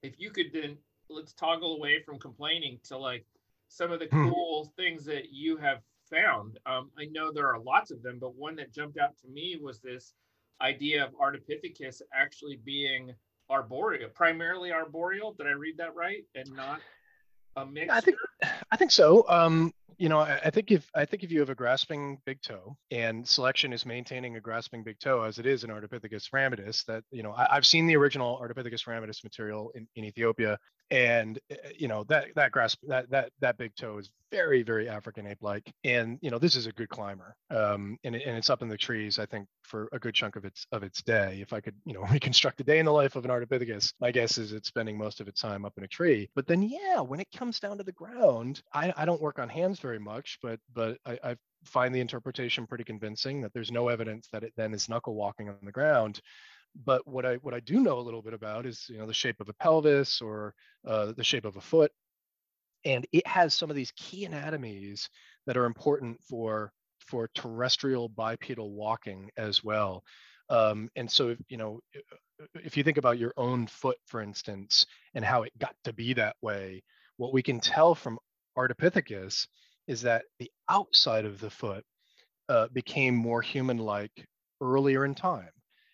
if 0.02 0.16
you 0.18 0.32
could 0.32 0.48
then 0.54 0.78
let's 1.10 1.34
toggle 1.34 1.76
away 1.76 2.02
from 2.04 2.20
complaining 2.20 2.80
to 2.86 2.98
like 2.98 3.26
some 3.68 3.92
of 3.92 4.00
the 4.00 4.08
hmm. 4.08 4.30
cool 4.30 4.74
things 4.76 5.06
that 5.06 5.32
you 5.32 5.58
have 5.58 5.80
found. 6.10 6.60
Um, 6.66 6.90
I 6.98 7.06
know 7.12 7.32
there 7.32 7.48
are 7.48 7.60
lots 7.60 7.92
of 7.92 8.02
them, 8.02 8.18
but 8.20 8.36
one 8.36 8.56
that 8.56 8.74
jumped 8.74 8.98
out 8.98 9.18
to 9.20 9.28
me 9.28 9.58
was 9.62 9.80
this 9.80 10.14
idea 10.62 11.04
of 11.04 11.12
Ardipithecus 11.14 12.02
actually 12.14 12.58
being 12.64 13.14
arboreal, 13.50 14.10
primarily 14.10 14.72
arboreal. 14.72 15.34
Did 15.34 15.48
I 15.48 15.52
read 15.52 15.78
that 15.78 15.96
right? 15.96 16.24
And 16.36 16.52
not 16.56 16.82
a 17.56 17.66
mix. 17.66 17.92
I 17.92 18.02
think 18.02 18.18
I 18.72 18.78
think 18.78 18.92
so. 18.92 19.26
Um, 19.28 19.74
you 19.98 20.10
know, 20.10 20.20
I, 20.20 20.50
think 20.50 20.72
if 20.72 20.90
I 20.96 21.06
think 21.06 21.24
if 21.24 21.32
you 21.32 21.40
have 21.40 21.50
a 21.50 21.56
grasping 21.56 22.20
big 22.26 22.42
toe 22.42 22.78
and 22.92 23.28
selection 23.28 23.74
is 23.74 23.86
maintaining 23.86 24.36
a 24.36 24.42
grasping 24.42 24.84
big 24.84 25.00
toe 25.00 25.24
as 25.24 25.40
it 25.40 25.46
is 25.46 25.64
in 25.64 25.70
Ardipithecus 25.70 26.30
ramidus, 26.32 26.86
that 26.86 27.04
you 27.12 27.24
know 27.24 27.34
I, 27.34 27.56
have 27.56 27.66
seen 27.66 27.88
the 27.88 27.96
original 27.96 28.40
Ardipithecus 28.42 28.86
ramidus 28.86 29.24
material 29.24 29.72
in, 29.76 29.88
in 29.96 30.06
Ethiopia, 30.06 30.58
and 30.92 31.40
eh, 31.50 31.56
you 31.78 31.88
know 31.88 32.04
that 32.06 32.28
that 32.36 32.52
grasp 32.52 32.80
that 32.88 33.10
that 33.10 33.32
that 33.40 33.58
big 33.58 33.76
toe 33.76 33.98
is 33.98 34.10
very 34.32 34.62
very 34.62 34.88
african 34.88 35.26
ape 35.26 35.40
like 35.42 35.72
and 35.84 36.20
you 36.22 36.30
know 36.30 36.38
this 36.38 36.56
is 36.56 36.68
a 36.68 36.72
good 36.74 36.90
climber 36.90 37.36
um 37.50 37.98
and, 38.04 38.16
and 38.16 38.38
it's 38.38 38.50
up 38.50 38.62
in 38.62 38.70
the 38.70 38.78
trees 38.78 39.18
i 39.18 39.26
think 39.26 39.48
for 39.70 39.88
a 39.94 40.00
good 40.00 40.14
chunk 40.14 40.36
of 40.36 40.44
its 40.44 40.66
of 40.72 40.84
its 40.84 41.02
day. 41.04 41.40
If 41.42 41.54
i 41.54 41.62
could 41.62 41.76
you 41.86 41.94
know 41.94 42.02
reconstruct 42.12 42.60
a 42.60 42.64
day 42.64 42.80
in 42.80 42.86
the 42.86 42.92
life 42.92 43.16
of 43.16 43.24
an 43.24 43.32
ardipithecus 43.32 43.94
my 44.02 44.12
guess 44.12 44.38
is 44.38 44.52
it's 44.52 44.68
spending 44.68 44.98
most 44.98 45.22
of 45.22 45.28
its 45.28 45.42
time 45.42 45.64
up 45.64 45.74
in 45.78 45.84
a 45.84 45.88
tree. 45.88 46.30
But 46.36 46.48
then 46.48 46.64
yeah 46.64 47.00
when 47.00 47.20
it 47.20 47.28
comes 47.36 47.60
down 47.60 47.78
to 47.78 47.84
the 47.84 47.92
ground 47.92 48.62
i 48.74 48.92
i 48.98 49.06
don't 49.06 49.22
work 49.22 49.40
on 49.40 49.48
hands 49.48 49.79
very 49.80 50.00
much 50.00 50.38
but 50.42 50.60
but 50.74 50.98
i 51.06 51.20
i 51.24 51.36
find 51.66 51.94
the 51.94 52.00
interpretation 52.00 52.66
pretty 52.66 52.84
convincing 52.84 53.42
that 53.42 53.54
there's 53.54 53.72
no 53.72 53.90
evidence 53.90 54.28
that 54.32 54.44
it 54.44 54.54
then 54.56 54.74
is 54.74 54.88
knuckle 54.88 55.16
walking 55.16 55.50
on 55.50 55.58
the 55.64 55.72
ground 55.72 56.22
but 56.76 57.08
what 57.08 57.26
I 57.26 57.36
what 57.36 57.54
I 57.54 57.60
do 57.60 57.80
know 57.80 58.00
a 58.00 58.02
little 58.02 58.22
bit 58.22 58.34
about 58.34 58.66
is 58.66 58.86
you 58.90 58.98
know 58.98 59.06
the 59.06 59.14
shape 59.14 59.40
of 59.40 59.50
a 59.50 59.54
pelvis 59.54 60.22
or 60.22 60.54
uh, 60.88 61.14
the 61.14 61.24
shape 61.24 61.46
of 61.46 61.56
a 61.56 61.62
foot, 61.62 61.92
and 62.86 63.06
it 63.12 63.26
has 63.28 63.54
some 63.54 63.70
of 63.70 63.76
these 63.76 63.92
key 63.96 64.26
anatomies 64.26 65.10
that 65.46 65.58
are 65.58 65.66
important 65.66 66.22
for 66.24 66.72
for 67.00 67.30
terrestrial 67.34 68.10
bipedal 68.10 68.72
walking 68.72 69.30
as 69.38 69.64
well. 69.64 70.04
Um, 70.50 70.90
and 70.96 71.10
so 71.10 71.30
if, 71.30 71.40
you 71.50 71.58
know 71.58 71.80
if 72.56 72.78
you 72.78 72.84
think 72.84 72.98
about 72.98 73.20
your 73.20 73.34
own 73.38 73.68
foot, 73.68 73.98
for 74.06 74.22
instance, 74.22 74.86
and 75.14 75.26
how 75.26 75.44
it 75.44 75.58
got 75.58 75.76
to 75.84 75.94
be 75.94 76.14
that 76.14 76.36
way, 76.42 76.84
what 77.18 77.34
we 77.34 77.44
can 77.44 77.60
tell 77.60 77.96
from 77.96 78.18
Ardipithecus 78.58 79.48
is 79.90 80.04
that 80.04 80.26
the 80.38 80.52
outside 80.70 81.26
of 81.26 81.40
the 81.40 81.50
foot 81.50 81.84
uh, 82.48 82.68
became 82.72 83.16
more 83.16 83.42
human-like 83.42 84.28
earlier 84.62 85.04
in 85.04 85.16
time 85.16 85.50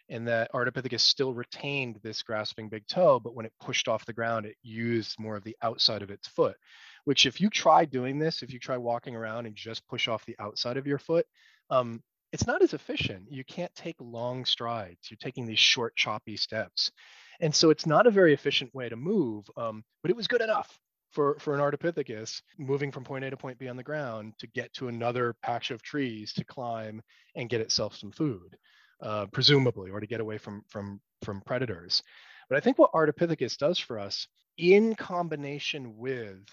and 0.10 0.28
that 0.28 0.52
Ardipithecus 0.54 1.00
still 1.00 1.34
retained 1.34 2.00
this 2.04 2.22
grasping 2.22 2.68
big 2.68 2.86
toe, 2.88 3.20
but 3.20 3.34
when 3.34 3.46
it 3.46 3.54
pushed 3.60 3.88
off 3.88 4.06
the 4.06 4.14
ground, 4.14 4.46
it 4.46 4.58
used 4.62 5.18
more 5.18 5.38
of 5.38 5.44
the 5.46 5.56
outside 5.64 6.02
of 6.02 6.12
its 6.12 6.28
foot. 6.28 6.58
Which, 7.06 7.26
if 7.26 7.40
you 7.40 7.50
try 7.50 7.86
doing 7.86 8.20
this, 8.20 8.44
if 8.44 8.52
you 8.52 8.60
try 8.60 8.78
walking 8.78 9.16
around 9.16 9.46
and 9.46 9.56
just 9.56 9.88
push 9.88 10.08
off 10.08 10.26
the 10.26 10.36
outside 10.40 10.78
of 10.78 10.86
your 10.86 11.00
foot, 11.00 11.26
um, 11.70 12.04
it's 12.34 12.46
not 12.46 12.62
as 12.62 12.74
efficient. 12.74 13.32
You 13.32 13.46
can't 13.46 13.74
take 13.76 13.96
long 14.00 14.46
strides. 14.46 15.10
You're 15.10 15.18
taking 15.22 15.46
these 15.46 15.60
short, 15.60 15.96
choppy 15.96 16.36
steps. 16.36 16.92
And 17.40 17.56
so 17.56 17.70
it's 17.70 17.86
not 17.86 18.08
a 18.08 18.12
very 18.12 18.34
efficient 18.34 18.76
way 18.76 18.90
to 18.90 18.96
move, 18.96 19.46
um, 19.56 19.84
but 20.02 20.12
it 20.12 20.18
was 20.18 20.28
good 20.28 20.42
enough 20.42 20.78
for, 21.16 21.38
for 21.40 21.56
an 21.56 21.62
Ardipithecus 21.62 22.42
moving 22.58 22.92
from 22.92 23.06
point 23.06 23.24
A 23.24 23.30
to 23.30 23.38
point 23.38 23.58
B 23.58 23.70
on 23.70 23.78
the 23.78 23.84
ground 23.84 24.34
to 24.38 24.48
get 24.48 24.72
to 24.74 24.90
another 24.90 25.34
patch 25.42 25.72
of 25.72 25.82
trees 25.82 26.34
to 26.34 26.44
climb 26.44 27.02
and 27.36 27.50
get 27.50 27.62
itself 27.62 27.96
some 27.96 28.12
food 28.12 28.58
uh, 29.02 29.26
presumably, 29.28 29.90
or 29.92 30.00
to 30.00 30.08
get 30.08 30.20
away 30.20 30.38
from 30.38 30.64
from 30.68 31.00
from 31.24 31.42
predators. 31.42 32.04
But 32.50 32.58
I 32.58 32.62
think 32.62 32.78
what 32.78 32.92
Ardipithecus 32.92 33.58
does 33.58 33.80
for 33.80 33.98
us, 33.98 34.28
in 34.58 34.96
combination 34.96 35.98
with 35.98 36.44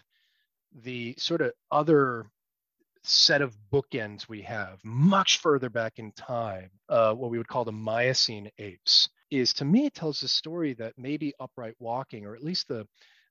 the 0.82 1.14
sort 1.18 1.42
of 1.42 1.52
other 1.70 2.26
set 3.04 3.42
of 3.42 3.56
bookends 3.72 4.28
we 4.28 4.42
have 4.42 4.78
much 4.84 5.38
further 5.38 5.68
back 5.68 5.98
in 5.98 6.12
time, 6.12 6.70
uh, 6.88 7.12
what 7.12 7.30
we 7.30 7.38
would 7.38 7.48
call 7.48 7.64
the 7.64 7.72
Miocene 7.72 8.48
apes, 8.58 9.08
is 9.30 9.52
to 9.54 9.64
me 9.64 9.86
it 9.86 9.94
tells 9.94 10.22
a 10.22 10.28
story 10.28 10.72
that 10.74 10.94
maybe 10.96 11.34
upright 11.40 11.74
walking, 11.78 12.24
or 12.24 12.34
at 12.34 12.44
least 12.44 12.68
the 12.68 12.86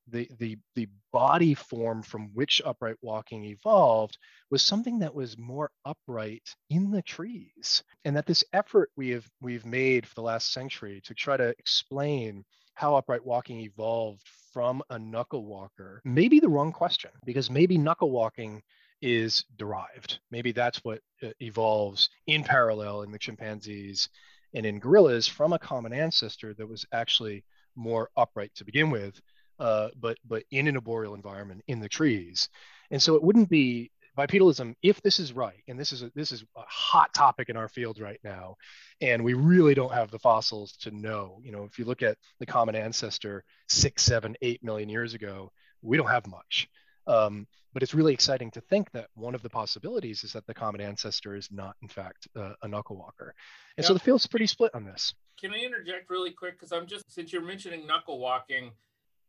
the, 0.07 0.29
the, 0.39 0.57
the 0.75 0.87
body 1.13 1.53
form 1.53 2.01
from 2.01 2.29
which 2.33 2.61
upright 2.65 2.97
walking 3.01 3.45
evolved 3.45 4.17
was 4.49 4.61
something 4.61 4.99
that 4.99 5.13
was 5.13 5.37
more 5.37 5.71
upright 5.85 6.55
in 6.69 6.91
the 6.91 7.01
trees. 7.01 7.83
And 8.05 8.15
that 8.15 8.25
this 8.25 8.43
effort 8.53 8.89
we 8.95 9.09
have 9.09 9.27
we've 9.41 9.65
made 9.65 10.05
for 10.05 10.15
the 10.15 10.21
last 10.21 10.53
century 10.53 11.01
to 11.05 11.13
try 11.13 11.37
to 11.37 11.49
explain 11.59 12.43
how 12.73 12.95
upright 12.95 13.25
walking 13.25 13.59
evolved 13.61 14.27
from 14.53 14.81
a 14.89 14.99
knuckle 14.99 15.45
walker 15.45 16.01
may 16.03 16.27
be 16.27 16.39
the 16.39 16.49
wrong 16.49 16.71
question 16.71 17.11
because 17.25 17.49
maybe 17.49 17.77
knuckle 17.77 18.11
walking 18.11 18.61
is 19.01 19.45
derived. 19.57 20.19
Maybe 20.29 20.51
that's 20.51 20.83
what 20.83 20.99
uh, 21.23 21.29
evolves 21.39 22.09
in 22.27 22.43
parallel 22.43 23.01
in 23.01 23.11
the 23.11 23.19
chimpanzees 23.19 24.09
and 24.53 24.65
in 24.65 24.79
gorillas 24.79 25.27
from 25.27 25.53
a 25.53 25.59
common 25.59 25.93
ancestor 25.93 26.53
that 26.55 26.67
was 26.67 26.85
actually 26.91 27.43
more 27.75 28.09
upright 28.17 28.51
to 28.55 28.65
begin 28.65 28.89
with 28.89 29.19
uh, 29.59 29.89
but 29.99 30.17
but 30.25 30.43
in 30.51 30.67
an 30.67 30.75
arboreal 30.75 31.15
environment 31.15 31.63
in 31.67 31.79
the 31.79 31.89
trees. 31.89 32.49
And 32.89 33.01
so 33.01 33.15
it 33.15 33.23
wouldn't 33.23 33.49
be 33.49 33.91
bipedalism 34.17 34.75
if 34.81 35.01
this 35.01 35.19
is 35.19 35.33
right 35.33 35.63
and 35.67 35.79
this 35.79 35.91
is 35.91 36.03
a, 36.03 36.11
this 36.15 36.31
is 36.31 36.43
a 36.57 36.61
hot 36.67 37.13
topic 37.13 37.49
in 37.49 37.55
our 37.55 37.69
field 37.69 37.99
right 37.99 38.19
now 38.23 38.55
and 38.99 39.23
we 39.23 39.33
really 39.33 39.73
don't 39.73 39.93
have 39.93 40.11
the 40.11 40.19
fossils 40.19 40.73
to 40.73 40.91
know 40.91 41.39
you 41.43 41.51
know 41.51 41.63
if 41.63 41.79
you 41.79 41.85
look 41.85 42.01
at 42.01 42.17
the 42.39 42.45
common 42.45 42.75
ancestor 42.75 43.43
six 43.69 44.03
seven 44.03 44.35
eight 44.41 44.63
million 44.63 44.89
years 44.89 45.13
ago 45.13 45.51
we 45.81 45.97
don't 45.97 46.09
have 46.09 46.27
much 46.27 46.67
um, 47.07 47.47
but 47.73 47.81
it's 47.81 47.93
really 47.93 48.13
exciting 48.13 48.51
to 48.51 48.61
think 48.61 48.91
that 48.91 49.07
one 49.15 49.33
of 49.33 49.41
the 49.41 49.49
possibilities 49.49 50.23
is 50.23 50.33
that 50.33 50.45
the 50.45 50.53
common 50.53 50.81
ancestor 50.81 51.35
is 51.35 51.49
not 51.49 51.75
in 51.81 51.87
fact 51.87 52.27
uh, 52.35 52.53
a 52.63 52.67
knuckle 52.67 52.97
walker 52.97 53.33
and 53.77 53.83
yep. 53.83 53.85
so 53.85 53.93
the 53.93 53.99
field's 53.99 54.27
pretty 54.27 54.47
split 54.47 54.71
on 54.75 54.83
this 54.83 55.13
can 55.39 55.53
i 55.53 55.57
interject 55.57 56.09
really 56.09 56.31
quick 56.31 56.59
because 56.59 56.73
i'm 56.73 56.85
just 56.85 57.09
since 57.09 57.31
you're 57.31 57.41
mentioning 57.41 57.87
knuckle 57.87 58.19
walking 58.19 58.71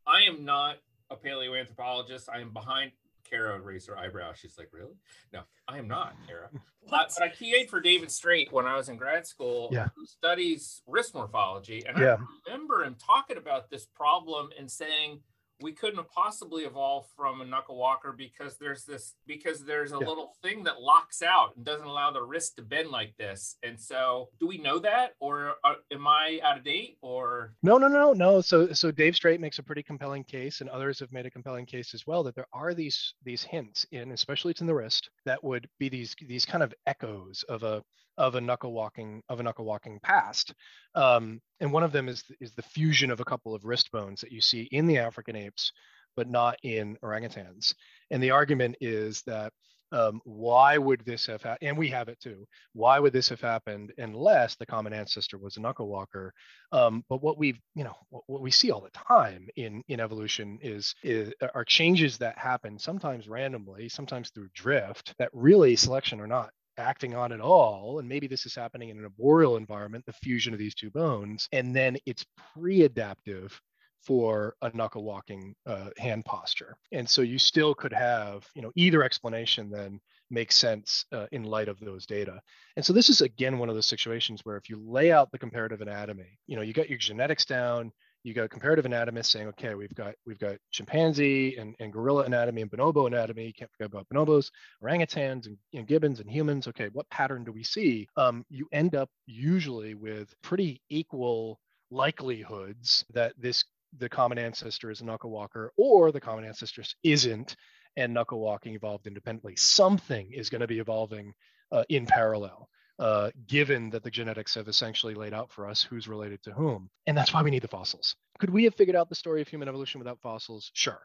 I 0.06 0.22
am 0.22 0.44
not 0.44 0.76
a 1.10 1.16
paleoanthropologist. 1.16 2.28
I 2.32 2.40
am 2.40 2.50
behind 2.52 2.92
Kara 3.28 3.58
raise 3.60 3.86
her 3.86 3.96
eyebrow. 3.96 4.32
She's 4.34 4.58
like, 4.58 4.68
"Really? 4.72 4.96
No, 5.32 5.40
I 5.68 5.78
am 5.78 5.88
not, 5.88 6.14
Kara." 6.26 6.50
uh, 6.54 6.58
but 6.90 7.12
I 7.20 7.28
TA'd 7.28 7.70
for 7.70 7.80
David 7.80 8.10
Strait 8.10 8.52
when 8.52 8.66
I 8.66 8.76
was 8.76 8.88
in 8.88 8.96
grad 8.96 9.26
school. 9.26 9.68
Yeah. 9.72 9.88
Who 9.96 10.04
studies 10.06 10.82
wrist 10.86 11.14
morphology, 11.14 11.84
and 11.86 11.96
Yeah. 11.98 12.16
I 12.46 12.50
remember 12.52 12.84
him 12.84 12.96
talking 13.04 13.36
about 13.36 13.70
this 13.70 13.86
problem 13.86 14.50
and 14.58 14.70
saying 14.70 15.20
we 15.62 15.72
couldn't 15.72 15.96
have 15.96 16.10
possibly 16.10 16.64
evolved 16.64 17.08
from 17.16 17.40
a 17.40 17.44
knuckle 17.44 17.76
walker 17.76 18.12
because 18.12 18.56
there's 18.58 18.84
this 18.84 19.14
because 19.26 19.64
there's 19.64 19.92
a 19.92 19.98
Yeah. 19.98 20.06
little 20.08 20.34
thing 20.42 20.64
that 20.64 20.80
locks 20.80 21.22
out 21.22 21.54
and 21.56 21.64
doesn't 21.64 21.86
allow 21.86 22.10
the 22.10 22.22
wrist 22.22 22.56
to 22.56 22.62
bend 22.62 22.90
like 22.90 23.16
this. 23.16 23.56
And 23.62 23.80
so, 23.80 24.30
do 24.40 24.46
we 24.46 24.58
know 24.58 24.78
that, 24.80 25.14
or 25.20 25.54
uh, 25.64 25.74
am 25.92 26.06
I 26.06 26.40
out 26.42 26.58
of 26.58 26.64
date, 26.64 26.98
or 27.02 27.54
No, 27.62 27.78
no, 27.78 27.88
no, 27.88 28.12
no. 28.12 28.40
So, 28.40 28.72
so 28.72 28.90
Dave 28.90 29.14
Strait 29.16 29.40
makes 29.40 29.58
a 29.58 29.62
pretty 29.62 29.82
compelling 29.82 30.24
case, 30.24 30.60
and 30.60 30.68
others 30.70 30.98
have 31.00 31.12
made 31.12 31.26
a 31.26 31.30
compelling 31.30 31.66
case 31.66 31.94
as 31.94 32.06
well 32.06 32.22
that 32.24 32.34
there 32.34 32.48
are 32.52 32.74
these 32.74 33.14
these 33.22 33.42
hints 33.42 33.86
in, 33.92 34.12
especially 34.12 34.50
it's 34.50 34.60
in 34.60 34.66
the 34.66 34.74
wrist, 34.74 35.10
that 35.24 35.42
would 35.44 35.68
be 35.78 35.88
these 35.88 36.14
these 36.26 36.44
kind 36.44 36.62
of 36.62 36.74
echoes 36.86 37.44
of 37.48 37.62
a 37.62 37.82
of 38.18 38.34
a 38.34 38.40
knuckle 38.40 38.72
walking 38.72 39.22
of 39.28 39.40
a 39.40 39.42
knuckle 39.42 39.64
walking 39.64 39.98
past. 40.02 40.54
Um, 40.94 41.40
and 41.60 41.72
one 41.72 41.82
of 41.82 41.92
them 41.92 42.08
is 42.08 42.24
is 42.40 42.52
the 42.52 42.62
fusion 42.62 43.10
of 43.10 43.20
a 43.20 43.24
couple 43.24 43.54
of 43.54 43.64
wrist 43.64 43.90
bones 43.92 44.20
that 44.20 44.32
you 44.32 44.40
see 44.40 44.62
in 44.72 44.86
the 44.86 44.98
African 44.98 45.36
apes, 45.36 45.72
but 46.16 46.28
not 46.28 46.58
in 46.62 46.96
orangutans. 47.02 47.74
And 48.10 48.22
the 48.22 48.30
argument 48.30 48.76
is 48.80 49.22
that 49.26 49.52
um, 49.92 50.22
why 50.24 50.78
would 50.78 51.04
this 51.04 51.26
have 51.26 51.42
happened? 51.42 51.68
And 51.68 51.78
we 51.78 51.88
have 51.88 52.08
it 52.08 52.18
too. 52.18 52.46
Why 52.72 52.98
would 52.98 53.12
this 53.12 53.28
have 53.28 53.42
happened 53.42 53.92
unless 53.98 54.56
the 54.56 54.64
common 54.64 54.94
ancestor 54.94 55.36
was 55.36 55.56
a 55.56 55.60
knuckle 55.60 55.86
walker? 55.86 56.32
Um, 56.72 57.04
but 57.10 57.22
what 57.22 57.36
we've, 57.36 57.60
you 57.74 57.84
know, 57.84 57.96
what, 58.08 58.22
what 58.26 58.40
we 58.40 58.50
see 58.50 58.70
all 58.70 58.80
the 58.80 58.90
time 58.90 59.48
in 59.56 59.82
in 59.88 60.00
evolution 60.00 60.58
is, 60.62 60.94
is 61.02 61.32
are 61.54 61.64
changes 61.64 62.18
that 62.18 62.38
happen 62.38 62.78
sometimes 62.78 63.28
randomly, 63.28 63.90
sometimes 63.90 64.30
through 64.30 64.48
drift, 64.54 65.14
that 65.18 65.30
really 65.34 65.76
selection 65.76 66.20
or 66.20 66.26
not 66.26 66.50
acting 66.78 67.14
on 67.14 67.32
at 67.32 67.40
all. 67.40 67.98
And 67.98 68.08
maybe 68.08 68.26
this 68.26 68.46
is 68.46 68.54
happening 68.54 68.88
in 68.88 68.98
an 68.98 69.04
arboreal 69.04 69.56
environment, 69.56 70.04
the 70.06 70.12
fusion 70.12 70.52
of 70.52 70.58
these 70.58 70.74
two 70.74 70.90
bones, 70.90 71.48
and 71.52 71.74
then 71.74 71.96
it's 72.06 72.26
pre-adaptive 72.54 73.60
for 74.02 74.56
a 74.62 74.76
knuckle 74.76 75.04
walking 75.04 75.54
uh, 75.66 75.90
hand 75.96 76.24
posture. 76.24 76.76
And 76.90 77.08
so 77.08 77.22
you 77.22 77.38
still 77.38 77.74
could 77.74 77.92
have, 77.92 78.46
you 78.54 78.62
know, 78.62 78.72
either 78.74 79.02
explanation 79.02 79.70
then 79.70 80.00
makes 80.30 80.56
sense 80.56 81.04
uh, 81.12 81.26
in 81.30 81.44
light 81.44 81.68
of 81.68 81.78
those 81.78 82.06
data. 82.06 82.40
And 82.76 82.84
so 82.84 82.92
this 82.92 83.08
is 83.08 83.20
again 83.20 83.58
one 83.58 83.68
of 83.68 83.74
those 83.74 83.86
situations 83.86 84.40
where 84.44 84.56
if 84.56 84.68
you 84.68 84.82
lay 84.84 85.12
out 85.12 85.30
the 85.30 85.38
comparative 85.38 85.82
anatomy, 85.82 86.38
you 86.46 86.56
know, 86.56 86.62
you 86.62 86.72
got 86.72 86.88
your 86.88 86.98
genetics 86.98 87.44
down, 87.44 87.92
you 88.24 88.34
got 88.34 88.50
comparative 88.50 88.84
anatomists 88.84 89.32
saying, 89.32 89.48
okay, 89.48 89.74
we've 89.74 89.94
got 89.94 90.14
we've 90.26 90.38
got 90.38 90.56
chimpanzee 90.70 91.56
and, 91.56 91.74
and 91.80 91.92
gorilla 91.92 92.24
anatomy 92.24 92.62
and 92.62 92.70
bonobo 92.70 93.06
anatomy. 93.06 93.46
You 93.46 93.52
can't 93.52 93.70
forget 93.70 93.92
about 93.92 94.08
bonobos, 94.08 94.50
orangutans 94.82 95.48
and, 95.74 95.86
gibbons 95.86 96.20
and 96.20 96.30
humans. 96.30 96.68
Okay, 96.68 96.88
what 96.92 97.08
pattern 97.10 97.44
do 97.44 97.52
we 97.52 97.64
see? 97.64 98.08
Um, 98.16 98.44
you 98.48 98.68
end 98.72 98.94
up 98.94 99.10
usually 99.26 99.94
with 99.94 100.32
pretty 100.42 100.80
equal 100.88 101.58
likelihoods 101.90 103.04
that 103.12 103.34
this 103.38 103.64
the 103.98 104.08
common 104.08 104.38
ancestor 104.38 104.90
is 104.90 105.00
a 105.00 105.04
knuckle 105.04 105.30
walker 105.30 105.72
or 105.76 106.12
the 106.12 106.20
common 106.20 106.44
ancestor 106.44 106.82
isn't 107.02 107.56
and 107.96 108.14
knuckle 108.14 108.40
walking 108.40 108.74
evolved 108.74 109.06
independently. 109.06 109.54
Something 109.56 110.32
is 110.32 110.48
going 110.48 110.62
to 110.62 110.66
be 110.66 110.78
evolving 110.78 111.34
uh, 111.70 111.84
in 111.88 112.06
parallel, 112.06 112.68
uh, 112.98 113.30
given 113.46 113.90
that 113.90 114.02
the 114.02 114.10
genetics 114.10 114.54
have 114.54 114.68
essentially 114.68 115.14
laid 115.14 115.34
out 115.34 115.50
for 115.50 115.66
us 115.66 115.82
who's 115.82 116.08
related 116.08 116.42
to 116.42 116.52
whom. 116.52 116.90
And 117.06 117.16
that's 117.16 117.32
why 117.32 117.42
we 117.42 117.50
need 117.50 117.62
the 117.62 117.68
fossils. 117.68 118.14
Could 118.38 118.50
we 118.50 118.64
have 118.64 118.74
figured 118.74 118.96
out 118.96 119.08
the 119.08 119.14
story 119.14 119.42
of 119.42 119.48
human 119.48 119.68
evolution 119.68 119.98
without 119.98 120.20
fossils? 120.20 120.70
Sure. 120.74 121.00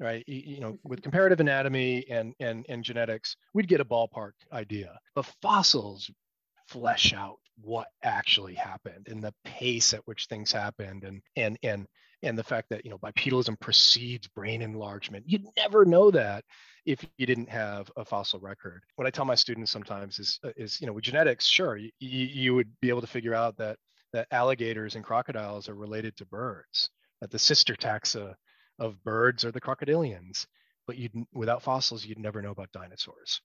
Right. 0.00 0.24
You, 0.26 0.60
know, 0.60 0.78
with 0.82 1.02
comparative 1.02 1.38
anatomy 1.38 2.04
and, 2.10 2.34
and, 2.40 2.66
and 2.68 2.82
genetics, 2.82 3.36
we'd 3.54 3.68
get 3.68 3.80
a 3.80 3.84
ballpark 3.84 4.32
idea. 4.52 4.98
But 5.14 5.26
fossils 5.42 6.10
flesh 6.66 7.12
out 7.12 7.38
what 7.60 7.88
actually 8.02 8.54
happened 8.54 9.08
and 9.08 9.22
the 9.22 9.34
pace 9.44 9.92
at 9.94 10.06
which 10.06 10.26
things 10.26 10.50
happened 10.50 11.04
and 11.04 11.20
and 11.36 11.58
and 11.62 11.86
and 12.22 12.38
the 12.38 12.44
fact 12.44 12.68
that 12.70 12.84
you 12.84 12.90
know 12.90 12.98
bipedalism 12.98 13.58
precedes 13.60 14.28
brain 14.28 14.62
enlargement. 14.62 15.24
You'd 15.26 15.46
never 15.56 15.84
know 15.84 16.10
that 16.10 16.44
if 16.86 17.04
you 17.18 17.26
didn't 17.26 17.48
have 17.48 17.90
a 17.96 18.04
fossil 18.04 18.40
record. 18.40 18.82
What 18.96 19.06
i 19.06 19.10
tell 19.10 19.24
my 19.24 19.34
students 19.34 19.70
sometimes 19.70 20.18
is 20.18 20.38
uh, 20.44 20.50
is 20.56 20.80
you 20.80 20.86
know 20.86 20.92
with 20.92 21.04
genetics 21.04 21.46
sure 21.46 21.76
you, 21.76 21.90
you 22.00 22.54
would 22.54 22.70
be 22.80 22.88
able 22.88 23.00
to 23.02 23.06
figure 23.06 23.34
out 23.34 23.56
that 23.58 23.78
that 24.12 24.28
alligators 24.30 24.94
and 24.94 25.04
crocodiles 25.04 25.68
are 25.68 25.74
related 25.74 26.16
to 26.18 26.26
birds 26.26 26.90
that 27.20 27.30
the 27.30 27.38
sister 27.38 27.74
taxa 27.74 28.34
of 28.78 29.02
birds 29.04 29.44
are 29.44 29.52
the 29.52 29.60
crocodilians. 29.60 30.46
But 30.86 30.96
you 30.98 31.08
without 31.32 31.62
fossils 31.62 32.04
you'd 32.04 32.18
never 32.18 32.42
know 32.42 32.50
about 32.50 32.72
dinosaurs 32.72 33.40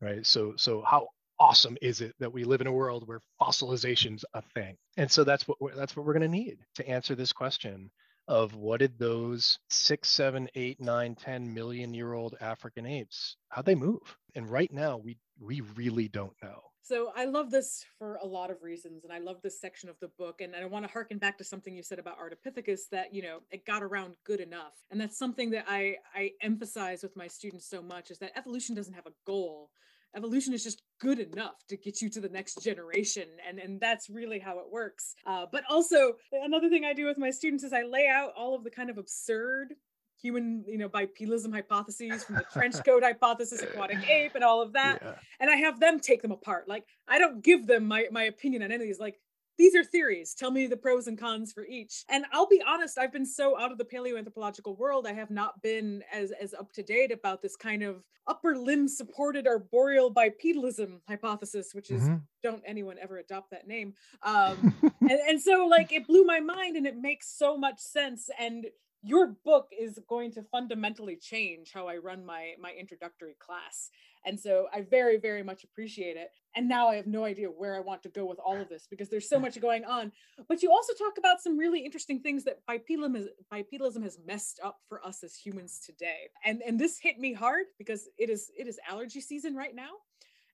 right? 0.00 0.24
So 0.26 0.54
so 0.56 0.82
how 0.86 1.08
awesome 1.40 1.76
is 1.80 2.00
it 2.00 2.14
that 2.18 2.32
we 2.32 2.44
live 2.44 2.60
in 2.60 2.66
a 2.66 2.72
world 2.72 3.06
where 3.06 3.20
fossilization's 3.40 4.24
a 4.34 4.42
thing? 4.54 4.76
And 4.96 5.10
so 5.10 5.24
that's 5.24 5.46
what 5.46 5.60
we're, 5.60 5.74
that's 5.74 5.96
what 5.96 6.06
we're 6.06 6.12
going 6.12 6.30
to 6.30 6.36
need 6.36 6.58
to 6.76 6.88
answer 6.88 7.14
this 7.14 7.32
question 7.32 7.90
of 8.28 8.54
what 8.54 8.80
did 8.80 8.98
those 8.98 9.58
six 9.68 10.10
seven 10.10 10.48
eight 10.54 10.80
nine 10.80 11.14
ten 11.14 11.52
million 11.52 11.92
year 11.94 12.12
old 12.12 12.36
african 12.40 12.86
apes 12.86 13.36
how'd 13.48 13.64
they 13.66 13.74
move 13.74 14.16
and 14.34 14.48
right 14.48 14.72
now 14.72 14.96
we 14.96 15.16
we 15.40 15.60
really 15.76 16.08
don't 16.08 16.36
know 16.42 16.60
So 16.82 17.12
I 17.14 17.24
love 17.26 17.50
this 17.50 17.84
for 17.98 18.16
a 18.22 18.26
lot 18.26 18.50
of 18.50 18.62
reasons, 18.62 19.04
and 19.04 19.12
I 19.12 19.18
love 19.18 19.42
this 19.42 19.60
section 19.60 19.90
of 19.90 19.96
the 20.00 20.08
book. 20.18 20.40
And 20.40 20.56
I 20.56 20.64
want 20.64 20.86
to 20.86 20.90
harken 20.90 21.18
back 21.18 21.36
to 21.36 21.44
something 21.44 21.76
you 21.76 21.82
said 21.82 21.98
about 21.98 22.16
Ardipithecus 22.18 22.88
that 22.92 23.12
you 23.12 23.20
know 23.20 23.40
it 23.50 23.66
got 23.66 23.82
around 23.82 24.14
good 24.24 24.40
enough, 24.40 24.72
and 24.90 24.98
that's 25.00 25.18
something 25.18 25.50
that 25.50 25.66
I 25.68 25.96
I 26.14 26.30
emphasize 26.40 27.02
with 27.02 27.14
my 27.14 27.28
students 27.28 27.68
so 27.68 27.82
much 27.82 28.10
is 28.10 28.18
that 28.20 28.32
evolution 28.38 28.74
doesn't 28.74 28.94
have 28.94 29.06
a 29.06 29.12
goal. 29.26 29.70
Evolution 30.16 30.54
is 30.54 30.64
just 30.64 30.82
good 31.00 31.18
enough 31.18 31.54
to 31.68 31.76
get 31.76 32.00
you 32.00 32.08
to 32.10 32.20
the 32.20 32.28
next 32.28 32.62
generation, 32.62 33.28
and 33.46 33.58
and 33.58 33.80
that's 33.80 34.08
really 34.08 34.38
how 34.38 34.58
it 34.58 34.64
works. 34.70 35.14
Uh, 35.26 35.46
but 35.50 35.64
also 35.68 36.14
another 36.32 36.68
thing 36.68 36.84
I 36.84 36.94
do 36.94 37.06
with 37.06 37.18
my 37.18 37.30
students 37.30 37.64
is 37.64 37.72
I 37.72 37.82
lay 37.82 38.08
out 38.08 38.32
all 38.36 38.54
of 38.54 38.64
the 38.64 38.70
kind 38.70 38.90
of 38.90 38.98
absurd 38.98 39.74
human 40.20 40.64
you 40.66 40.78
know 40.78 40.88
bipedalism 40.88 41.52
hypotheses 41.52 42.24
from 42.24 42.36
the 42.36 42.44
trench 42.52 42.74
coat 42.84 43.02
hypothesis 43.04 43.62
aquatic 43.62 43.98
ape 44.10 44.34
and 44.34 44.42
all 44.42 44.60
of 44.60 44.72
that 44.72 45.00
yeah. 45.00 45.12
and 45.38 45.48
I 45.48 45.56
have 45.56 45.78
them 45.78 46.00
take 46.00 46.22
them 46.22 46.32
apart. 46.32 46.68
Like 46.68 46.84
I 47.06 47.18
don't 47.18 47.42
give 47.42 47.66
them 47.66 47.86
my 47.86 48.06
my 48.10 48.24
opinion 48.24 48.62
on 48.62 48.72
any 48.72 48.82
of 48.82 48.88
these. 48.88 48.98
Like 48.98 49.20
these 49.58 49.74
are 49.74 49.84
theories. 49.84 50.34
Tell 50.34 50.50
me 50.50 50.66
the 50.66 50.76
pros 50.76 51.06
and 51.08 51.18
cons 51.18 51.52
for 51.52 51.66
each. 51.66 52.04
And 52.08 52.24
I'll 52.32 52.46
be 52.48 52.62
honest, 52.66 52.96
I've 52.98 53.12
been 53.12 53.26
so 53.26 53.58
out 53.58 53.72
of 53.72 53.78
the 53.78 53.84
paleoanthropological 53.84 54.78
world, 54.78 55.06
I 55.06 55.12
have 55.12 55.30
not 55.30 55.60
been 55.62 56.02
as 56.12 56.32
as 56.40 56.54
up 56.54 56.72
to 56.74 56.82
date 56.82 57.12
about 57.12 57.42
this 57.42 57.56
kind 57.56 57.82
of 57.82 58.04
upper 58.26 58.56
limb 58.56 58.88
supported 58.88 59.46
arboreal 59.46 60.12
bipedalism 60.14 61.00
hypothesis, 61.08 61.74
which 61.74 61.90
is 61.90 62.08
Mhm. 62.08 62.22
don't 62.42 62.62
anyone 62.66 62.98
ever 62.98 63.18
adopt 63.18 63.50
that 63.50 63.66
name. 63.66 63.94
Um, 64.22 64.74
and, 65.08 65.20
and 65.28 65.42
so 65.42 65.66
like 65.66 65.92
it 65.92 66.06
blew 66.06 66.24
my 66.24 66.40
mind 66.40 66.76
and 66.76 66.86
it 66.86 66.96
makes 66.96 67.28
so 67.36 67.56
much 67.56 67.80
sense. 67.80 68.30
And 68.38 68.66
your 69.02 69.28
book 69.44 69.68
is 69.78 69.98
going 70.08 70.32
to 70.32 70.42
fundamentally 70.42 71.16
change 71.16 71.72
how 71.72 71.86
I 71.86 71.96
run 71.98 72.24
my 72.24 72.54
my 72.60 72.72
introductory 72.72 73.36
class. 73.38 73.90
And 74.24 74.38
so 74.38 74.66
I 74.72 74.82
very, 74.82 75.18
very 75.18 75.42
much 75.42 75.64
appreciate 75.64 76.16
it. 76.16 76.30
And 76.56 76.68
now 76.68 76.88
I 76.88 76.96
have 76.96 77.06
no 77.06 77.24
idea 77.24 77.48
where 77.48 77.76
I 77.76 77.80
want 77.80 78.02
to 78.02 78.08
go 78.08 78.24
with 78.24 78.38
all 78.38 78.56
of 78.56 78.68
this 78.68 78.86
because 78.90 79.08
there's 79.08 79.28
so 79.28 79.38
much 79.38 79.60
going 79.60 79.84
on. 79.84 80.12
But 80.48 80.62
you 80.62 80.70
also 80.70 80.92
talk 80.94 81.18
about 81.18 81.40
some 81.40 81.56
really 81.56 81.80
interesting 81.80 82.20
things 82.20 82.44
that 82.44 82.58
bipedalism, 82.68 83.16
is, 83.16 83.28
bipedalism 83.52 84.02
has 84.02 84.18
messed 84.26 84.60
up 84.64 84.78
for 84.88 85.04
us 85.04 85.22
as 85.22 85.34
humans 85.36 85.80
today. 85.84 86.28
And 86.44 86.62
and 86.62 86.78
this 86.78 86.98
hit 87.00 87.18
me 87.18 87.32
hard 87.32 87.66
because 87.78 88.08
it 88.18 88.30
is 88.30 88.50
it 88.56 88.66
is 88.66 88.78
allergy 88.88 89.20
season 89.20 89.54
right 89.54 89.74
now. 89.74 89.90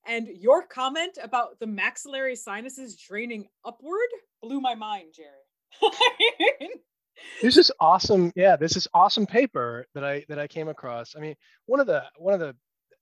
And 0.06 0.28
your 0.28 0.66
comment 0.66 1.18
about 1.22 1.58
the 1.60 1.66
maxillary 1.66 2.36
sinuses 2.36 2.96
draining 2.96 3.46
upward 3.64 4.08
blew 4.42 4.60
my 4.60 4.74
mind, 4.74 5.14
Jerry. 5.14 5.90
This 7.42 7.56
is 7.56 7.70
awesome. 7.80 8.32
Yeah, 8.34 8.56
this 8.56 8.76
is 8.76 8.88
awesome 8.94 9.26
paper 9.26 9.86
that 9.94 10.04
I 10.04 10.24
that 10.28 10.38
I 10.38 10.46
came 10.46 10.68
across. 10.68 11.14
I 11.16 11.20
mean, 11.20 11.34
one 11.66 11.80
of 11.80 11.86
the 11.86 12.04
one 12.16 12.34
of 12.34 12.40
the 12.40 12.56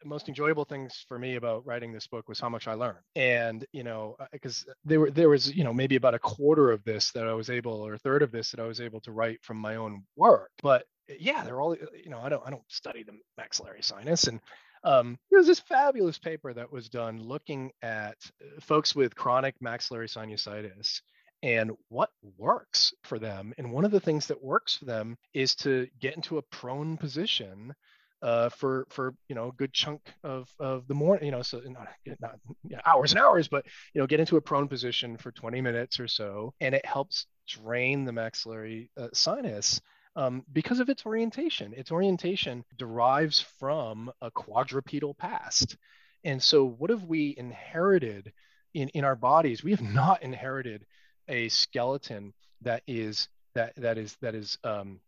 most 0.05 0.28
enjoyable 0.28 0.64
things 0.64 1.05
for 1.09 1.18
me 1.18 1.36
about 1.36 1.66
writing 1.66 1.92
this 1.92 2.07
book 2.07 2.28
was 2.28 2.40
how 2.40 2.48
much 2.48 2.68
I 2.68 2.74
learned. 2.74 2.98
And 3.16 3.64
you 3.72 3.84
know, 3.84 4.16
because 4.32 4.64
there 4.84 5.00
were 5.00 5.11
there 5.11 5.28
was 5.28 5.55
you 5.55 5.64
know 5.64 5.72
maybe 5.72 5.96
about 5.96 6.14
a 6.14 6.18
quarter 6.18 6.70
of 6.70 6.84
this 6.84 7.11
that 7.12 7.26
I 7.26 7.34
was 7.34 7.50
able, 7.50 7.86
or 7.86 7.94
a 7.94 7.98
third 7.98 8.22
of 8.22 8.32
this 8.32 8.50
that 8.50 8.61
I 8.61 8.66
was 8.66 8.80
able 8.80 9.00
to 9.03 9.12
write 9.12 9.42
from 9.42 9.57
my 9.57 9.76
own 9.76 10.05
work. 10.16 10.50
But 10.62 10.84
yeah, 11.18 11.44
they're 11.44 11.61
all 11.61 11.76
you 11.76 12.11
know. 12.11 12.20
I 12.20 12.28
don't 12.28 12.42
I 12.46 12.50
don't 12.50 12.62
study 12.68 13.03
the 13.03 13.18
maxillary 13.36 13.82
sinus 13.82 14.24
and. 14.24 14.40
Um, 14.84 15.16
there 15.30 15.38
was 15.38 15.46
this 15.46 15.61
fabulous 15.61 16.18
paper 16.18 16.53
that 16.53 16.72
was 16.72 16.88
done 16.88 17.22
looking 17.22 17.70
at 17.82 18.16
uh, 18.42 18.61
folks 18.61 18.96
with 18.96 19.14
chronic 19.14 19.55
maxillary 19.61 20.09
sinusitis 20.09 21.03
and 21.42 21.72
what 21.88 22.11
works 22.36 22.92
for 23.03 23.18
them. 23.18 23.53
And 23.59 23.72
one 23.72 23.84
of 23.84 23.90
the 23.90 24.00
things 24.00 24.26
that 24.28 24.42
works 24.42 24.76
for 24.76 24.84
them 24.84 25.16
is 25.34 25.55
to 25.57 25.88
get 26.00 26.16
into 26.16 26.38
a 26.38 26.42
prone 26.42 26.96
position 26.96 27.74
uh, 28.23 28.49
for 28.51 28.87
for 28.91 29.14
you 29.29 29.35
know 29.35 29.49
a 29.49 29.53
good 29.53 29.73
chunk 29.73 30.01
of 30.25 30.49
of 30.61 30.87
the 30.89 30.95
morning. 30.95 31.27
You 31.27 31.33
know, 31.33 31.43
so 31.43 31.61
not, 31.66 31.89
not 32.20 32.39
hours 32.87 33.12
and 33.12 33.20
hours, 33.20 33.49
but 33.49 33.66
you 33.95 34.01
know, 34.01 34.07
get 34.07 34.20
into 34.20 34.37
a 34.37 34.41
prone 34.41 34.68
position 34.68 35.16
for 35.16 35.33
20 35.33 35.61
minutes 35.61 36.01
or 36.01 36.09
so, 36.09 36.55
and 36.61 36.75
it 36.75 36.87
helps 36.87 37.27
drain 37.49 38.05
the 38.05 38.12
maxillary 38.12 38.91
uh, 38.97 39.09
sinus. 39.12 39.81
um, 40.16 40.45
because 40.53 40.81
of 40.81 40.89
its 40.91 41.07
orientation. 41.07 41.73
Its 41.75 41.91
orientation 41.91 42.64
derives 42.77 43.41
from 43.59 44.11
a 44.20 44.31
quadrupedal 44.31 45.14
past. 45.14 45.77
And 46.25 46.43
so, 46.43 46.64
what 46.66 46.91
have 46.91 47.05
we 47.05 47.35
inherited 47.37 48.33
in, 48.75 48.89
in 48.91 49.05
our 49.05 49.16
bodies? 49.16 49.64
We 49.64 49.73
have 49.73 49.83
not 49.83 50.23
inherited 50.23 50.85
a 51.29 51.49
skeleton 51.49 52.35
that 52.62 52.83
is 52.87 53.29
that 53.55 53.75
that 53.77 53.99
is 53.99 54.16
that 54.20 54.35
is 54.35 54.59
um, 54.64 55.01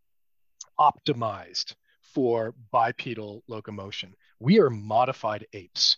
optimized 0.78 1.74
for 2.14 2.54
bipedal 2.70 3.42
locomotion. 3.48 4.14
We 4.40 4.60
are 4.60 4.70
modified 4.70 5.46
apes. 5.52 5.96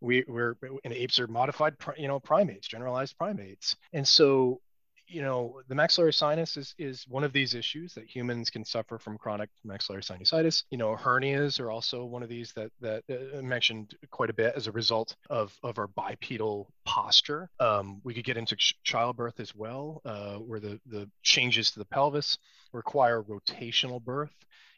We, 0.00 0.24
we're 0.28 0.56
and 0.84 0.92
apes 0.92 1.18
are 1.18 1.26
modified, 1.26 1.74
you 1.96 2.06
know, 2.06 2.20
primates, 2.20 2.68
generalized 2.68 3.16
primates. 3.18 3.76
And 3.92 4.06
so 4.06 4.60
you 5.08 5.22
know, 5.22 5.60
the 5.68 5.74
maxillary 5.74 6.12
sinus 6.12 6.56
is, 6.56 6.74
is 6.78 7.06
one 7.08 7.24
of 7.24 7.32
these 7.32 7.54
issues 7.54 7.94
that 7.94 8.04
humans 8.04 8.50
can 8.50 8.64
suffer 8.64 8.98
from 8.98 9.18
chronic 9.18 9.50
maxillary 9.64 10.02
sinusitis. 10.02 10.64
You 10.70 10.78
know, 10.78 10.96
hernias 10.96 11.60
are 11.60 11.70
also 11.70 12.04
one 12.04 12.22
of 12.22 12.28
these 12.28 12.52
that 12.54 12.70
that 12.80 13.04
uh, 13.10 13.42
mentioned 13.42 13.94
quite 14.10 14.30
a 14.30 14.34
bit 14.34 14.54
as 14.56 14.66
a 14.66 14.72
result 14.72 15.16
of, 15.30 15.56
of 15.62 15.78
our 15.78 15.86
bipedal 15.86 16.72
posture. 16.84 17.50
Um, 17.60 18.00
we 18.04 18.14
could 18.14 18.24
get 18.24 18.36
into 18.36 18.56
ch- 18.56 18.78
childbirth 18.82 19.40
as 19.40 19.54
well, 19.54 20.00
uh, 20.04 20.36
where 20.36 20.60
the, 20.60 20.80
the 20.86 21.08
changes 21.22 21.70
to 21.72 21.78
the 21.78 21.84
pelvis 21.84 22.38
require 22.72 23.22
rotational 23.22 24.02
birth 24.02 24.34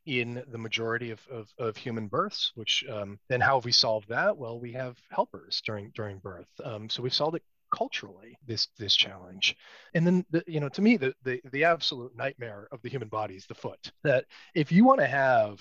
in 0.06 0.42
the 0.50 0.58
majority 0.58 1.10
of, 1.10 1.20
of, 1.30 1.52
of 1.58 1.76
human 1.76 2.06
births, 2.08 2.52
which 2.54 2.82
um, 2.90 3.18
then 3.28 3.40
how 3.40 3.56
have 3.56 3.64
we 3.64 3.72
solved 3.72 4.08
that? 4.08 4.36
Well, 4.36 4.58
we 4.58 4.72
have 4.72 4.96
helpers 5.10 5.62
during 5.66 5.90
during 5.94 6.18
birth. 6.18 6.48
Um, 6.64 6.88
so 6.88 7.02
we've 7.02 7.12
solved 7.12 7.36
it 7.36 7.42
culturally 7.70 8.38
this 8.46 8.68
this 8.78 8.94
challenge. 8.94 9.56
And 9.94 10.06
then 10.06 10.24
the, 10.30 10.42
you 10.46 10.60
know 10.60 10.68
to 10.70 10.82
me 10.82 10.96
the, 10.96 11.14
the 11.24 11.40
the 11.52 11.64
absolute 11.64 12.16
nightmare 12.16 12.68
of 12.72 12.82
the 12.82 12.88
human 12.88 13.08
body 13.08 13.34
is 13.34 13.46
the 13.46 13.54
foot. 13.54 13.90
That 14.04 14.24
if 14.54 14.72
you 14.72 14.84
want 14.84 15.00
to 15.00 15.06
have 15.06 15.60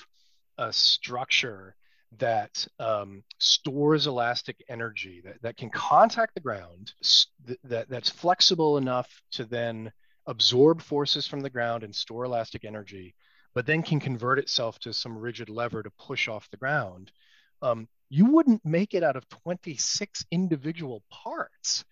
a 0.57 0.73
structure 0.73 1.75
that 2.19 2.65
um, 2.79 3.23
stores 3.37 4.07
elastic 4.07 4.63
energy 4.69 5.21
that, 5.25 5.41
that 5.41 5.57
can 5.57 5.69
contact 5.69 6.33
the 6.33 6.41
ground 6.41 6.93
that 7.63 7.89
that's 7.89 8.09
flexible 8.09 8.77
enough 8.77 9.21
to 9.31 9.43
then 9.43 9.91
absorb 10.25 10.81
forces 10.81 11.27
from 11.27 11.41
the 11.41 11.49
ground 11.49 11.83
and 11.83 11.93
store 11.93 12.23
elastic 12.23 12.63
energy 12.63 13.13
but 13.53 13.65
then 13.65 13.81
can 13.81 13.99
convert 13.99 14.39
itself 14.39 14.79
to 14.79 14.93
some 14.93 15.17
rigid 15.17 15.49
lever 15.49 15.83
to 15.83 15.91
push 15.99 16.27
off 16.27 16.49
the 16.49 16.57
ground 16.57 17.11
um, 17.61 17.87
you 18.09 18.25
wouldn't 18.25 18.63
make 18.63 18.93
it 18.93 19.03
out 19.03 19.15
of 19.15 19.27
26 19.29 20.25
individual 20.31 21.03
parts 21.09 21.83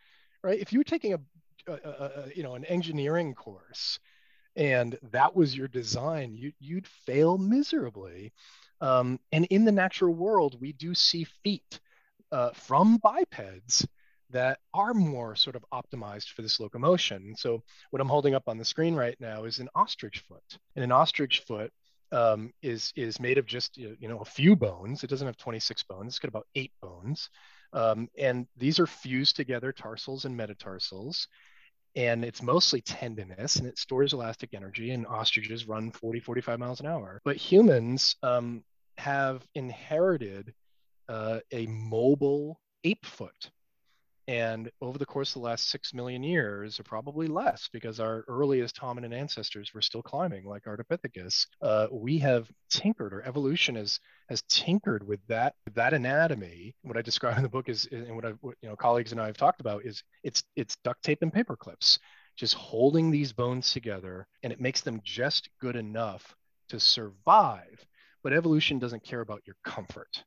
right? 0.46 0.60
If 0.60 0.72
you 0.72 0.80
were 0.80 0.86
taking 0.86 1.14
a, 1.14 1.20
a, 1.68 1.74
a, 1.74 2.30
you 2.36 2.44
know 2.44 2.56
an 2.56 2.66
engineering 2.66 3.34
course 3.34 4.00
and 4.56 4.98
that 5.12 5.36
was 5.36 5.56
your 5.56 5.68
design, 5.68 6.34
you, 6.34 6.54
you'd 6.60 6.88
fail 6.88 7.38
miserably. 7.38 8.32
Um, 8.82 9.20
and 9.32 9.46
in 9.46 9.66
the 9.66 9.72
natural 9.72 10.14
world, 10.14 10.60
we 10.62 10.72
do 10.72 10.96
see 10.96 11.26
feet 11.44 11.80
uh, 12.32 12.52
from 12.52 12.98
bipeds 12.98 13.86
that 14.32 14.60
are 14.74 14.94
more 14.94 15.36
sort 15.36 15.56
of 15.56 15.66
optimized 15.74 16.30
for 16.30 16.42
this 16.42 16.60
locomotion. 16.60 17.36
So 17.38 17.64
what 17.92 18.02
I'm 18.02 18.10
holding 18.10 18.34
up 18.34 18.48
on 18.48 18.58
the 18.58 18.66
screen 18.66 18.96
right 18.96 19.20
now 19.20 19.44
is 19.44 19.60
an 19.60 19.70
ostrich 19.76 20.20
foot. 20.28 20.58
And 20.76 20.84
an 20.84 20.92
ostrich 20.92 21.44
foot 21.48 21.72
um, 22.12 22.54
is 22.62 22.94
is 22.96 23.20
made 23.20 23.38
of 23.38 23.46
just 23.46 23.78
you 23.78 23.98
know 24.02 24.20
a 24.20 24.26
few 24.26 24.56
bones. 24.56 25.04
It 25.04 25.10
doesn't 25.10 25.28
have 25.28 25.38
26 25.38 25.84
bones. 25.84 26.14
It's 26.14 26.20
got 26.20 26.30
about 26.30 26.48
eight 26.56 26.72
bones. 26.82 27.30
Um, 27.76 28.10
and 28.18 28.48
these 28.58 28.80
are 28.80 28.88
fused 28.88 29.36
together, 29.36 29.72
tarsals 29.72 30.26
and 30.26 30.36
metatarsals. 30.36 31.28
And 31.96 32.26
it's 32.26 32.42
mostly 32.42 32.82
tendinous 32.82 33.58
and 33.58 33.68
it 33.68 33.78
stores 33.78 34.14
elastic 34.14 34.54
energy. 34.54 34.92
And 34.92 35.06
ostriches 35.06 35.68
run 35.68 35.92
40, 35.92 36.20
45 36.22 36.60
miles 36.60 36.80
an 36.80 36.88
hour. 36.88 37.22
But 37.24 37.38
humans 37.38 38.16
um, 38.24 38.64
have 38.98 39.46
inherited 39.56 40.54
uh, 41.08 41.40
a 41.52 41.68
mobile 41.68 42.60
ape 42.84 43.06
foot. 43.06 43.52
And 44.28 44.72
over 44.82 44.98
the 44.98 45.06
course 45.06 45.36
of 45.36 45.42
the 45.42 45.48
last 45.48 45.70
six 45.70 45.94
million 45.94 46.24
years, 46.24 46.80
or 46.80 46.84
probably 46.84 47.28
less, 47.28 47.70
because 47.72 48.00
our 48.00 48.26
earliest 48.28 48.76
hominin 48.76 49.14
ancestors 49.14 49.72
were 49.72 49.84
still 49.84 50.02
climbing, 50.02 50.46
like 50.46 50.64
Ardipithecus, 50.64 51.46
uh, 51.62 51.88
we 51.92 52.18
have 52.20 52.50
tinkered, 52.72 53.14
or 53.14 53.22
evolution 53.22 53.76
has 53.76 54.00
has 54.30 54.42
tinkered 54.50 55.08
with 55.08 55.20
that 55.28 55.54
that 55.76 55.94
anatomy. 55.94 56.76
What 56.82 56.98
I 56.98 57.04
describe 57.04 57.38
in 57.38 57.44
the 57.44 57.50
book 57.50 57.70
is, 57.70 57.88
and 57.92 58.16
what 58.16 58.26
I, 58.26 58.30
what, 58.42 58.56
you 58.62 58.70
know, 58.70 58.76
colleagues 58.76 59.12
and 59.12 59.22
I 59.22 59.28
have 59.28 59.38
talked 59.38 59.62
about 59.62 59.86
is 59.86 60.02
it's 60.24 60.44
it's 60.56 60.76
duct 60.78 61.04
tape 61.04 61.22
and 61.22 61.32
paper 61.32 61.56
clips, 61.56 62.00
just 62.36 62.56
holding 62.56 63.12
these 63.12 63.32
bones 63.32 63.72
together, 63.72 64.26
and 64.42 64.52
it 64.52 64.60
makes 64.60 64.82
them 64.82 65.02
just 65.04 65.50
good 65.62 65.76
enough 65.76 66.36
to 66.70 66.80
survive. 66.80 67.86
But 68.24 68.34
evolution 68.34 68.80
doesn't 68.80 69.04
care 69.04 69.22
about 69.22 69.44
your 69.46 69.56
comfort 69.64 70.24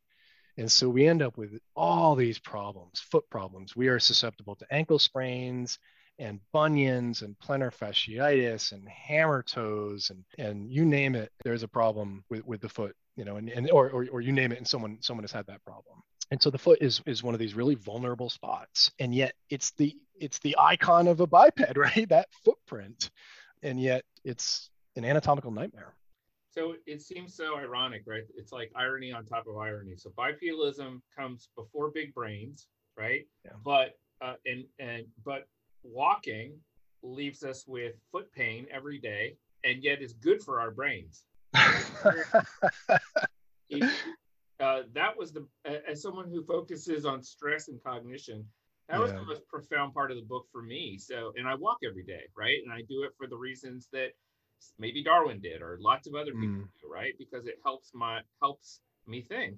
and 0.59 0.71
so 0.71 0.89
we 0.89 1.07
end 1.07 1.23
up 1.23 1.39
with 1.39 1.61
all 1.77 2.17
these 2.17 2.41
problems, 2.41 2.99
foot 2.99 3.25
problems. 3.31 3.77
We 3.77 3.87
are 3.87 4.01
susceptible 4.01 4.57
to 4.57 4.67
ankle 4.75 4.99
sprains 4.99 5.79
and 6.19 6.41
bunions 6.53 7.23
and 7.23 7.37
plantar 7.39 7.73
fasciitis 7.73 8.73
and 8.73 8.87
hammer 8.89 9.45
toes 9.45 10.11
and, 10.11 10.25
and 10.37 10.69
you 10.69 10.85
name 10.85 11.15
it, 11.15 11.31
there's 11.45 11.63
a 11.63 11.69
problem 11.69 12.25
with, 12.29 12.45
with 12.45 12.61
the 12.61 12.69
foot, 12.69 12.97
you 13.17 13.25
know, 13.25 13.37
and, 13.37 13.49
and 13.51 13.71
or, 13.71 13.89
or, 13.91 14.07
or 14.11 14.21
you 14.21 14.33
name 14.33 14.51
it 14.51 14.59
and 14.59 14.67
someone 14.67 14.99
someone 15.01 15.23
has 15.23 15.31
had 15.31 15.47
that 15.47 15.65
problem. 15.65 16.03
And 16.33 16.43
so 16.43 16.51
the 16.51 16.59
foot 16.59 16.79
is 16.81 17.01
is 17.07 17.23
one 17.23 17.35
of 17.35 17.41
these 17.41 17.55
really 17.55 17.77
vulnerable 17.77 18.29
spots. 18.29 18.91
And 18.99 19.15
yet 19.15 19.35
it's 19.51 19.71
the 19.73 19.95
it's 20.17 20.41
the 20.41 20.57
icon 20.59 21.07
of 21.07 21.21
a 21.21 21.27
biped, 21.27 21.63
right? 21.77 22.09
That 22.09 22.29
footprint. 22.45 23.11
And 23.63 23.81
yet 23.81 24.05
it's 24.25 24.71
an 24.97 25.05
anatomical 25.05 25.53
nightmare. 25.53 25.95
So 26.59 26.75
it 26.87 27.01
seems 27.01 27.37
so 27.37 27.57
ironic, 27.57 28.03
right? 28.05 28.25
It's 28.37 28.51
like 28.51 28.73
irony 28.75 29.13
on 29.13 29.25
top 29.25 29.47
of 29.47 29.57
irony. 29.59 29.95
So 29.95 30.11
bipedalism 30.11 31.01
comes 31.17 31.51
before 31.55 31.93
big 31.93 32.13
brains, 32.13 32.67
right? 32.97 33.29
Yeah. 33.45 33.53
But 33.65 33.97
uh, 34.21 34.35
and 34.45 34.65
and 34.81 35.07
but 35.25 35.47
walking 35.85 36.55
leaves 37.03 37.45
us 37.45 37.65
with 37.69 37.95
foot 38.11 38.33
pain 38.33 38.67
every 38.73 38.99
day, 38.99 39.37
and 39.63 39.85
yet 39.85 40.03
is 40.03 40.15
good 40.15 40.43
for 40.43 40.61
our 40.61 40.73
brains. 40.73 41.23
uh, 41.55 41.63
that 44.93 45.17
was 45.17 45.33
the 45.33 45.47
as 45.89 46.03
someone 46.03 46.29
who 46.29 46.43
focuses 46.43 47.07
on 47.07 47.23
stress 47.23 47.69
and 47.69 47.81
cognition 47.85 48.45
that 48.89 48.97
yeah. 48.97 49.03
was 49.03 49.13
the 49.13 49.23
most 49.23 49.47
profound 49.49 49.95
part 49.95 50.11
of 50.11 50.17
the 50.17 50.25
book 50.25 50.47
for 50.53 50.63
me 50.63 50.99
so 50.99 51.33
and 51.37 51.49
i 51.49 51.55
walk 51.55 51.79
every 51.87 52.05
day 52.05 52.23
right 52.37 52.59
and 52.63 52.73
i 52.73 52.83
do 52.89 53.03
it 53.03 53.13
for 53.17 53.27
the 53.27 53.37
reasons 53.37 53.89
that 53.93 54.11
maybe 54.79 55.03
Darwin 55.03 55.41
did 55.41 55.63
or 55.63 55.79
lots 55.81 56.07
of 56.07 56.15
other 56.15 56.33
people 56.33 56.49
mm. 56.49 56.69
do, 56.81 56.91
right? 56.91 57.15
Because 57.19 57.47
it 57.47 57.59
helps 57.65 57.91
my 57.95 58.21
helps 58.41 58.81
me 59.07 59.23
think. 59.23 59.57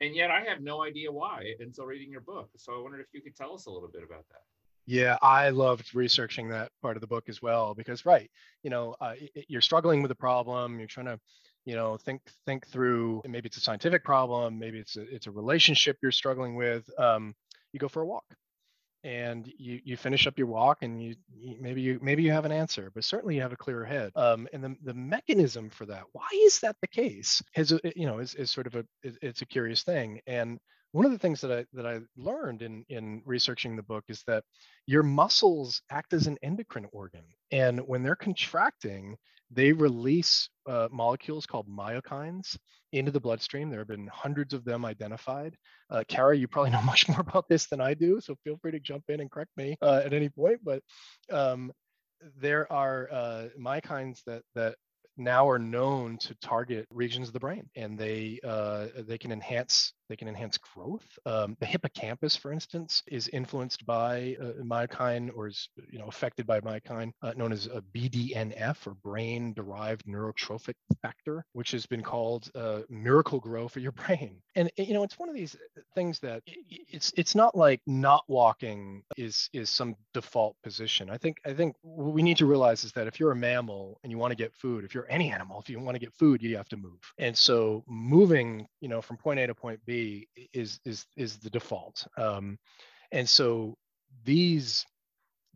And 0.00 0.16
yet 0.16 0.30
I 0.30 0.42
have 0.42 0.60
no 0.60 0.82
idea 0.82 1.12
why 1.12 1.54
until 1.60 1.86
reading 1.86 2.10
your 2.10 2.22
book. 2.22 2.50
So 2.56 2.74
I 2.74 2.82
wondered 2.82 3.00
if 3.00 3.06
you 3.12 3.22
could 3.22 3.36
tell 3.36 3.54
us 3.54 3.66
a 3.66 3.70
little 3.70 3.88
bit 3.88 4.02
about 4.02 4.24
that. 4.30 4.42
Yeah, 4.84 5.16
I 5.22 5.50
loved 5.50 5.94
researching 5.94 6.48
that 6.48 6.72
part 6.82 6.96
of 6.96 7.00
the 7.00 7.06
book 7.06 7.28
as 7.28 7.40
well 7.40 7.72
because 7.72 8.04
right, 8.04 8.28
you 8.64 8.70
know, 8.70 8.96
uh, 9.00 9.14
you're 9.48 9.60
struggling 9.60 10.02
with 10.02 10.10
a 10.10 10.16
problem, 10.16 10.78
you're 10.78 10.88
trying 10.88 11.06
to, 11.06 11.20
you 11.64 11.76
know, 11.76 11.96
think 11.96 12.20
think 12.46 12.66
through. 12.66 13.22
Maybe 13.24 13.46
it's 13.46 13.56
a 13.56 13.60
scientific 13.60 14.04
problem, 14.04 14.58
maybe 14.58 14.80
it's 14.80 14.96
a 14.96 15.02
it's 15.02 15.28
a 15.28 15.30
relationship 15.30 15.98
you're 16.02 16.10
struggling 16.10 16.56
with. 16.56 16.90
Um, 16.98 17.34
you 17.72 17.78
go 17.78 17.88
for 17.88 18.02
a 18.02 18.06
walk, 18.06 18.24
and 19.04 19.52
you 19.58 19.80
you 19.84 19.96
finish 19.96 20.26
up 20.26 20.38
your 20.38 20.46
walk 20.46 20.78
and 20.82 21.02
you, 21.02 21.14
you, 21.34 21.56
maybe 21.60 21.80
you 21.80 21.98
maybe 22.02 22.22
you 22.22 22.30
have 22.30 22.44
an 22.44 22.52
answer 22.52 22.90
but 22.94 23.04
certainly 23.04 23.34
you 23.34 23.42
have 23.42 23.52
a 23.52 23.56
clearer 23.56 23.84
head. 23.84 24.12
Um, 24.16 24.48
and 24.52 24.62
the, 24.62 24.76
the 24.84 24.94
mechanism 24.94 25.70
for 25.70 25.86
that 25.86 26.04
why 26.12 26.28
is 26.34 26.60
that 26.60 26.76
the 26.80 26.88
case? 26.88 27.42
Has 27.54 27.72
you 27.96 28.06
know 28.06 28.18
is, 28.18 28.34
is 28.34 28.50
sort 28.50 28.66
of 28.66 28.76
a 28.76 28.84
it's 29.02 29.42
a 29.42 29.46
curious 29.46 29.82
thing. 29.82 30.20
And 30.26 30.58
one 30.92 31.06
of 31.06 31.12
the 31.12 31.18
things 31.18 31.40
that 31.40 31.50
I 31.50 31.64
that 31.72 31.86
I 31.86 32.00
learned 32.16 32.62
in 32.62 32.84
in 32.88 33.22
researching 33.24 33.76
the 33.76 33.82
book 33.82 34.04
is 34.08 34.22
that 34.26 34.44
your 34.86 35.02
muscles 35.02 35.82
act 35.90 36.12
as 36.12 36.26
an 36.26 36.38
endocrine 36.42 36.86
organ, 36.92 37.24
and 37.50 37.80
when 37.80 38.02
they're 38.02 38.14
contracting, 38.14 39.16
they 39.52 39.72
release 39.72 40.48
uh, 40.68 40.88
molecules 40.90 41.46
called 41.46 41.68
myokines 41.68 42.56
into 42.92 43.10
the 43.10 43.20
bloodstream. 43.20 43.70
There 43.70 43.80
have 43.80 43.88
been 43.88 44.08
hundreds 44.08 44.54
of 44.54 44.64
them 44.64 44.84
identified. 44.84 45.56
Uh, 45.90 46.04
Kara, 46.08 46.36
you 46.36 46.48
probably 46.48 46.70
know 46.72 46.82
much 46.82 47.08
more 47.08 47.20
about 47.20 47.48
this 47.48 47.66
than 47.66 47.80
I 47.80 47.94
do, 47.94 48.20
so 48.20 48.36
feel 48.44 48.58
free 48.60 48.72
to 48.72 48.80
jump 48.80 49.04
in 49.08 49.20
and 49.20 49.30
correct 49.30 49.50
me 49.56 49.76
uh, 49.82 50.02
at 50.04 50.12
any 50.12 50.28
point. 50.28 50.60
But 50.64 50.82
um, 51.30 51.72
there 52.38 52.70
are 52.72 53.08
uh, 53.10 53.48
myokines 53.58 54.22
that 54.26 54.42
that 54.54 54.76
now 55.16 55.48
are 55.48 55.58
known 55.58 56.16
to 56.18 56.34
target 56.36 56.86
regions 56.90 57.28
of 57.28 57.34
the 57.34 57.40
brain, 57.40 57.68
and 57.76 57.98
they 57.98 58.40
uh, 58.44 58.86
they 59.06 59.18
can 59.18 59.32
enhance 59.32 59.92
they 60.08 60.16
can 60.16 60.28
enhance 60.28 60.58
growth. 60.58 61.06
Um, 61.26 61.56
the 61.60 61.66
hippocampus, 61.66 62.36
for 62.36 62.52
instance, 62.52 63.02
is 63.08 63.28
influenced 63.28 63.86
by 63.86 64.36
uh, 64.40 64.62
myokine 64.62 65.30
or 65.34 65.48
is 65.48 65.68
you 65.90 65.98
know 65.98 66.06
affected 66.06 66.46
by 66.46 66.60
myokine, 66.60 67.12
uh, 67.22 67.32
known 67.36 67.52
as 67.52 67.66
a 67.66 67.82
BDNF 67.94 68.86
or 68.86 68.94
brain-derived 69.02 70.04
neurotrophic 70.06 70.74
factor, 71.00 71.44
which 71.52 71.70
has 71.70 71.86
been 71.86 72.02
called 72.02 72.50
uh, 72.54 72.80
miracle 72.88 73.40
grow 73.40 73.68
for 73.68 73.80
your 73.80 73.92
brain. 74.06 74.36
And 74.54 74.70
you 74.76 74.94
know, 74.94 75.02
it's 75.02 75.18
one 75.18 75.28
of 75.28 75.34
these 75.34 75.56
things 75.94 76.18
that 76.20 76.42
it's 76.46 77.12
it's 77.16 77.34
not 77.34 77.56
like 77.56 77.80
not 77.86 78.24
walking 78.28 79.02
is 79.16 79.48
is 79.52 79.70
some 79.70 79.96
default 80.14 80.56
position. 80.62 81.10
I 81.10 81.18
think 81.18 81.38
I 81.46 81.52
think 81.52 81.76
what 81.82 82.12
we 82.12 82.22
need 82.22 82.36
to 82.38 82.46
realize 82.46 82.84
is 82.84 82.92
that 82.92 83.06
if 83.06 83.18
you're 83.18 83.32
a 83.32 83.36
mammal 83.36 83.98
and 84.02 84.10
you 84.10 84.18
want 84.18 84.32
to 84.32 84.36
get 84.36 84.54
food, 84.54 84.84
if 84.84 84.94
you're 84.94 85.10
any 85.10 85.30
animal, 85.36 85.60
if 85.60 85.68
you 85.68 85.78
want 85.80 85.94
to 85.94 86.00
get 86.00 86.12
food, 86.14 86.42
you 86.42 86.56
have 86.56 86.68
to 86.68 86.76
move. 86.76 87.00
And 87.18 87.36
so 87.36 87.84
moving, 87.86 88.66
you 88.80 88.88
know, 88.88 89.00
from 89.00 89.16
point 89.16 89.40
A 89.40 89.46
to 89.46 89.54
point 89.54 89.80
B 89.86 89.91
is 90.52 90.80
is 90.84 91.06
is 91.16 91.38
the 91.38 91.50
default. 91.50 92.06
Um, 92.16 92.58
and 93.10 93.28
so 93.28 93.76
these 94.24 94.84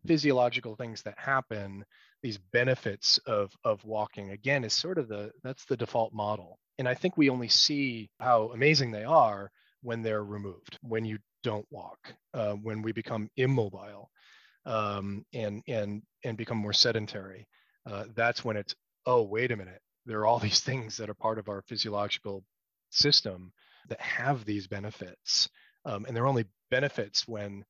physiological 0.07 0.77
things 0.77 1.03
that 1.03 1.19
happen, 1.19 1.85
these 2.23 2.39
benefits 2.53 3.19
of 3.27 3.53
of 3.65 3.85
walking, 3.85 4.31
again, 4.31 4.65
is 4.65 4.73
sort 4.73 4.99
of 4.99 5.09
the 5.09 5.31
that's 5.43 5.65
the 5.67 5.77
default 5.77 6.13
model. 6.13 6.59
And 6.79 6.89
I 6.89 6.95
think 6.95 7.17
we 7.17 7.31
only 7.31 7.49
see 7.49 8.11
how 8.21 8.51
amazing 8.53 8.93
they 8.93 9.05
are 9.05 9.51
when 9.83 10.03
they're 10.03 10.25
removed, 10.25 10.79
when 10.83 11.05
you 11.05 11.19
don't 11.43 11.67
walk, 11.71 11.99
uh, 12.35 12.53
when 12.55 12.83
we 12.83 12.93
become 12.93 13.31
immobile, 13.37 14.11
um, 14.67 15.25
and 15.33 15.63
and 15.69 16.03
and 16.25 16.37
become 16.37 16.59
more 16.59 16.73
sedentary. 16.73 17.47
Uh, 17.89 18.05
that's 18.15 18.45
when 18.45 18.57
it's 18.57 18.75
oh 19.07 19.23
wait 19.23 19.53
a 19.53 19.57
minute, 19.57 19.81
there 20.07 20.21
are 20.21 20.27
all 20.27 20.39
these 20.39 20.61
things 20.61 20.97
that 20.97 21.11
are 21.11 21.15
part 21.15 21.39
of 21.39 21.49
our 21.49 21.63
physiological 21.69 22.45
system 22.91 23.53
that 23.89 24.01
have 24.01 24.45
these 24.45 24.67
benefits, 24.67 25.49
um, 25.85 26.05
and 26.07 26.17
they're 26.17 26.27
only 26.27 26.47
benefits 26.71 27.27
when 27.27 27.65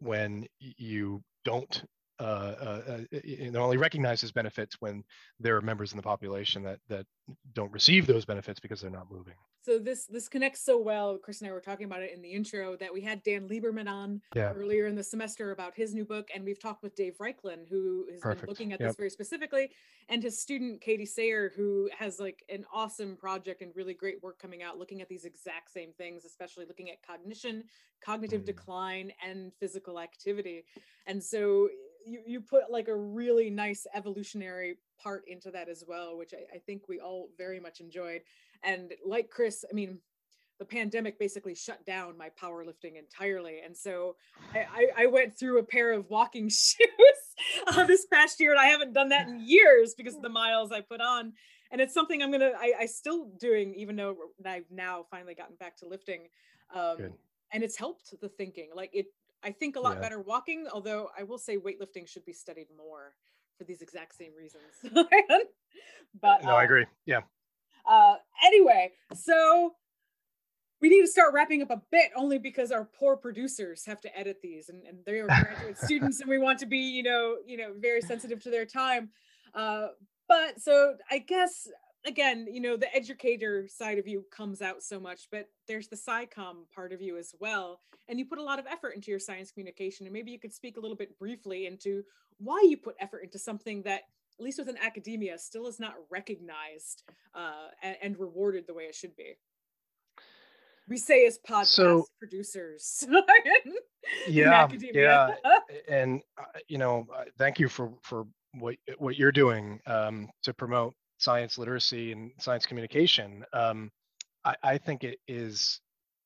when 0.00 0.46
you 0.58 1.22
don't 1.44 1.84
uh, 2.20 2.22
uh, 2.22 2.98
uh 3.12 3.58
only 3.58 3.76
recognized 3.76 4.24
as 4.24 4.32
benefits 4.32 4.76
when 4.80 5.04
there 5.38 5.56
are 5.56 5.60
members 5.60 5.92
in 5.92 5.96
the 5.96 6.02
population 6.02 6.62
that 6.62 6.78
that 6.88 7.06
don't 7.52 7.72
receive 7.72 8.06
those 8.06 8.24
benefits 8.24 8.58
because 8.60 8.80
they're 8.80 8.90
not 8.90 9.10
moving 9.10 9.34
so 9.62 9.78
this 9.78 10.06
this 10.06 10.28
connects 10.28 10.64
so 10.64 10.78
well 10.78 11.18
chris 11.18 11.40
and 11.40 11.50
i 11.50 11.52
were 11.52 11.60
talking 11.60 11.84
about 11.84 12.02
it 12.02 12.12
in 12.14 12.22
the 12.22 12.30
intro 12.30 12.76
that 12.76 12.92
we 12.92 13.00
had 13.00 13.22
dan 13.22 13.48
lieberman 13.48 13.88
on 13.88 14.20
yeah. 14.34 14.52
earlier 14.52 14.86
in 14.86 14.94
the 14.94 15.02
semester 15.02 15.50
about 15.50 15.74
his 15.74 15.94
new 15.94 16.04
book 16.04 16.28
and 16.34 16.44
we've 16.44 16.60
talked 16.60 16.82
with 16.82 16.94
dave 16.96 17.16
Raichlen 17.18 17.68
who 17.68 18.06
has 18.10 18.20
Perfect. 18.20 18.40
been 18.42 18.48
looking 18.48 18.72
at 18.72 18.80
yep. 18.80 18.90
this 18.90 18.96
very 18.96 19.10
specifically 19.10 19.70
and 20.08 20.22
his 20.22 20.40
student 20.40 20.80
katie 20.80 21.06
sayer 21.06 21.52
who 21.54 21.88
has 21.96 22.18
like 22.18 22.44
an 22.48 22.64
awesome 22.72 23.16
project 23.16 23.62
and 23.62 23.72
really 23.76 23.94
great 23.94 24.22
work 24.22 24.38
coming 24.38 24.62
out 24.62 24.78
looking 24.78 25.02
at 25.02 25.08
these 25.08 25.24
exact 25.24 25.70
same 25.70 25.92
things 25.98 26.24
especially 26.24 26.64
looking 26.64 26.90
at 26.90 27.02
cognition 27.02 27.62
cognitive 28.04 28.42
mm. 28.42 28.46
decline 28.46 29.12
and 29.26 29.52
physical 29.60 30.00
activity 30.00 30.64
and 31.06 31.22
so 31.22 31.68
you, 32.08 32.20
you 32.26 32.40
put 32.40 32.70
like 32.70 32.88
a 32.88 32.96
really 32.96 33.50
nice 33.50 33.86
evolutionary 33.94 34.76
part 35.02 35.24
into 35.28 35.50
that 35.50 35.68
as 35.68 35.84
well 35.86 36.16
which 36.16 36.34
I, 36.34 36.56
I 36.56 36.58
think 36.58 36.88
we 36.88 37.00
all 37.00 37.28
very 37.36 37.60
much 37.60 37.80
enjoyed 37.80 38.22
and 38.62 38.92
like 39.06 39.30
Chris, 39.30 39.64
I 39.70 39.74
mean, 39.74 39.98
the 40.58 40.64
pandemic 40.64 41.18
basically 41.18 41.54
shut 41.54 41.84
down 41.86 42.18
my 42.18 42.30
powerlifting 42.40 42.98
entirely. 42.98 43.60
And 43.64 43.76
so 43.76 44.16
I, 44.52 44.58
I, 44.58 45.04
I 45.04 45.06
went 45.06 45.38
through 45.38 45.58
a 45.58 45.62
pair 45.62 45.92
of 45.92 46.10
walking 46.10 46.48
shoes 46.48 46.88
uh, 47.68 47.84
this 47.84 48.06
past 48.06 48.40
year, 48.40 48.50
and 48.50 48.60
I 48.60 48.66
haven't 48.66 48.92
done 48.92 49.10
that 49.10 49.28
in 49.28 49.40
years 49.40 49.94
because 49.94 50.16
of 50.16 50.22
the 50.22 50.28
miles 50.28 50.72
I 50.72 50.80
put 50.80 51.00
on. 51.00 51.32
And 51.70 51.80
it's 51.80 51.94
something 51.94 52.22
I'm 52.22 52.32
gonna 52.32 52.52
I, 52.58 52.72
I 52.80 52.86
still 52.86 53.30
doing, 53.38 53.74
even 53.74 53.94
though 53.94 54.16
I've 54.44 54.64
now 54.70 55.04
finally 55.10 55.34
gotten 55.34 55.56
back 55.56 55.76
to 55.78 55.86
lifting. 55.86 56.28
Um, 56.74 56.96
and 57.52 57.62
it's 57.62 57.76
helped 57.76 58.14
the 58.20 58.28
thinking. 58.28 58.70
Like 58.74 58.90
it, 58.92 59.06
I 59.42 59.50
think 59.50 59.76
a 59.76 59.80
lot 59.80 59.96
yeah. 59.96 60.00
better 60.00 60.20
walking. 60.20 60.66
Although 60.72 61.08
I 61.18 61.22
will 61.22 61.38
say 61.38 61.56
weightlifting 61.56 62.08
should 62.08 62.24
be 62.24 62.32
studied 62.32 62.68
more 62.76 63.14
for 63.56 63.64
these 63.64 63.82
exact 63.82 64.16
same 64.16 64.32
reasons. 64.36 64.64
but 66.20 66.44
no, 66.44 66.56
I 66.56 66.64
agree. 66.64 66.86
Yeah. 67.06 67.20
Uh, 67.88 68.16
anyway, 68.44 68.92
so 69.14 69.74
we 70.80 70.88
need 70.88 71.00
to 71.00 71.08
start 71.08 71.34
wrapping 71.34 71.62
up 71.62 71.70
a 71.70 71.82
bit 71.90 72.10
only 72.16 72.38
because 72.38 72.70
our 72.70 72.84
poor 72.84 73.16
producers 73.16 73.84
have 73.86 74.00
to 74.02 74.18
edit 74.18 74.38
these 74.42 74.68
and, 74.68 74.84
and 74.84 74.98
they 75.04 75.18
are 75.18 75.26
graduate 75.26 75.78
students 75.82 76.20
and 76.20 76.30
we 76.30 76.38
want 76.38 76.58
to 76.60 76.66
be, 76.66 76.78
you 76.78 77.02
know, 77.02 77.36
you 77.46 77.56
know, 77.56 77.72
very 77.78 78.00
sensitive 78.00 78.42
to 78.42 78.50
their 78.50 78.66
time. 78.66 79.10
Uh, 79.54 79.88
but 80.28 80.60
so 80.60 80.94
I 81.10 81.18
guess 81.18 81.68
again, 82.06 82.46
you 82.50 82.60
know, 82.60 82.76
the 82.76 82.94
educator 82.94 83.66
side 83.68 83.98
of 83.98 84.06
you 84.06 84.24
comes 84.30 84.62
out 84.62 84.82
so 84.82 85.00
much, 85.00 85.28
but 85.30 85.48
there's 85.66 85.88
the 85.88 85.96
SciComm 85.96 86.70
part 86.74 86.92
of 86.92 87.02
you 87.02 87.16
as 87.16 87.34
well. 87.40 87.80
And 88.08 88.18
you 88.18 88.24
put 88.24 88.38
a 88.38 88.42
lot 88.42 88.58
of 88.58 88.66
effort 88.66 88.94
into 88.94 89.10
your 89.10 89.20
science 89.20 89.50
communication. 89.50 90.06
And 90.06 90.12
maybe 90.12 90.30
you 90.30 90.38
could 90.38 90.52
speak 90.52 90.76
a 90.76 90.80
little 90.80 90.96
bit 90.96 91.18
briefly 91.18 91.66
into 91.66 92.02
why 92.38 92.62
you 92.64 92.76
put 92.76 92.96
effort 93.00 93.24
into 93.24 93.38
something 93.38 93.82
that 93.82 94.02
at 94.38 94.44
least 94.44 94.58
within 94.58 94.76
academia, 94.78 95.36
still 95.36 95.66
is 95.66 95.80
not 95.80 95.94
recognized 96.10 97.02
uh, 97.34 97.68
and, 97.82 97.96
and, 98.02 98.18
rewarded 98.20 98.66
the 98.68 98.74
way 98.74 98.84
it 98.84 98.94
should 98.94 99.16
be. 99.16 99.34
We 100.88 100.96
say 100.96 101.26
as 101.26 101.38
podcast 101.38 101.66
so, 101.66 102.06
producers. 102.20 103.04
yeah, 104.28 104.68
yeah, 104.94 105.34
and 105.88 106.22
uh, 106.38 106.44
you 106.68 106.78
know, 106.78 107.06
uh, 107.14 107.24
thank 107.36 107.58
you 107.58 107.68
for 107.68 107.92
for 108.02 108.26
what 108.54 108.76
what 108.96 109.16
you're 109.16 109.32
doing 109.32 109.80
um, 109.86 110.30
to 110.44 110.54
promote 110.54 110.94
science 111.18 111.58
literacy 111.58 112.12
and 112.12 112.32
science 112.38 112.66
communication. 112.66 113.44
Um, 113.52 113.90
I, 114.44 114.56
I 114.62 114.78
think 114.78 115.04
it 115.04 115.18
is 115.28 115.80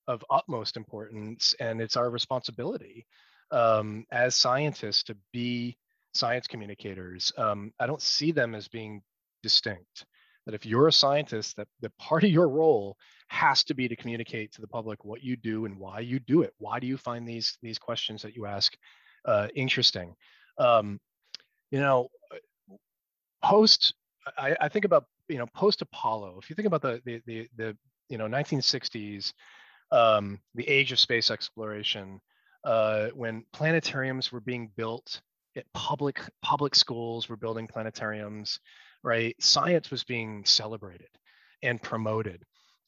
of 0.07 0.25
utmost 0.31 0.77
importance, 0.77 1.55
and 1.61 1.81
it's 1.81 1.97
our 1.97 2.11
responsibility 2.11 3.07
um, 3.53 4.07
as 4.11 4.35
scientists 4.35 5.05
to 5.05 5.17
be 5.33 5.77
science 6.15 6.47
communicators, 6.47 7.33
um, 7.37 7.73
I 7.79 7.87
don't 7.87 8.03
see 8.03 8.33
them 8.33 8.55
as 8.55 8.67
being 8.67 9.03
distinct. 9.43 10.07
That 10.47 10.55
if 10.55 10.67
you're 10.67 10.89
a 10.89 10.93
scientist, 10.93 11.57
that 11.57 11.69
the 11.81 11.93
part 12.01 12.25
of 12.25 12.31
your 12.31 12.49
role 12.49 12.97
has 13.29 13.63
to 13.65 13.75
be 13.75 13.87
to 13.87 13.95
communicate 13.95 14.53
to 14.53 14.61
the 14.61 14.67
public 14.67 15.05
what 15.05 15.23
you 15.23 15.37
do 15.37 15.67
and 15.67 15.79
why 15.79 16.01
you 16.01 16.19
do 16.19 16.43
it. 16.43 16.53
Why 16.59 16.81
do 16.81 16.89
you 16.89 16.97
find 16.97 17.29
these 17.29 17.57
these 17.63 17.79
questions 17.79 18.23
that 18.23 18.35
you 18.35 18.47
ask 18.47 18.77
uh, 19.25 19.49
interesting? 19.55 20.15
Um, 20.59 20.99
you 21.71 21.79
know, 21.79 22.09
post. 23.45 23.95
I, 24.39 24.57
I 24.61 24.69
think 24.69 24.85
about 24.85 25.07
you 25.29 25.39
know 25.39 25.47
post 25.55 25.83
Apollo. 25.83 26.39
If 26.43 26.51
you 26.51 26.57
think 26.57 26.67
about 26.67 26.83
the 26.83 27.01
the 27.05 27.23
the, 27.27 27.49
the 27.57 27.77
you 28.09 28.19
know 28.19 28.27
1960s, 28.27 29.33
um, 29.91 30.41
the 30.55 30.69
age 30.69 30.93
of 30.93 30.99
space 30.99 31.31
exploration, 31.31 32.21
uh, 32.65 33.09
when 33.15 33.45
planetariums 33.55 34.33
were 34.33 34.41
being 34.41 34.71
built 34.77 35.21
public 35.75 36.21
public 36.43 36.75
schools 36.75 37.29
were 37.29 37.37
building 37.37 37.69
planetariums, 37.69 38.59
right? 39.03 39.35
Science 39.41 39.91
was 39.91 40.05
being 40.05 40.45
celebrated 40.45 41.09
and 41.63 41.81
promoted, 41.83 42.45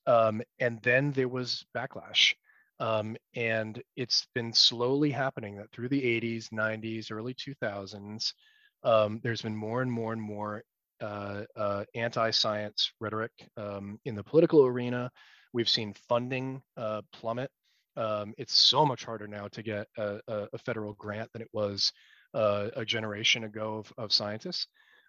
um, 0.07 0.43
and 0.59 0.81
then 0.83 1.13
there 1.13 1.29
was 1.29 1.65
backlash. 1.77 2.35
Um, 2.81 3.17
and 3.37 3.81
it's 3.95 4.27
been 4.35 4.53
slowly 4.53 5.11
happening 5.11 5.57
that 5.57 5.71
through 5.71 5.91
the 5.91 6.03
80s, 6.03 6.49
90s, 6.49 7.13
early 7.13 7.33
2000s, 7.33 8.33
um, 8.83 9.21
there's 9.23 9.43
been 9.43 9.55
more 9.55 9.81
and 9.81 9.93
more 9.93 10.13
and 10.13 10.21
more 10.21 10.65
anti-science 11.01 12.93
rhetoric 13.01 13.33
um, 13.57 13.99
in 14.05 14.15
the 14.15 14.25
political 14.25 14.67
arena. 14.67 15.11
We've 15.53 15.69
seen 15.69 15.95
funding 16.09 16.63
uh, 16.77 17.03
plummet. 17.13 17.51
Um, 17.97 18.35
it's 18.39 18.55
so 18.55 18.85
much 18.85 19.05
harder 19.05 19.29
now 19.29 19.47
to 19.49 19.63
get 19.63 19.87
a, 19.97 20.19
a, 20.27 20.59
federal 20.59 20.95
grant 20.95 21.33
than 21.33 21.43
it 21.43 21.49
was 21.53 21.93
uh, 22.35 22.71
a 22.75 22.85
generation 22.85 23.45
ago 23.45 23.77
of, 23.77 23.93
of 23.97 24.13
scientists. 24.13 24.67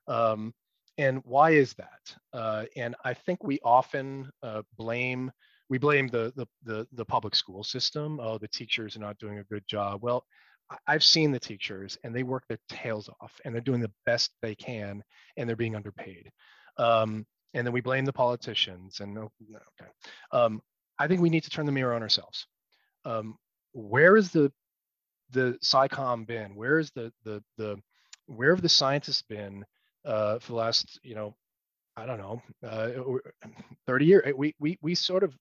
Um, 0.08 0.54
and 0.98 1.22
why 1.26 1.52
is 1.52 1.74
that? 1.74 2.16
Uh, 2.32 2.66
and 2.76 2.96
I 3.04 3.14
think 3.14 3.44
we 3.44 3.60
often 3.64 4.30
uh, 4.44 4.62
blame 4.78 5.32
we 5.68 5.80
blame 5.80 6.08
the, 6.08 6.32
the, 6.36 6.46
the 6.64 6.88
the 6.94 7.06
public 7.06 7.36
school 7.36 7.64
system. 7.64 8.20
Oh, 8.22 8.38
the 8.38 8.48
teachers 8.48 8.96
are 8.96 9.00
not 9.00 9.18
doing 9.18 9.40
a 9.40 9.44
good 9.46 9.64
job. 9.68 10.04
Well, 10.04 10.24
I've 10.88 11.04
seen 11.04 11.32
the 11.32 11.40
teachers, 11.40 11.98
and 12.04 12.16
they 12.16 12.24
work 12.24 12.44
their 12.48 12.60
tails 12.70 13.10
off, 13.22 13.40
and 13.44 13.54
they're 13.54 13.62
doing 13.62 13.82
the 13.82 13.92
best 14.06 14.32
they 14.42 14.56
can, 14.56 15.04
and 15.38 15.48
they're 15.48 15.56
being 15.56 15.76
underpaid. 15.76 16.32
Um, 16.78 17.26
and 17.54 17.66
then 17.66 17.74
we 17.74 17.82
blame 17.82 18.06
the 18.06 18.14
politicians. 18.14 19.00
And 19.00 19.18
okay, 19.18 19.92
um, 20.32 20.62
I 21.00 21.08
think 21.08 21.22
we 21.22 21.30
need 21.30 21.44
to 21.44 21.50
turn 21.50 21.66
the 21.66 21.72
mirror 21.72 21.94
on 21.94 22.02
ourselves. 22.02 22.48
Um, 23.06 23.38
where 23.74 24.18
is 24.18 24.32
the 24.32 24.52
the 25.32 25.58
SciComm 25.64 26.26
been? 26.28 26.56
Where 26.56 26.80
is 26.80 26.92
the 26.92 27.12
the 27.24 27.44
the 27.58 27.78
where 28.28 28.54
have 28.54 28.62
the 28.62 28.70
scientists 28.70 29.22
been 29.22 29.66
uh, 30.06 30.40
for 30.40 30.48
the 30.54 30.58
last 30.58 31.00
you 31.04 31.16
know 31.16 31.36
I 31.96 32.06
don't 32.06 32.18
know 32.18 32.42
uh, 32.68 32.90
30 33.88 34.06
years? 34.06 34.34
We 34.36 34.56
we 34.60 34.78
we 34.82 34.96
sort 34.96 35.24
of 35.24 35.36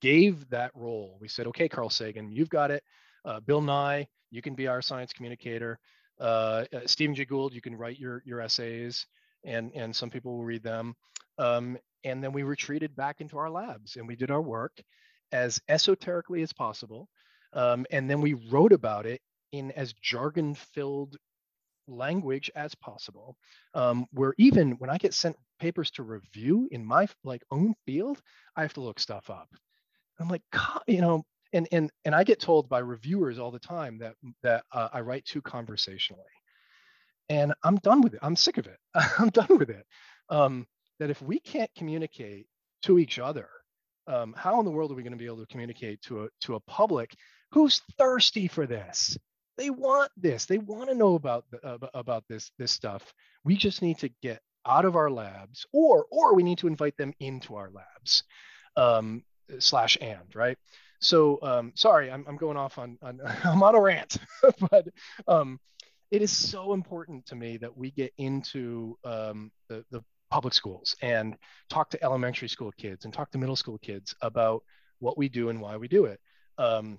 gave 0.00 0.48
that 0.50 0.70
role. 0.74 1.16
We 1.20 1.28
said, 1.28 1.46
okay, 1.48 1.68
Carl 1.68 1.88
Sagan, 1.88 2.30
you've 2.30 2.50
got 2.50 2.70
it. 2.70 2.82
Uh, 3.24 3.40
Bill 3.40 3.62
Nye, 3.62 4.06
you 4.34 4.42
can 4.42 4.54
be 4.54 4.66
our 4.66 4.82
science 4.82 5.12
communicator. 5.12 5.78
Uh, 6.20 6.64
uh, 6.72 6.80
Stephen 6.86 7.14
Jay 7.14 7.24
Gould, 7.24 7.54
you 7.54 7.60
can 7.60 7.76
write 7.76 7.98
your 7.98 8.22
your 8.24 8.40
essays, 8.40 9.06
and 9.44 9.70
and 9.74 9.94
some 9.94 10.10
people 10.10 10.36
will 10.36 10.44
read 10.44 10.62
them. 10.62 10.94
Um, 11.38 11.78
and 12.04 12.22
then 12.22 12.32
we 12.32 12.42
retreated 12.42 12.94
back 12.94 13.20
into 13.20 13.38
our 13.38 13.50
labs 13.50 13.96
and 13.96 14.06
we 14.06 14.14
did 14.14 14.30
our 14.30 14.42
work 14.42 14.72
as 15.32 15.60
esoterically 15.68 16.42
as 16.42 16.52
possible. 16.52 17.08
Um, 17.54 17.86
and 17.90 18.08
then 18.08 18.20
we 18.20 18.34
wrote 18.34 18.72
about 18.72 19.06
it 19.06 19.20
in 19.52 19.70
as 19.72 19.94
jargon 19.94 20.54
filled 20.54 21.16
language 21.88 22.50
as 22.54 22.74
possible. 22.74 23.36
Um, 23.74 24.06
where 24.12 24.34
even 24.38 24.72
when 24.72 24.90
I 24.90 24.98
get 24.98 25.14
sent 25.14 25.36
papers 25.58 25.90
to 25.92 26.02
review 26.02 26.68
in 26.70 26.84
my 26.84 27.08
like 27.24 27.42
own 27.50 27.74
field, 27.86 28.20
I 28.56 28.62
have 28.62 28.74
to 28.74 28.80
look 28.80 29.00
stuff 29.00 29.30
up. 29.30 29.48
I'm 30.20 30.28
like, 30.28 30.42
you 30.86 31.00
know, 31.00 31.24
and 31.54 31.68
and 31.72 31.90
and 32.04 32.14
I 32.14 32.24
get 32.24 32.40
told 32.40 32.68
by 32.68 32.80
reviewers 32.80 33.38
all 33.38 33.50
the 33.50 33.58
time 33.58 33.98
that 33.98 34.16
that 34.42 34.64
uh, 34.72 34.88
I 34.92 35.00
write 35.00 35.24
too 35.24 35.40
conversationally, 35.40 36.22
and 37.30 37.54
I'm 37.62 37.76
done 37.76 38.02
with 38.02 38.12
it. 38.14 38.20
I'm 38.22 38.36
sick 38.36 38.58
of 38.58 38.66
it. 38.66 38.76
I'm 39.18 39.30
done 39.30 39.56
with 39.58 39.70
it. 39.70 39.86
Um, 40.28 40.66
that 40.98 41.10
if 41.10 41.22
we 41.22 41.38
can't 41.38 41.70
communicate 41.76 42.46
to 42.82 42.98
each 42.98 43.18
other, 43.18 43.48
um, 44.06 44.34
how 44.36 44.58
in 44.58 44.64
the 44.64 44.70
world 44.70 44.90
are 44.90 44.94
we 44.94 45.02
going 45.02 45.12
to 45.12 45.18
be 45.18 45.26
able 45.26 45.38
to 45.38 45.46
communicate 45.46 46.02
to 46.02 46.24
a 46.24 46.28
to 46.42 46.56
a 46.56 46.60
public 46.60 47.14
who's 47.52 47.80
thirsty 47.98 48.48
for 48.48 48.66
this? 48.66 49.16
They 49.56 49.70
want 49.70 50.10
this. 50.16 50.46
They 50.46 50.58
want 50.58 50.90
to 50.90 50.96
know 50.96 51.14
about 51.14 51.44
the, 51.52 51.64
uh, 51.64 51.78
about 51.94 52.24
this 52.28 52.50
this 52.58 52.72
stuff. 52.72 53.14
We 53.44 53.56
just 53.56 53.80
need 53.80 53.98
to 53.98 54.10
get 54.22 54.40
out 54.66 54.84
of 54.84 54.96
our 54.96 55.10
labs, 55.10 55.64
or 55.72 56.06
or 56.10 56.34
we 56.34 56.42
need 56.42 56.58
to 56.58 56.66
invite 56.66 56.96
them 56.96 57.14
into 57.20 57.54
our 57.54 57.70
labs. 57.70 58.24
Um, 58.76 59.22
slash 59.58 59.98
and 60.00 60.34
right 60.34 60.58
so 61.00 61.38
um, 61.42 61.72
sorry 61.74 62.10
I'm, 62.10 62.24
I'm 62.28 62.36
going 62.36 62.56
off 62.56 62.78
on, 62.78 62.98
on 63.02 63.20
i'm 63.44 63.62
on 63.62 63.74
a 63.74 63.80
rant 63.80 64.16
but 64.70 64.88
um, 65.28 65.58
it 66.10 66.22
is 66.22 66.36
so 66.36 66.72
important 66.72 67.26
to 67.26 67.34
me 67.34 67.56
that 67.58 67.76
we 67.76 67.90
get 67.90 68.12
into 68.18 68.96
um, 69.04 69.50
the, 69.68 69.84
the 69.90 70.02
public 70.30 70.54
schools 70.54 70.96
and 71.02 71.36
talk 71.68 71.90
to 71.90 72.02
elementary 72.02 72.48
school 72.48 72.72
kids 72.72 73.04
and 73.04 73.14
talk 73.14 73.30
to 73.30 73.38
middle 73.38 73.56
school 73.56 73.78
kids 73.78 74.14
about 74.20 74.62
what 74.98 75.18
we 75.18 75.28
do 75.28 75.48
and 75.48 75.60
why 75.60 75.76
we 75.76 75.88
do 75.88 76.06
it 76.06 76.20
um, 76.58 76.98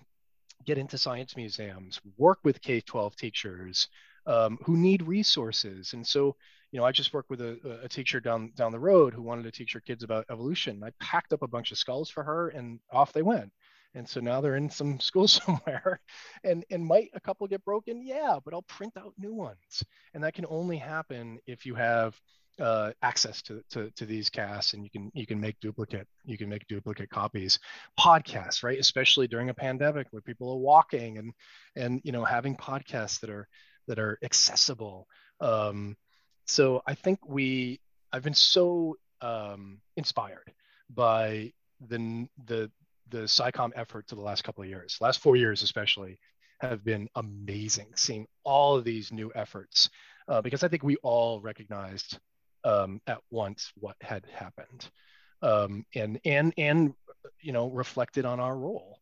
get 0.66 0.78
into 0.78 0.98
science 0.98 1.36
museums 1.36 2.00
work 2.18 2.40
with 2.44 2.62
k-12 2.62 3.16
teachers 3.16 3.88
um, 4.28 4.58
who 4.64 4.78
need 4.78 5.04
resources 5.04 5.94
and 5.94 6.06
so 6.06 6.36
you 6.76 6.82
know, 6.82 6.86
I 6.86 6.92
just 6.92 7.14
worked 7.14 7.30
with 7.30 7.40
a, 7.40 7.80
a 7.84 7.88
teacher 7.88 8.20
down 8.20 8.52
down 8.54 8.74
the 8.74 8.80
road 8.80 9.14
who 9.14 9.22
wanted 9.22 9.44
to 9.44 9.52
teach 9.52 9.72
her 9.72 9.80
kids 9.80 10.04
about 10.04 10.26
evolution. 10.30 10.84
I 10.84 10.92
packed 11.00 11.32
up 11.32 11.42
a 11.42 11.48
bunch 11.48 11.72
of 11.72 11.78
skulls 11.78 12.10
for 12.10 12.22
her, 12.22 12.50
and 12.50 12.82
off 12.92 13.14
they 13.14 13.22
went. 13.22 13.54
And 13.96 14.08
so 14.08 14.20
now 14.20 14.42
they're 14.42 14.58
in 14.58 14.70
some 14.70 15.00
school 15.10 15.28
somewhere, 15.28 16.00
and 16.44 16.64
and 16.70 16.86
might 16.86 17.10
a 17.14 17.20
couple 17.20 17.48
get 17.48 17.64
broken? 17.66 18.06
Yeah, 18.06 18.38
but 18.44 18.54
I'll 18.54 18.64
print 18.64 18.94
out 18.98 19.14
new 19.18 19.34
ones, 19.34 19.84
and 20.14 20.24
that 20.24 20.34
can 20.34 20.46
only 20.50 20.78
happen 20.78 21.40
if 21.48 21.66
you 21.66 21.76
have 21.76 22.20
uh, 22.60 22.92
access 23.02 23.42
to, 23.44 23.62
to 23.72 23.90
to 23.92 24.06
these 24.06 24.30
casts, 24.30 24.74
and 24.74 24.84
you 24.84 24.90
can 24.90 25.12
you 25.14 25.26
can 25.26 25.40
make 25.40 25.60
duplicate 25.60 26.08
you 26.24 26.38
can 26.38 26.50
make 26.50 26.68
duplicate 26.68 27.10
copies. 27.10 27.60
Podcasts, 28.00 28.64
right? 28.64 28.80
Especially 28.80 29.28
during 29.28 29.50
a 29.50 29.54
pandemic 29.54 30.08
where 30.12 30.22
people 30.22 30.52
are 30.52 30.58
walking 30.58 31.18
and 31.18 31.34
and 31.76 32.02
you 32.04 32.12
know 32.12 32.24
having 32.24 32.56
podcasts 32.56 33.20
that 33.22 33.30
are 33.30 33.48
that 33.88 34.00
are 34.00 34.18
accessible. 34.24 35.08
Um, 35.42 35.96
so 36.46 36.82
I 36.88 36.96
think 36.96 37.20
we 37.28 37.80
I've 38.12 38.24
been 38.24 38.34
so 38.34 38.98
um, 39.22 39.82
inspired 39.98 40.52
by 40.90 41.52
the 41.88 42.28
the 42.46 42.72
the 43.10 43.20
SciComm 43.20 43.72
effort 43.76 44.08
to 44.08 44.16
the 44.16 44.22
last 44.22 44.44
couple 44.44 44.64
of 44.64 44.70
years, 44.70 44.98
last 45.02 45.20
four 45.20 45.36
years 45.36 45.64
especially, 45.64 46.20
have 46.60 46.84
been 46.84 47.08
amazing. 47.16 47.88
Seeing 47.96 48.28
all 48.44 48.76
of 48.76 48.84
these 48.84 49.12
new 49.12 49.32
efforts, 49.36 49.90
uh, 50.28 50.42
because 50.42 50.64
I 50.64 50.68
think 50.68 50.84
we 50.84 50.98
all 50.98 51.42
recognized 51.42 52.20
um, 52.64 53.02
at 53.08 53.20
once 53.30 53.72
what 53.76 53.96
had 54.02 54.26
happened, 54.34 54.90
um, 55.42 55.86
and 55.94 56.20
and 56.26 56.54
and 56.58 56.94
you 57.40 57.52
know 57.52 57.70
reflected 57.70 58.26
on 58.26 58.40
our 58.40 58.58
role 58.58 59.00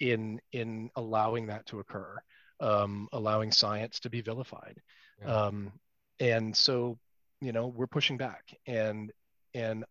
in 0.00 0.40
in 0.52 0.90
allowing 0.96 1.46
that 1.46 1.66
to 1.66 1.80
occur, 1.80 2.16
um, 2.60 3.08
allowing 3.12 3.52
science 3.52 4.00
to 4.00 4.10
be 4.10 4.20
vilified. 4.20 4.80
Yeah. 5.20 5.32
Um, 5.32 5.72
and 6.20 6.56
so 6.56 6.98
you 7.40 7.52
know 7.52 7.68
we're 7.68 7.86
pushing 7.86 8.16
back 8.16 8.56
and 8.66 9.12
and 9.54 9.84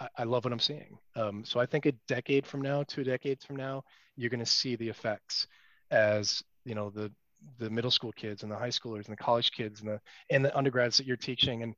I, 0.00 0.08
I 0.18 0.22
love 0.24 0.44
what 0.44 0.52
I'm 0.52 0.58
seeing. 0.58 0.98
Um, 1.16 1.44
so 1.44 1.60
I 1.60 1.66
think 1.66 1.86
a 1.86 1.92
decade 2.08 2.46
from 2.46 2.62
now, 2.62 2.82
two 2.84 3.04
decades 3.04 3.44
from 3.44 3.56
now, 3.56 3.84
you're 4.16 4.30
going 4.30 4.40
to 4.40 4.46
see 4.46 4.76
the 4.76 4.88
effects 4.88 5.46
as 5.90 6.42
you 6.64 6.74
know 6.74 6.90
the 6.90 7.12
the 7.58 7.68
middle 7.68 7.90
school 7.90 8.12
kids 8.12 8.42
and 8.42 8.50
the 8.50 8.56
high 8.56 8.70
schoolers 8.70 9.06
and 9.06 9.12
the 9.12 9.22
college 9.22 9.52
kids 9.52 9.80
and 9.80 9.88
the 9.88 10.00
and 10.30 10.44
the 10.44 10.56
undergrads 10.56 10.96
that 10.96 11.06
you're 11.06 11.16
teaching, 11.16 11.62
and 11.62 11.74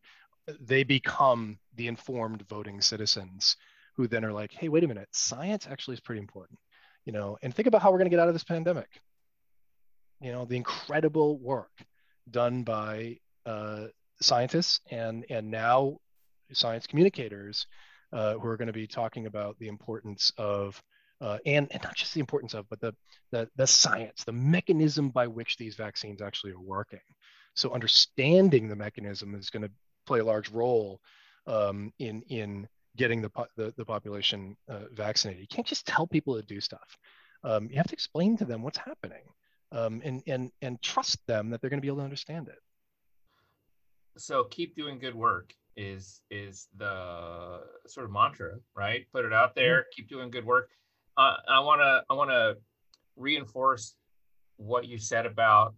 they 0.61 0.85
become 0.85 1.59
the 1.75 1.89
informed 1.89 2.47
voting 2.49 2.81
citizens 2.81 3.57
who 3.97 4.07
then 4.07 4.25
are 4.25 4.33
like, 4.33 4.53
hey, 4.53 4.69
wait 4.69 4.85
a 4.85 4.89
minute, 4.89 5.09
science 5.13 5.67
actually 5.71 5.95
is 5.95 6.01
pretty 6.01 6.21
important, 6.21 6.59
you 7.05 7.13
know. 7.13 7.37
And 7.43 7.55
think 7.55 7.67
about 7.67 7.83
how 7.83 7.91
we're 7.91 7.99
going 7.99 8.11
to 8.11 8.15
get 8.15 8.21
out 8.21 8.29
of 8.29 8.35
this 8.35 8.45
pandemic. 8.45 8.89
You 10.21 10.33
know, 10.33 10.45
the 10.45 10.57
incredible 10.57 11.39
work 11.39 11.73
done 12.31 12.63
by 12.63 13.19
uh, 13.45 13.87
scientists 14.21 14.81
and 14.91 15.25
and 15.31 15.51
now 15.51 15.99
science 16.53 16.87
communicators 16.87 17.67
uh, 18.13 18.35
who 18.35 18.47
are 18.49 18.57
going 18.57 18.67
to 18.67 18.73
be 18.73 18.87
talking 18.87 19.27
about 19.27 19.59
the 19.59 19.69
importance 19.69 20.33
of 20.39 20.83
uh, 21.21 21.39
and, 21.47 21.67
and 21.71 21.83
not 21.83 21.95
just 21.95 22.13
the 22.13 22.21
importance 22.21 22.55
of 22.55 22.69
but 22.69 22.81
the, 22.81 22.95
the 23.33 23.49
the 23.57 23.67
science 23.67 24.25
the 24.25 24.33
mechanism 24.33 25.09
by 25.09 25.27
which 25.27 25.57
these 25.57 25.75
vaccines 25.75 26.21
actually 26.21 26.53
are 26.53 26.61
working. 26.61 27.01
So 27.55 27.73
understanding 27.73 28.69
the 28.69 28.77
mechanism 28.77 29.35
is 29.35 29.51
going 29.51 29.63
to 29.63 29.71
play 30.07 30.21
a 30.21 30.25
large 30.25 30.51
role 30.51 31.01
um, 31.47 31.93
in 31.99 32.23
in 32.29 32.69
getting 32.97 33.21
the, 33.21 33.31
the, 33.57 33.75
the 33.77 33.85
population 33.85 34.57
uh, 34.69 34.85
vaccinated. 34.93 35.43
You 35.43 35.49
can't 35.49 35.67
just 35.67 35.87
tell 35.87 36.07
people 36.07 36.35
to 36.35 36.43
do 36.43 36.61
stuff. 36.61 36.97
Um, 37.45 37.69
you 37.71 37.77
have 37.77 37.87
to 37.89 37.93
explain 37.93 38.37
to 38.39 38.47
them 38.47 38.63
what's 38.63 38.79
happening 38.79 39.25
um, 39.73 40.01
and 40.05 40.23
and 40.27 40.51
and 40.63 40.81
trust 40.83 41.19
them 41.27 41.51
that 41.51 41.61
they're 41.61 41.71
going 41.71 41.79
to 41.81 41.83
be 41.83 41.89
able 41.89 41.99
to 41.99 42.05
understand 42.05 42.49
it. 42.49 42.59
So 44.19 44.45
keep 44.45 44.77
doing 44.77 44.99
good 44.99 45.15
work 45.15 45.53
is 45.77 46.23
is 46.31 46.69
the 46.77 47.61
sort 47.87 48.07
of 48.07 48.13
mantra 48.13 48.55
right? 48.75 49.07
Put 49.13 49.25
it 49.25 49.33
out 49.33 49.55
there 49.55 49.81
mm-hmm. 49.81 49.95
keep 49.97 50.09
doing 50.09 50.31
good 50.31 50.45
work. 50.45 50.71
Uh, 51.17 51.37
i 51.49 51.61
want 51.61 51.81
to 51.81 52.03
i 52.11 52.15
want 52.15 52.31
to 52.31 52.57
reinforce 53.17 53.95
what 54.59 54.87
you 54.87 54.99
said 54.99 55.25
about 55.25 55.75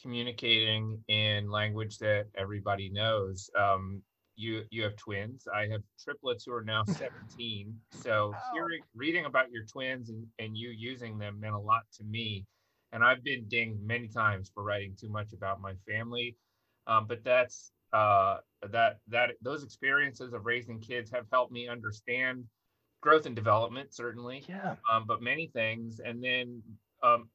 communicating 0.00 1.02
in 1.08 1.50
language 1.50 1.98
that 1.98 2.26
everybody 2.36 2.88
knows. 2.90 3.50
Um, 3.58 4.02
you 4.36 4.64
you 4.70 4.82
have 4.82 4.96
twins. 4.96 5.48
I 5.52 5.66
have 5.68 5.80
triplets 6.02 6.44
who 6.44 6.52
are 6.52 6.62
now 6.62 6.84
17 6.86 7.74
so 7.90 8.32
oh. 8.34 8.38
hearing 8.52 8.82
reading 8.94 9.24
about 9.24 9.50
your 9.50 9.64
twins 9.64 10.10
and, 10.10 10.26
and 10.38 10.56
you 10.56 10.68
using 10.68 11.18
them 11.18 11.40
meant 11.40 11.54
a 11.54 11.58
lot 11.58 11.82
to 11.96 12.04
me. 12.04 12.44
And 12.92 13.02
i've 13.02 13.24
been 13.24 13.44
dinged 13.48 13.82
many 13.82 14.08
times 14.08 14.50
for 14.54 14.62
writing 14.62 14.94
too 14.98 15.08
much 15.08 15.32
about 15.32 15.60
my 15.60 15.72
family. 15.88 16.36
Um, 16.86 17.06
but 17.08 17.24
that's 17.24 17.72
uh, 17.96 18.36
that 18.72 18.98
that 19.08 19.30
those 19.40 19.62
experiences 19.64 20.34
of 20.34 20.44
raising 20.44 20.78
kids 20.80 21.10
have 21.10 21.24
helped 21.32 21.50
me 21.50 21.66
understand 21.66 22.44
growth 23.00 23.24
and 23.24 23.34
development 23.34 23.94
certainly 23.94 24.44
yeah. 24.48 24.74
um, 24.92 25.04
but 25.06 25.22
many 25.22 25.46
things. 25.54 26.00
And 26.04 26.22
then 26.22 26.62
um, 27.02 27.30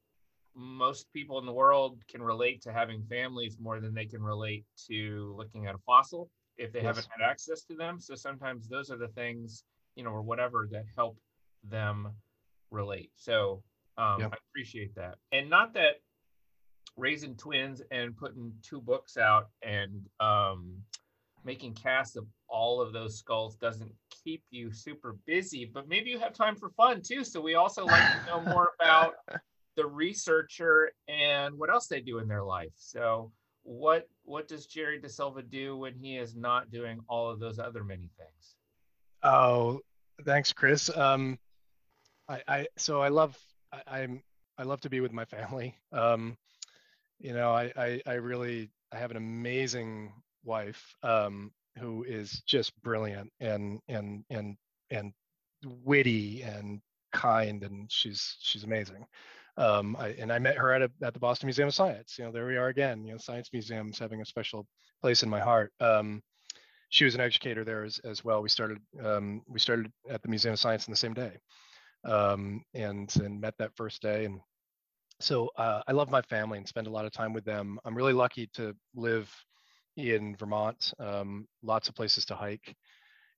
most 0.54 1.12
people 1.12 1.40
in 1.40 1.46
the 1.46 1.52
world 1.52 2.00
can 2.08 2.22
relate 2.22 2.62
to 2.62 2.72
having 2.72 3.02
families 3.10 3.56
more 3.58 3.80
than 3.80 3.92
they 3.92 4.04
can 4.04 4.22
relate 4.22 4.64
to 4.88 5.34
looking 5.36 5.66
at 5.66 5.74
a 5.74 5.78
fossil 5.84 6.30
if 6.58 6.72
they 6.72 6.80
yes. 6.80 6.86
haven't 6.86 7.08
had 7.16 7.28
access 7.28 7.64
to 7.64 7.74
them. 7.74 7.98
So 7.98 8.14
sometimes 8.14 8.68
those 8.68 8.88
are 8.92 8.98
the 8.98 9.08
things 9.08 9.64
you 9.96 10.04
know 10.04 10.10
or 10.10 10.22
whatever 10.22 10.68
that 10.70 10.84
help 10.94 11.16
them 11.64 12.08
relate. 12.70 13.10
So 13.16 13.64
um, 13.98 14.20
yep. 14.20 14.32
i 14.32 14.36
appreciate 14.50 14.94
that. 14.94 15.16
And 15.32 15.50
not 15.50 15.74
that 15.74 15.94
raising 16.96 17.36
twins 17.36 17.82
and 17.90 18.16
putting 18.16 18.52
two 18.62 18.80
books 18.80 19.16
out 19.16 19.48
and 19.62 20.06
um, 20.20 20.74
making 21.44 21.74
casts 21.74 22.16
of 22.16 22.26
all 22.48 22.80
of 22.80 22.92
those 22.92 23.18
skulls 23.18 23.56
doesn't 23.56 23.90
keep 24.24 24.42
you 24.50 24.72
super 24.72 25.16
busy, 25.26 25.64
but 25.64 25.88
maybe 25.88 26.10
you 26.10 26.18
have 26.18 26.32
time 26.32 26.56
for 26.56 26.70
fun 26.70 27.00
too. 27.02 27.24
So 27.24 27.40
we 27.40 27.54
also 27.54 27.86
like 27.86 28.02
to 28.02 28.26
know 28.26 28.40
more 28.42 28.72
about 28.80 29.14
the 29.76 29.86
researcher 29.86 30.92
and 31.08 31.56
what 31.58 31.70
else 31.70 31.86
they 31.86 32.00
do 32.00 32.18
in 32.18 32.28
their 32.28 32.44
life. 32.44 32.72
So 32.76 33.32
what 33.64 34.08
what 34.24 34.48
does 34.48 34.66
Jerry 34.66 35.00
DeSilva 35.00 35.48
do 35.48 35.76
when 35.76 35.94
he 35.94 36.16
is 36.16 36.34
not 36.34 36.70
doing 36.70 37.00
all 37.08 37.30
of 37.30 37.40
those 37.40 37.58
other 37.58 37.84
many 37.84 38.10
things? 38.18 38.56
Oh, 39.22 39.80
thanks, 40.24 40.52
Chris. 40.52 40.94
Um, 40.96 41.38
I, 42.28 42.42
I 42.48 42.66
so 42.76 43.00
I 43.00 43.08
love 43.08 43.36
I, 43.72 44.00
I'm 44.00 44.22
I 44.58 44.64
love 44.64 44.80
to 44.82 44.90
be 44.90 45.00
with 45.00 45.12
my 45.12 45.24
family. 45.24 45.76
Um, 45.92 46.36
you 47.22 47.34
know, 47.34 47.52
I, 47.52 47.72
I, 47.76 48.02
I 48.06 48.14
really, 48.14 48.70
I 48.92 48.98
have 48.98 49.12
an 49.12 49.18
amazing 49.18 50.12
wife 50.44 50.94
um, 51.02 51.52
who 51.78 52.04
is 52.04 52.42
just 52.46 52.72
brilliant 52.82 53.32
and, 53.40 53.80
and, 53.88 54.24
and, 54.30 54.56
and 54.90 55.12
witty 55.84 56.42
and 56.42 56.82
kind, 57.14 57.62
and 57.64 57.90
she's, 57.92 58.36
she's 58.40 58.64
amazing. 58.64 59.06
Um, 59.58 59.96
I, 59.98 60.08
and 60.20 60.32
I 60.32 60.38
met 60.40 60.56
her 60.58 60.72
at, 60.72 60.82
a, 60.82 60.90
at 61.02 61.14
the 61.14 61.20
Boston 61.20 61.46
Museum 61.46 61.68
of 61.68 61.74
Science. 61.74 62.16
You 62.18 62.24
know, 62.26 62.32
there 62.32 62.46
we 62.46 62.58
are 62.58 62.68
again. 62.68 63.04
You 63.06 63.12
know, 63.12 63.18
science 63.18 63.50
museums 63.52 63.98
having 63.98 64.22
a 64.22 64.26
special 64.26 64.66
place 65.02 65.22
in 65.22 65.30
my 65.30 65.40
heart. 65.40 65.72
Um, 65.80 66.22
she 66.90 67.04
was 67.04 67.14
an 67.14 67.20
educator 67.22 67.64
there 67.64 67.84
as, 67.84 68.00
as 68.04 68.24
well. 68.24 68.42
We 68.42 68.48
started 68.50 68.78
um, 69.04 69.42
we 69.48 69.58
started 69.60 69.92
at 70.10 70.22
the 70.22 70.28
Museum 70.28 70.54
of 70.54 70.60
Science 70.60 70.88
in 70.88 70.92
the 70.92 70.96
same 70.96 71.14
day. 71.14 71.38
um, 72.04 72.62
and 72.74 73.14
and 73.22 73.40
met 73.40 73.54
that 73.58 73.76
first 73.76 74.02
day. 74.02 74.24
And 74.24 74.40
so 75.22 75.50
uh, 75.56 75.82
I 75.86 75.92
love 75.92 76.10
my 76.10 76.22
family 76.22 76.58
and 76.58 76.66
spend 76.66 76.86
a 76.86 76.90
lot 76.90 77.04
of 77.04 77.12
time 77.12 77.32
with 77.32 77.44
them. 77.44 77.78
I'm 77.84 77.94
really 77.94 78.12
lucky 78.12 78.48
to 78.54 78.74
live 78.94 79.32
in 79.96 80.36
Vermont. 80.36 80.92
Um, 80.98 81.46
lots 81.62 81.88
of 81.88 81.94
places 81.94 82.24
to 82.26 82.34
hike, 82.34 82.74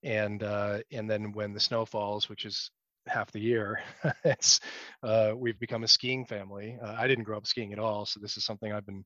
and 0.03 0.43
uh, 0.43 0.81
and 0.93 1.09
then 1.09 1.33
when 1.33 1.53
the 1.53 1.61
snow 1.61 1.85
falls, 1.85 2.29
which 2.29 2.45
is 2.45 2.71
half 3.07 3.31
the 3.33 3.41
year, 3.41 3.81
it's 4.25 4.61
uh, 5.03 5.33
we've 5.37 5.59
become 5.59 5.85
a 5.85 5.89
skiing 5.89 6.25
family. 6.25 6.79
Uh, 6.83 6.95
I 6.99 7.07
didn't 7.07 7.25
grow 7.25 7.37
up 7.37 7.47
skiing 7.47 7.73
at 7.73 7.79
all, 7.79 8.07
so 8.07 8.19
this 8.21 8.37
is 8.37 8.45
something 8.45 8.73
I've 8.73 8.87
been 8.87 9.05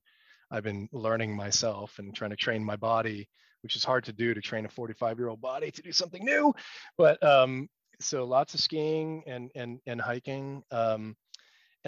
I've 0.51 0.65
been 0.65 0.89
learning 0.93 1.35
myself 1.35 1.99
and 1.99 2.15
trying 2.15 2.31
to 2.31 2.37
train 2.37 2.65
my 2.65 2.77
body, 2.77 3.29
which 3.63 3.77
is 3.77 3.85
hard 3.85 4.05
to 4.05 4.13
do 4.13 4.35
to 4.35 4.41
train 4.41 4.65
a 4.65 4.69
45 4.69 5.19
year 5.19 5.29
old 5.29 5.41
body 5.41 5.71
to 5.71 5.83
do 5.83 5.93
something 5.93 6.25
new. 6.25 6.55
But 6.97 7.23
um, 7.23 7.69
so 8.01 8.25
lots 8.25 8.55
of 8.55 8.61
skiing 8.61 9.25
and 9.27 9.51
and 9.55 9.81
and 9.87 10.01
hiking. 10.01 10.63
Um, 10.71 11.17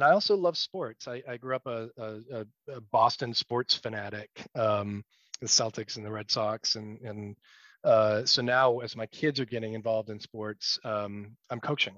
and 0.01 0.09
I 0.09 0.13
also 0.13 0.35
love 0.35 0.57
sports. 0.57 1.07
I, 1.07 1.23
I 1.29 1.37
grew 1.37 1.55
up 1.55 1.67
a, 1.67 1.91
a, 1.99 2.47
a, 2.73 2.81
Boston 2.91 3.35
sports 3.35 3.75
fanatic, 3.75 4.31
um, 4.55 5.05
the 5.43 5.47
Celtics 5.47 5.99
and 5.99 6.07
the 6.07 6.11
Red 6.11 6.31
Sox, 6.31 6.77
and 6.77 6.99
and 7.03 7.37
uh, 7.85 8.25
so 8.25 8.41
now 8.41 8.79
as 8.79 8.97
my 8.97 9.05
kids 9.05 9.41
are 9.41 9.45
getting 9.45 9.75
involved 9.75 10.09
in 10.09 10.19
sports, 10.19 10.79
um, 10.85 11.37
I'm 11.51 11.61
coaching, 11.61 11.97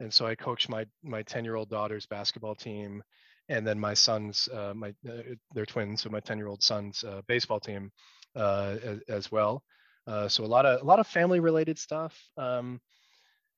and 0.00 0.12
so 0.12 0.26
I 0.26 0.34
coach 0.34 0.68
my 0.68 0.84
my 1.04 1.22
10 1.22 1.44
year 1.44 1.54
old 1.54 1.70
daughter's 1.70 2.06
basketball 2.06 2.56
team, 2.56 3.04
and 3.48 3.64
then 3.64 3.78
my 3.78 3.94
son's 3.94 4.48
uh, 4.52 4.72
my 4.74 4.88
uh, 5.08 5.22
they're 5.54 5.64
twins, 5.64 6.02
so 6.02 6.10
my 6.10 6.20
10 6.20 6.38
year 6.38 6.48
old 6.48 6.64
son's 6.64 7.04
uh, 7.04 7.20
baseball 7.28 7.60
team 7.60 7.92
uh, 8.34 8.78
as, 8.82 8.98
as, 9.08 9.30
well. 9.30 9.62
Uh, 10.08 10.26
so 10.26 10.42
a 10.42 10.46
lot 10.46 10.66
of 10.66 10.82
a 10.82 10.84
lot 10.84 10.98
of 10.98 11.06
family 11.06 11.38
related 11.38 11.78
stuff. 11.78 12.18
Um, 12.36 12.80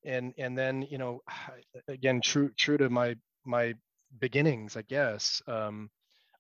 and 0.05 0.35
and 0.39 0.57
then 0.57 0.83
you 0.83 0.99
know 0.99 1.23
again 1.89 2.21
true 2.21 2.51
true 2.59 2.77
to 2.77 2.91
my 2.91 3.17
my 3.51 3.75
beginnings 4.19 4.77
i 4.77 4.83
guess 4.83 5.43
um, 5.47 5.91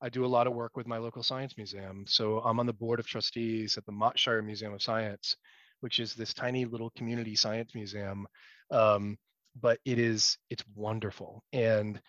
i 0.00 0.08
do 0.08 0.24
a 0.24 0.34
lot 0.36 0.46
of 0.46 0.54
work 0.54 0.76
with 0.76 0.86
my 0.86 0.98
local 0.98 1.22
science 1.22 1.56
museum. 1.56 2.04
So 2.06 2.40
i'm 2.40 2.60
on 2.60 2.66
the 2.66 2.72
board 2.72 3.00
of 3.00 3.06
trustees 3.06 3.76
at 3.76 3.84
the 3.86 3.92
montshire 3.92 4.42
museum 4.42 4.72
of 4.72 4.82
science 4.82 5.36
which 5.80 5.98
is 5.98 6.14
this 6.14 6.34
tiny 6.34 6.64
little 6.64 6.90
community 6.90 7.34
science 7.34 7.74
museum. 7.74 8.26
Um, 8.70 9.18
but 9.60 9.78
it 9.84 9.98
is 9.98 10.38
it's 10.48 10.64
wonderful. 10.74 11.42
And 11.52 12.00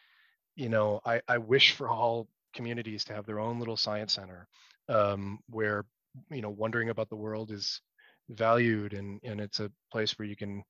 you 0.55 0.69
know 0.69 1.01
I, 1.05 1.21
I 1.27 1.37
wish 1.37 1.71
for 1.71 1.89
all 1.89 2.27
communities 2.53 3.03
to 3.05 3.13
have 3.13 3.25
their 3.25 3.39
own 3.39 3.59
little 3.59 3.77
science 3.77 4.13
center 4.13 4.47
um, 4.89 5.39
where 5.49 5.85
you 6.29 6.41
know 6.41 6.49
wondering 6.49 6.89
about 6.89 7.09
the 7.09 7.15
world 7.15 7.51
is 7.51 7.81
valued 8.29 8.93
and 8.93 9.19
and 9.23 9.41
it's 9.41 9.59
a 9.59 9.71
place 9.91 10.17
where 10.19 10.27
you 10.27 10.35
can 10.35 10.63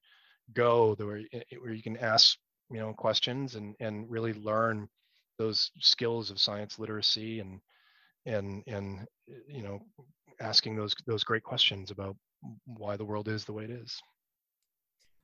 go 0.53 0.95
where, 0.99 1.21
where 1.59 1.73
you 1.73 1.83
can 1.83 1.97
ask 1.97 2.37
you 2.71 2.79
know 2.79 2.93
questions 2.93 3.55
and 3.55 3.75
and 3.79 4.09
really 4.09 4.33
learn 4.33 4.87
those 5.37 5.71
skills 5.79 6.31
of 6.31 6.39
science 6.39 6.79
literacy 6.79 7.39
and 7.39 7.59
and 8.25 8.63
and 8.67 9.07
you 9.47 9.63
know 9.63 9.79
asking 10.39 10.75
those 10.75 10.95
those 11.05 11.23
great 11.23 11.43
questions 11.43 11.91
about 11.91 12.15
why 12.65 12.95
the 12.97 13.05
world 13.05 13.27
is 13.27 13.45
the 13.45 13.53
way 13.53 13.63
it 13.63 13.71
is. 13.71 14.01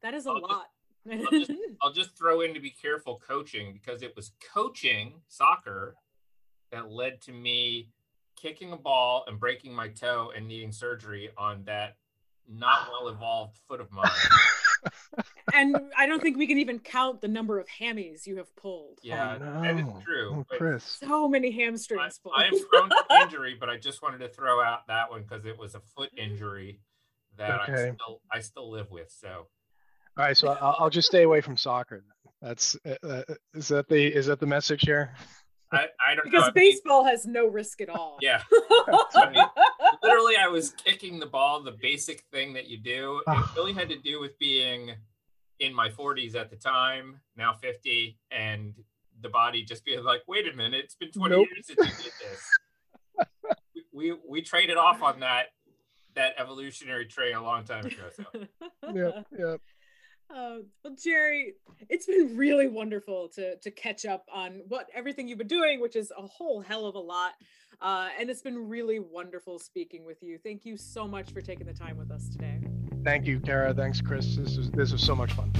That 0.01 0.13
is 0.13 0.25
a 0.25 0.29
I'll 0.29 0.41
lot. 0.41 0.67
Just, 1.07 1.23
I'll, 1.23 1.39
just, 1.39 1.51
I'll 1.81 1.93
just 1.93 2.17
throw 2.17 2.41
in 2.41 2.53
to 2.53 2.59
be 2.59 2.69
careful 2.69 3.21
coaching 3.25 3.73
because 3.73 4.01
it 4.03 4.15
was 4.15 4.31
coaching 4.53 5.21
soccer 5.27 5.95
that 6.71 6.91
led 6.91 7.21
to 7.21 7.31
me 7.31 7.89
kicking 8.35 8.71
a 8.71 8.77
ball 8.77 9.23
and 9.27 9.39
breaking 9.39 9.73
my 9.73 9.87
toe 9.87 10.31
and 10.35 10.47
needing 10.47 10.71
surgery 10.71 11.29
on 11.37 11.63
that 11.65 11.95
not 12.47 12.89
well 12.91 13.09
evolved 13.09 13.57
foot 13.67 13.81
of 13.81 13.91
mine 13.91 14.09
and 15.53 15.77
I 15.97 16.05
don't 16.05 16.21
think 16.21 16.37
we 16.37 16.47
can 16.47 16.57
even 16.57 16.79
count 16.79 17.21
the 17.21 17.27
number 17.27 17.59
of 17.59 17.67
hammies 17.67 18.25
you 18.25 18.37
have 18.37 18.53
pulled. 18.55 18.99
Yeah, 19.03 19.35
oh, 19.35 19.43
no. 19.43 19.61
that 19.61 19.79
is 19.79 20.03
true. 20.03 20.45
Oh, 20.51 20.57
Chris. 20.57 20.83
So 20.83 21.27
many 21.27 21.51
hamstrings 21.51 22.19
I, 22.25 22.43
I 22.43 22.45
am 22.47 22.53
prone 22.69 22.89
to 22.89 23.21
injury, 23.23 23.55
but 23.59 23.69
I 23.69 23.77
just 23.77 24.01
wanted 24.01 24.19
to 24.19 24.29
throw 24.29 24.61
out 24.61 24.87
that 24.87 25.09
one 25.09 25.23
because 25.23 25.45
it 25.45 25.57
was 25.57 25.75
a 25.75 25.81
foot 25.95 26.09
injury 26.17 26.79
that 27.37 27.61
okay. 27.61 27.89
I 27.89 27.93
still 27.93 28.21
I 28.31 28.39
still 28.39 28.71
live 28.71 28.91
with. 28.91 29.11
So. 29.11 29.47
All 30.17 30.25
right, 30.25 30.35
so 30.35 30.47
I'll, 30.47 30.75
I'll 30.79 30.89
just 30.89 31.07
stay 31.07 31.23
away 31.23 31.41
from 31.41 31.57
soccer. 31.57 32.03
That's 32.41 32.75
uh, 32.85 32.95
uh, 33.03 33.21
is 33.53 33.67
that 33.69 33.87
the 33.87 34.05
is 34.05 34.27
that 34.27 34.39
the 34.39 34.47
message 34.47 34.81
here? 34.81 35.13
I, 35.71 35.87
I 36.05 36.15
don't 36.15 36.25
know. 36.25 36.31
because 36.31 36.47
know. 36.47 36.53
baseball 36.53 37.03
has 37.05 37.25
no 37.25 37.47
risk 37.47 37.81
at 37.81 37.89
all. 37.89 38.17
Yeah. 38.21 38.41
I 38.51 39.29
mean, 39.31 39.45
literally, 40.03 40.35
I 40.37 40.47
was 40.47 40.71
kicking 40.71 41.19
the 41.19 41.25
ball, 41.25 41.61
the 41.61 41.75
basic 41.79 42.23
thing 42.31 42.53
that 42.53 42.67
you 42.67 42.77
do. 42.77 43.21
It 43.27 43.35
really 43.55 43.73
had 43.73 43.89
to 43.89 43.97
do 43.97 44.19
with 44.19 44.37
being 44.39 44.91
in 45.59 45.73
my 45.73 45.89
40s 45.89 46.35
at 46.35 46.49
the 46.49 46.55
time, 46.55 47.19
now 47.35 47.53
50, 47.53 48.17
and 48.31 48.73
the 49.21 49.29
body 49.29 49.63
just 49.63 49.83
being 49.83 50.03
like, 50.03 50.21
wait 50.27 50.47
a 50.47 50.55
minute, 50.55 50.83
it's 50.83 50.95
been 50.95 51.11
20 51.11 51.35
nope. 51.35 51.47
years 51.51 51.67
since 51.67 51.79
you 51.79 52.03
did 52.03 52.13
this. 52.21 52.49
we, 53.73 53.83
we, 54.11 54.17
we 54.27 54.41
traded 54.41 54.77
off 54.77 55.01
on 55.01 55.19
that 55.21 55.47
that 56.15 56.33
evolutionary 56.39 57.05
trait 57.05 57.35
a 57.35 57.41
long 57.41 57.63
time 57.63 57.85
ago. 57.85 58.09
So. 58.15 58.23
yeah, 58.93 59.21
yeah. 59.37 59.55
Uh, 60.29 60.57
well, 60.83 60.95
Jerry, 61.01 61.53
it's 61.89 62.05
been 62.05 62.35
really 62.35 62.67
wonderful 62.67 63.29
to 63.29 63.55
to 63.57 63.71
catch 63.71 64.05
up 64.05 64.25
on 64.31 64.61
what 64.67 64.87
everything 64.93 65.27
you've 65.27 65.37
been 65.37 65.47
doing, 65.47 65.79
which 65.79 65.95
is 65.95 66.11
a 66.17 66.27
whole 66.27 66.61
hell 66.61 66.85
of 66.85 66.95
a 66.95 66.99
lot. 66.99 67.33
Uh, 67.81 68.09
and 68.19 68.29
it's 68.29 68.41
been 68.41 68.67
really 68.67 68.99
wonderful 68.99 69.59
speaking 69.59 70.03
with 70.03 70.21
you. 70.23 70.37
Thank 70.43 70.65
you 70.65 70.77
so 70.77 71.07
much 71.07 71.31
for 71.31 71.41
taking 71.41 71.67
the 71.67 71.73
time 71.73 71.97
with 71.97 72.11
us 72.11 72.27
today. 72.27 72.59
Thank 73.03 73.25
you, 73.25 73.39
Kara. 73.39 73.73
Thanks, 73.73 74.01
Chris. 74.01 74.35
This 74.35 74.57
was 74.57 74.71
this 74.71 74.91
was 74.91 75.01
so 75.01 75.15
much 75.15 75.31
fun. 75.33 75.53